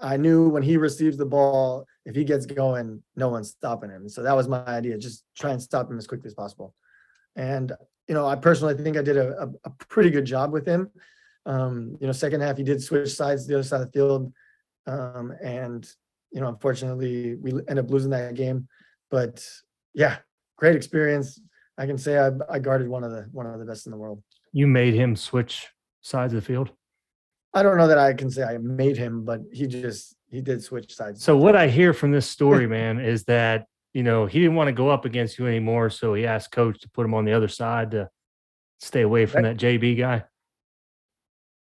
I 0.00 0.16
knew 0.16 0.48
when 0.48 0.62
he 0.62 0.76
receives 0.76 1.16
the 1.16 1.26
ball, 1.26 1.86
if 2.04 2.14
he 2.14 2.24
gets 2.24 2.46
going, 2.46 3.02
no 3.16 3.28
one's 3.28 3.50
stopping 3.50 3.90
him. 3.90 4.08
So 4.08 4.22
that 4.22 4.36
was 4.36 4.48
my 4.48 4.64
idea. 4.64 4.96
Just 4.98 5.24
try 5.36 5.50
and 5.50 5.60
stop 5.60 5.90
him 5.90 5.98
as 5.98 6.06
quickly 6.06 6.28
as 6.28 6.34
possible. 6.34 6.74
And 7.36 7.72
you 8.06 8.14
know, 8.14 8.26
I 8.26 8.36
personally 8.36 8.74
think 8.74 8.96
I 8.96 9.02
did 9.02 9.16
a, 9.16 9.42
a, 9.42 9.48
a 9.64 9.70
pretty 9.88 10.10
good 10.10 10.24
job 10.24 10.52
with 10.52 10.66
him. 10.66 10.90
Um, 11.44 11.96
you 12.00 12.06
know, 12.06 12.12
second 12.12 12.40
half 12.40 12.56
he 12.56 12.64
did 12.64 12.82
switch 12.82 13.10
sides 13.10 13.42
to 13.42 13.48
the 13.48 13.54
other 13.56 13.62
side 13.62 13.82
of 13.82 13.86
the 13.86 13.92
field, 13.92 14.32
um, 14.86 15.32
and 15.42 15.86
you 16.32 16.40
know, 16.40 16.48
unfortunately 16.48 17.36
we 17.36 17.52
end 17.68 17.78
up 17.78 17.90
losing 17.90 18.10
that 18.10 18.34
game. 18.34 18.68
But 19.10 19.46
yeah, 19.94 20.16
great 20.56 20.76
experience. 20.76 21.40
I 21.78 21.86
can 21.86 21.96
say 21.96 22.18
I, 22.18 22.30
I 22.50 22.58
guarded 22.58 22.88
one 22.88 23.04
of 23.04 23.12
the 23.12 23.28
one 23.32 23.46
of 23.46 23.58
the 23.58 23.64
best 23.64 23.86
in 23.86 23.92
the 23.92 23.98
world. 23.98 24.22
You 24.52 24.66
made 24.66 24.94
him 24.94 25.14
switch 25.14 25.68
sides 26.00 26.32
of 26.32 26.40
the 26.40 26.46
field. 26.46 26.70
I 27.54 27.62
don't 27.62 27.76
know 27.78 27.88
that 27.88 27.98
I 27.98 28.12
can 28.12 28.30
say 28.30 28.42
I 28.42 28.58
made 28.58 28.96
him, 28.96 29.24
but 29.24 29.40
he 29.52 29.66
just 29.66 30.16
he 30.30 30.40
did 30.40 30.62
switch 30.62 30.94
sides. 30.94 31.22
So 31.22 31.36
what 31.36 31.56
I 31.56 31.68
hear 31.68 31.92
from 31.92 32.12
this 32.12 32.28
story, 32.28 32.66
man, 32.78 33.00
is 33.00 33.24
that 33.24 33.66
you 33.94 34.02
know 34.02 34.26
he 34.26 34.40
didn't 34.40 34.56
want 34.56 34.68
to 34.68 34.72
go 34.72 34.88
up 34.88 35.04
against 35.04 35.38
you 35.38 35.46
anymore, 35.46 35.90
so 35.90 36.14
he 36.14 36.26
asked 36.26 36.52
coach 36.52 36.80
to 36.80 36.90
put 36.90 37.04
him 37.04 37.14
on 37.14 37.24
the 37.24 37.32
other 37.32 37.48
side 37.48 37.92
to 37.92 38.08
stay 38.80 39.02
away 39.02 39.26
from 39.26 39.42
that 39.42 39.56
JB 39.56 39.98
guy. 39.98 40.24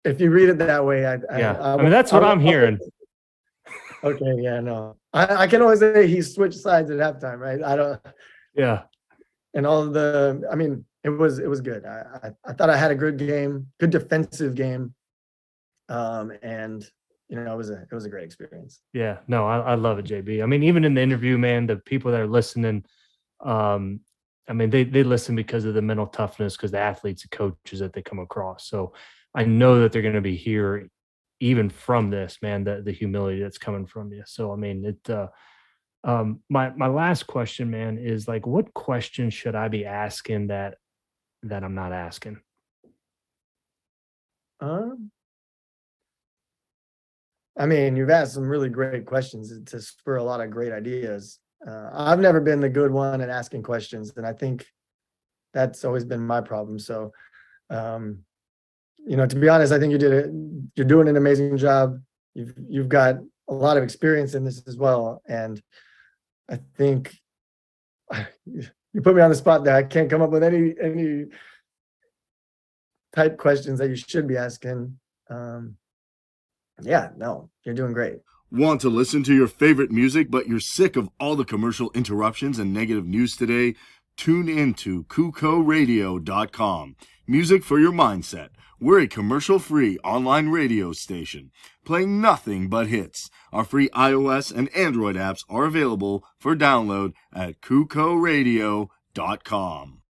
If 0.04 0.20
you 0.20 0.30
read 0.30 0.48
it 0.48 0.58
that 0.58 0.84
way, 0.84 1.04
I, 1.04 1.14
yeah, 1.36 1.56
I, 1.60 1.70
I, 1.70 1.74
I 1.74 1.76
mean 1.82 1.90
that's 1.90 2.12
what 2.12 2.24
I, 2.24 2.32
am 2.32 2.40
hearing. 2.40 2.78
Okay, 4.04 4.34
yeah, 4.38 4.60
no, 4.60 4.96
I, 5.12 5.34
I 5.34 5.46
can 5.48 5.62
always 5.62 5.80
say 5.80 6.06
he 6.06 6.22
switched 6.22 6.58
sides 6.58 6.90
at 6.90 6.98
halftime, 6.98 7.38
right? 7.38 7.60
I 7.62 7.74
don't. 7.74 8.00
Yeah. 8.54 8.82
And 9.54 9.66
all 9.66 9.86
the, 9.86 10.46
I 10.52 10.54
mean, 10.54 10.84
it 11.02 11.08
was 11.08 11.38
it 11.38 11.48
was 11.48 11.60
good. 11.60 11.84
I, 11.84 12.04
I, 12.22 12.30
I 12.44 12.52
thought 12.52 12.68
I 12.68 12.76
had 12.76 12.90
a 12.90 12.94
good 12.94 13.16
game, 13.16 13.68
good 13.80 13.90
defensive 13.90 14.54
game, 14.54 14.94
um, 15.88 16.32
and 16.42 16.88
you 17.28 17.36
know 17.36 17.52
it 17.52 17.56
was 17.56 17.70
a 17.70 17.82
it 17.82 17.94
was 17.94 18.04
a 18.04 18.10
great 18.10 18.24
experience. 18.24 18.80
Yeah, 18.92 19.18
no, 19.28 19.46
I, 19.46 19.58
I 19.58 19.74
love 19.74 19.98
it, 19.98 20.06
JB. 20.06 20.42
I 20.42 20.46
mean, 20.46 20.62
even 20.62 20.84
in 20.84 20.94
the 20.94 21.02
interview, 21.02 21.38
man, 21.38 21.66
the 21.66 21.76
people 21.76 22.10
that 22.12 22.20
are 22.20 22.26
listening, 22.26 22.84
um, 23.40 24.00
I 24.48 24.52
mean, 24.52 24.70
they 24.70 24.84
they 24.84 25.02
listen 25.02 25.34
because 25.34 25.64
of 25.64 25.74
the 25.74 25.82
mental 25.82 26.06
toughness, 26.06 26.56
because 26.56 26.70
the 26.70 26.78
athletes 26.78 27.22
and 27.24 27.30
coaches 27.30 27.80
that 27.80 27.92
they 27.92 28.02
come 28.02 28.18
across. 28.18 28.68
So 28.68 28.94
I 29.34 29.44
know 29.44 29.80
that 29.80 29.92
they're 29.92 30.02
going 30.02 30.14
to 30.14 30.20
be 30.20 30.36
here 30.36 30.88
even 31.40 31.68
from 31.68 32.10
this, 32.10 32.38
man, 32.42 32.64
the 32.64 32.82
the 32.84 32.92
humility 32.92 33.42
that's 33.42 33.58
coming 33.58 33.86
from 33.86 34.12
you. 34.12 34.22
So 34.26 34.52
I 34.52 34.56
mean, 34.56 34.84
it. 34.84 35.10
Uh, 35.10 35.28
um, 36.04 36.40
my 36.48 36.70
my 36.70 36.86
last 36.86 37.26
question, 37.26 37.68
man, 37.70 37.98
is 37.98 38.28
like, 38.28 38.46
what 38.46 38.72
question 38.74 39.28
should 39.28 39.56
I 39.56 39.66
be 39.66 39.84
asking 39.84 40.48
that 40.48 40.76
that 41.42 41.64
I'm 41.64 41.74
not 41.74 41.92
asking? 41.92 42.38
Um, 44.60 45.10
I 47.58 47.66
mean, 47.66 47.96
you've 47.96 48.10
asked 48.10 48.34
some 48.34 48.48
really 48.48 48.68
great 48.68 49.06
questions 49.06 49.52
to 49.64 49.80
spur 49.80 50.16
a 50.16 50.22
lot 50.22 50.40
of 50.40 50.50
great 50.50 50.72
ideas. 50.72 51.38
Uh, 51.66 51.88
I've 51.92 52.20
never 52.20 52.40
been 52.40 52.60
the 52.60 52.68
good 52.68 52.90
one 52.90 53.20
at 53.20 53.30
asking 53.30 53.62
questions, 53.62 54.12
and 54.16 54.26
I 54.26 54.32
think 54.32 54.66
that's 55.54 55.84
always 55.84 56.04
been 56.04 56.20
my 56.20 56.40
problem. 56.42 56.78
So, 56.78 57.12
um, 57.70 58.18
you 59.06 59.16
know, 59.16 59.26
to 59.26 59.36
be 59.36 59.48
honest, 59.48 59.72
I 59.72 59.78
think 59.78 59.92
you 59.92 59.98
did 59.98 60.12
it. 60.12 60.30
You're 60.74 60.86
doing 60.86 61.08
an 61.08 61.16
amazing 61.16 61.56
job. 61.56 61.98
You've 62.34 62.54
you've 62.68 62.88
got 62.88 63.16
a 63.48 63.54
lot 63.54 63.78
of 63.78 63.82
experience 63.82 64.34
in 64.34 64.44
this 64.44 64.62
as 64.66 64.76
well, 64.76 65.22
and 65.26 65.60
I 66.50 66.58
think 66.76 67.16
you 68.44 69.00
put 69.02 69.16
me 69.16 69.22
on 69.22 69.30
the 69.30 69.36
spot 69.36 69.64
there. 69.64 69.76
I 69.76 69.82
can't 69.82 70.10
come 70.10 70.20
up 70.20 70.30
with 70.30 70.42
any 70.42 70.74
any 70.80 71.24
type 73.14 73.38
questions 73.38 73.78
that 73.78 73.88
you 73.88 73.96
should 73.96 74.28
be 74.28 74.36
asking. 74.36 74.98
Um, 75.30 75.76
yeah, 76.82 77.10
no, 77.16 77.50
you're 77.64 77.74
doing 77.74 77.92
great. 77.92 78.20
Want 78.50 78.80
to 78.82 78.88
listen 78.88 79.22
to 79.24 79.34
your 79.34 79.48
favorite 79.48 79.90
music, 79.90 80.30
but 80.30 80.46
you're 80.46 80.60
sick 80.60 80.96
of 80.96 81.08
all 81.18 81.34
the 81.34 81.44
commercial 81.44 81.90
interruptions 81.94 82.58
and 82.58 82.72
negative 82.72 83.06
news 83.06 83.36
today? 83.36 83.74
Tune 84.16 84.48
in 84.48 84.72
to 84.74 85.04
KuCoRadio.com. 85.04 86.96
Music 87.26 87.64
for 87.64 87.80
your 87.80 87.92
mindset. 87.92 88.48
We're 88.78 89.00
a 89.00 89.08
commercial 89.08 89.58
free 89.58 89.98
online 90.04 90.50
radio 90.50 90.92
station 90.92 91.50
playing 91.84 92.20
nothing 92.20 92.68
but 92.68 92.88
hits. 92.88 93.30
Our 93.52 93.64
free 93.64 93.88
iOS 93.90 94.54
and 94.54 94.68
Android 94.76 95.16
apps 95.16 95.44
are 95.48 95.64
available 95.64 96.24
for 96.38 96.54
download 96.54 97.14
at 97.32 97.60
KuCoRadio.com. 97.62 100.02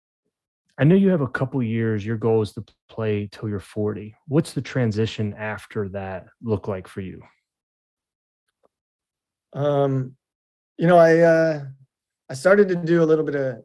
I 0.78 0.84
know 0.84 0.96
you 0.96 1.10
have 1.10 1.22
a 1.22 1.28
couple 1.28 1.64
years. 1.64 2.06
Your 2.06 2.18
goal 2.18 2.42
is 2.42 2.52
to 2.54 2.64
play 2.90 3.30
till 3.32 3.48
you're 3.48 3.60
40. 3.60 4.16
What's 4.28 4.54
the 4.54 4.62
transition 4.62 5.34
after 5.38 5.88
that 5.90 6.26
look 6.42 6.68
like 6.68 6.88
for 6.88 7.02
you? 7.02 7.22
Um, 9.54 10.16
you 10.78 10.88
know, 10.88 10.98
I 10.98 11.20
uh, 11.20 11.64
I 12.30 12.34
started 12.34 12.68
to 12.70 12.76
do 12.76 13.02
a 13.02 13.06
little 13.06 13.24
bit 13.24 13.36
of 13.36 13.56
a 13.56 13.64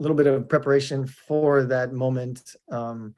little 0.00 0.16
bit 0.16 0.26
of 0.26 0.48
preparation 0.48 1.06
for 1.06 1.64
that 1.64 1.92
moment. 1.92 2.56
Um, 2.70 3.14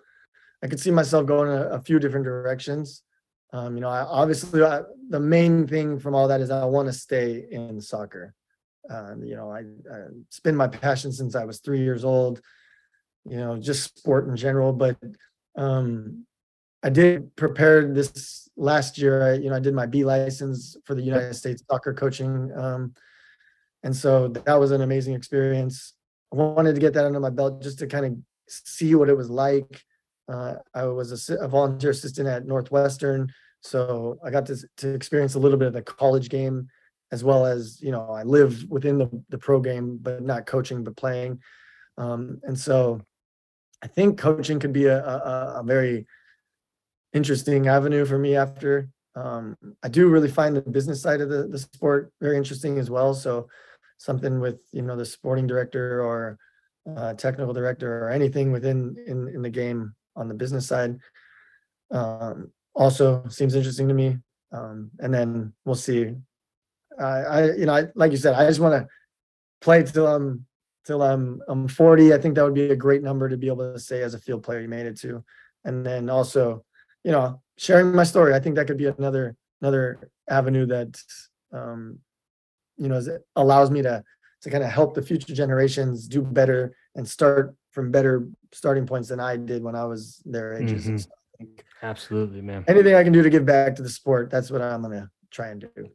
I 0.63 0.67
could 0.67 0.81
see 0.81 0.91
myself 0.91 1.25
going 1.25 1.51
a, 1.51 1.69
a 1.71 1.81
few 1.81 1.99
different 1.99 2.25
directions. 2.25 3.03
Um, 3.53 3.77
you 3.77 3.81
know, 3.81 3.89
I, 3.89 4.03
obviously 4.03 4.63
I, 4.63 4.83
the 5.09 5.21
main 5.21 5.67
thing 5.67 5.99
from 5.99 6.15
all 6.15 6.29
that 6.29 6.41
is 6.41 6.51
I 6.51 6.65
want 6.67 6.87
to 6.89 6.93
stay 6.93 7.47
in 7.51 7.81
soccer. 7.81 8.35
Uh, 8.89 9.15
you 9.23 9.37
know, 9.37 9.51
I, 9.51 9.61
I 9.61 9.99
it's 10.27 10.41
been 10.41 10.57
my 10.57 10.69
passion 10.69 11.13
since 11.13 11.35
I 11.35 11.45
was 11.45 11.61
three 11.61 11.81
years 11.81 12.05
old. 12.05 12.43
You 13.25 13.37
know, 13.37 13.57
just 13.59 13.99
sport 13.99 14.29
in 14.29 14.37
general. 14.37 14.73
But 14.73 14.97
um, 15.57 16.27
I 16.83 16.91
did 16.91 17.35
prepare 17.37 17.93
this 17.93 18.49
last 18.57 18.99
year. 18.99 19.33
I, 19.33 19.35
you 19.35 19.51
know, 19.51 19.57
I 19.57 19.61
did 19.61 19.75
my 19.75 19.87
B 19.87 20.05
license 20.05 20.77
for 20.85 20.95
the 20.95 21.03
United 21.03 21.35
States 21.35 21.63
soccer 21.71 21.93
coaching, 21.93 22.51
um, 22.57 22.95
and 23.83 23.95
so 23.95 24.29
that 24.29 24.59
was 24.59 24.71
an 24.71 24.81
amazing 24.81 25.15
experience. 25.15 25.95
I 26.33 26.37
wanted 26.37 26.75
to 26.75 26.81
get 26.81 26.95
that 26.95 27.05
under 27.05 27.21
my 27.21 27.31
belt 27.31 27.63
just 27.63 27.79
to 27.81 27.87
kind 27.87 28.07
of 28.07 28.17
see 28.47 28.95
what 28.95 29.09
it 29.09 29.17
was 29.17 29.31
like 29.31 29.85
uh, 30.31 30.55
I 30.75 30.85
was 30.87 31.29
a, 31.29 31.35
a, 31.39 31.49
volunteer 31.49 31.91
assistant 31.91 32.29
at 32.29 32.47
Northwestern, 32.47 33.33
so 33.63 34.19
I 34.25 34.31
got 34.31 34.47
to, 34.47 34.57
to 34.79 34.95
experience 34.95 35.35
a 35.35 35.39
little 35.41 35.59
bit 35.59 35.69
of 35.69 35.75
the 35.75 35.83
college 35.83 36.29
game, 36.29 36.69
as 37.11 37.25
well 37.25 37.45
as 37.45 37.81
you 37.83 37.91
know 37.91 38.11
I 38.11 38.23
live 38.23 38.65
within 38.69 38.97
the 38.99 39.11
the 39.31 39.39
pro 39.39 39.61
game, 39.61 39.99
but 40.01 40.23
not 40.23 40.47
coaching, 40.47 40.85
but 40.85 40.97
playing. 40.97 41.41
Um, 41.99 42.41
and 42.45 42.57
so, 42.59 43.01
I 43.83 43.87
think 43.87 44.19
coaching 44.19 44.59
could 44.59 44.73
be 44.73 44.87
a, 44.87 45.05
a, 45.05 45.61
a 45.61 45.63
very 45.65 46.07
interesting 47.13 47.69
avenue 47.69 48.05
for 48.05 48.19
me 48.19 48.37
after. 48.37 48.89
Um, 49.17 49.57
I 49.83 49.89
do 49.89 50.09
really 50.09 50.31
find 50.31 50.57
the 50.57 50.63
business 50.63 51.03
side 51.03 51.21
of 51.21 51.29
the, 51.29 51.49
the 51.49 51.59
sport 51.59 52.13
very 52.21 52.37
interesting 52.37 52.79
as 52.79 52.91
well. 52.91 53.15
So 53.15 53.49
something 53.97 54.41
with 54.41 54.61
you 54.73 54.83
know 54.83 54.97
the 54.97 55.05
sporting 55.05 55.47
director 55.47 56.03
or 56.03 56.39
uh, 56.97 57.15
technical 57.15 57.53
director 57.53 58.05
or 58.05 58.11
anything 58.11 58.53
within 58.53 58.97
in, 59.07 59.29
in 59.29 59.43
the 59.43 59.51
game 59.51 59.95
on 60.17 60.29
the 60.29 60.35
business 60.35 60.67
side. 60.67 60.99
Um, 61.91 62.53
also 62.75 63.25
seems 63.29 63.55
interesting 63.55 63.89
to 63.89 63.95
me. 63.95 64.19
Um, 64.53 64.91
and 64.99 65.13
then 65.13 65.53
we'll 65.65 65.75
see. 65.75 66.15
I, 66.99 67.05
I, 67.05 67.45
you 67.53 67.67
know, 67.67 67.75
I, 67.75 67.87
like 67.95 68.11
you 68.11 68.17
said, 68.17 68.35
I 68.35 68.47
just 68.47 68.61
want 68.61 68.75
to 68.75 68.89
play 69.61 69.83
till 69.83 70.07
I'm 70.07 70.47
till 70.91 71.03
I'm 71.03 71.41
I'm 71.47 71.69
40. 71.69 72.13
I 72.13 72.19
think 72.19 72.35
that 72.35 72.43
would 72.43 72.55
be 72.55 72.71
a 72.71 72.77
great 72.77 73.03
number 73.03 73.29
to 73.29 73.37
be 73.37 73.47
able 73.47 73.73
to 73.73 73.79
say 73.79 74.03
as 74.03 74.15
a 74.15 74.19
field 74.19 74.43
player 74.43 74.61
you 74.61 74.69
made 74.69 74.87
it 74.87 74.99
to. 75.01 75.25
And 75.65 75.87
then 75.87 76.11
also, 76.11 76.65
you 77.05 77.13
know, 77.13 77.41
sharing 77.57 77.95
my 77.95 78.03
story. 78.03 78.35
I 78.35 78.41
think 78.41 78.57
that 78.57 78.67
could 78.67 78.77
be 78.77 78.87
another 78.87 79.37
another 79.61 80.11
avenue 80.29 80.67
that 80.67 81.01
um, 81.53 82.01
you 82.77 82.89
know 82.89 83.01
allows 83.37 83.71
me 83.71 83.83
to 83.83 84.03
to 84.43 84.51
kind 84.51 84.65
of 84.65 84.71
help 84.71 84.95
the 84.95 85.03
future 85.03 85.33
generations 85.33 86.09
do 86.09 86.23
better 86.23 86.75
and 86.97 87.07
start 87.07 87.55
from 87.71 87.93
better 87.93 88.27
starting 88.53 88.85
points 88.85 89.11
than 89.11 89.21
I 89.21 89.37
did 89.37 89.63
when 89.63 89.77
I 89.77 89.85
was 89.85 90.21
their 90.25 90.55
ages. 90.55 90.89
Mhm. 90.89 91.01
So 91.01 91.11
I 91.41 91.47
Absolutely, 91.87 92.43
man. 92.43 92.65
anything 92.67 92.95
I 92.97 93.05
can 93.05 93.13
do 93.13 93.23
to 93.23 93.31
give 93.31 93.47
back 93.47 93.77
to 93.77 93.83
the 93.83 93.89
sport, 93.89 94.29
that's 94.29 94.51
what 94.51 94.61
I'm 94.61 94.83
gonna 94.83 95.09
try 95.31 95.49
and 95.51 95.61
do. 95.61 95.89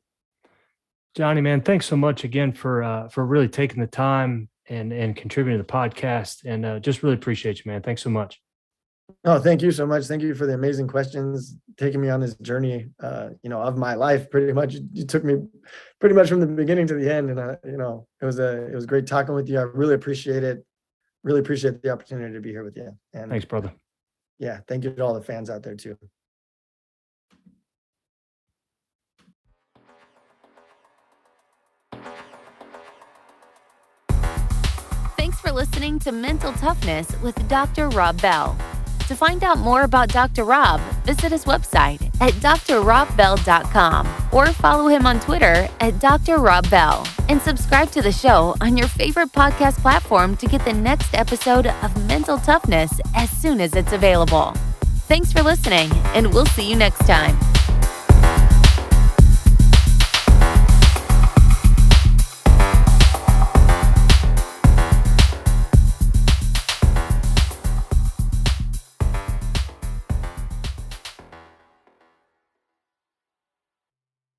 Johnny, 1.16 1.42
man, 1.42 1.62
thanks 1.62 1.86
so 1.86 1.98
much 1.98 2.24
again 2.24 2.54
for 2.54 2.82
uh, 2.82 3.10
for 3.10 3.26
really 3.26 3.50
taking 3.50 3.82
the 3.82 3.88
time 3.88 4.48
and 4.68 4.92
and 4.92 5.16
contributing 5.16 5.60
to 5.60 5.64
the 5.64 5.72
podcast, 5.72 6.44
and 6.46 6.66
uh, 6.66 6.80
just 6.80 7.04
really 7.04 7.16
appreciate 7.16 7.64
you, 7.64 7.72
man. 7.72 7.82
Thanks 7.82 8.02
so 8.02 8.10
much. 8.10 8.42
Oh, 9.24 9.40
thank 9.40 9.62
you 9.62 9.72
so 9.72 9.86
much. 9.86 10.06
Thank 10.06 10.24
you 10.24 10.34
for 10.34 10.48
the 10.48 10.54
amazing 10.54 10.88
questions, 10.88 11.56
taking 11.78 12.02
me 12.02 12.10
on 12.10 12.20
this 12.20 12.36
journey, 12.36 12.90
uh, 13.00 13.30
you 13.44 13.50
know, 13.50 13.62
of 13.62 13.78
my 13.78 13.94
life. 13.94 14.32
Pretty 14.32 14.52
much, 14.52 14.78
you, 14.94 15.06
took 15.06 15.24
me 15.24 15.36
pretty 16.00 16.16
much 16.16 16.30
from 16.30 16.40
the 16.40 16.48
beginning 16.48 16.88
to 16.88 16.96
the 16.96 17.14
end, 17.14 17.30
and 17.30 17.40
uh, 17.40 17.56
you 17.64 17.78
know, 17.78 18.08
it 18.22 18.26
was 18.26 18.40
a 18.40 18.66
it 18.66 18.74
was 18.74 18.86
great 18.86 19.06
talking 19.06 19.36
with 19.36 19.48
you. 19.48 19.60
I 19.60 19.64
really 19.64 19.94
appreciate 19.94 20.44
it. 20.44 20.66
Really 21.24 21.40
appreciate 21.40 21.82
the 21.82 21.90
opportunity 21.92 22.34
to 22.34 22.42
be 22.42 22.52
here 22.52 22.64
with 22.64 22.78
you. 22.78 22.96
And 23.14 23.30
Thanks, 23.30 23.46
brother. 23.46 23.74
yeah, 24.40 24.60
thank 24.68 24.84
you 24.84 24.94
to 24.94 25.04
all 25.04 25.14
the 25.14 25.24
fans 25.24 25.50
out 25.50 25.64
there 25.64 25.76
too. 25.76 25.98
For 35.46 35.52
listening 35.52 36.00
to 36.00 36.12
Mental 36.12 36.52
Toughness 36.54 37.08
with 37.22 37.48
Dr. 37.48 37.90
Rob 37.90 38.20
Bell. 38.20 38.58
To 39.08 39.16
find 39.16 39.44
out 39.44 39.60
more 39.60 39.84
about 39.84 40.10
Dr. 40.10 40.44
Rob, 40.44 40.82
visit 41.06 41.32
his 41.32 41.46
website 41.46 42.02
at 42.20 42.34
drrobbell.com 42.34 44.08
or 44.32 44.48
follow 44.48 44.88
him 44.88 45.06
on 45.06 45.20
Twitter 45.20 45.68
at 45.82 46.00
Dr. 46.00 46.38
Rob 46.38 46.68
Bell 46.72 47.06
and 47.30 47.40
subscribe 47.40 47.92
to 47.92 48.02
the 48.02 48.12
show 48.12 48.56
on 48.60 48.76
your 48.76 48.88
favorite 48.88 49.32
podcast 49.34 49.78
platform 49.84 50.36
to 50.38 50.48
get 50.48 50.66
the 50.66 50.74
next 50.74 51.14
episode 51.14 51.68
of 51.68 52.08
Mental 52.08 52.40
Toughness 52.40 53.00
as 53.14 53.30
soon 53.30 53.62
as 53.62 53.76
it's 53.76 53.94
available. 53.94 54.54
Thanks 55.08 55.32
for 55.32 55.44
listening, 55.44 55.92
and 56.16 56.34
we'll 56.34 56.48
see 56.48 56.68
you 56.68 56.76
next 56.76 57.06
time. 57.06 57.38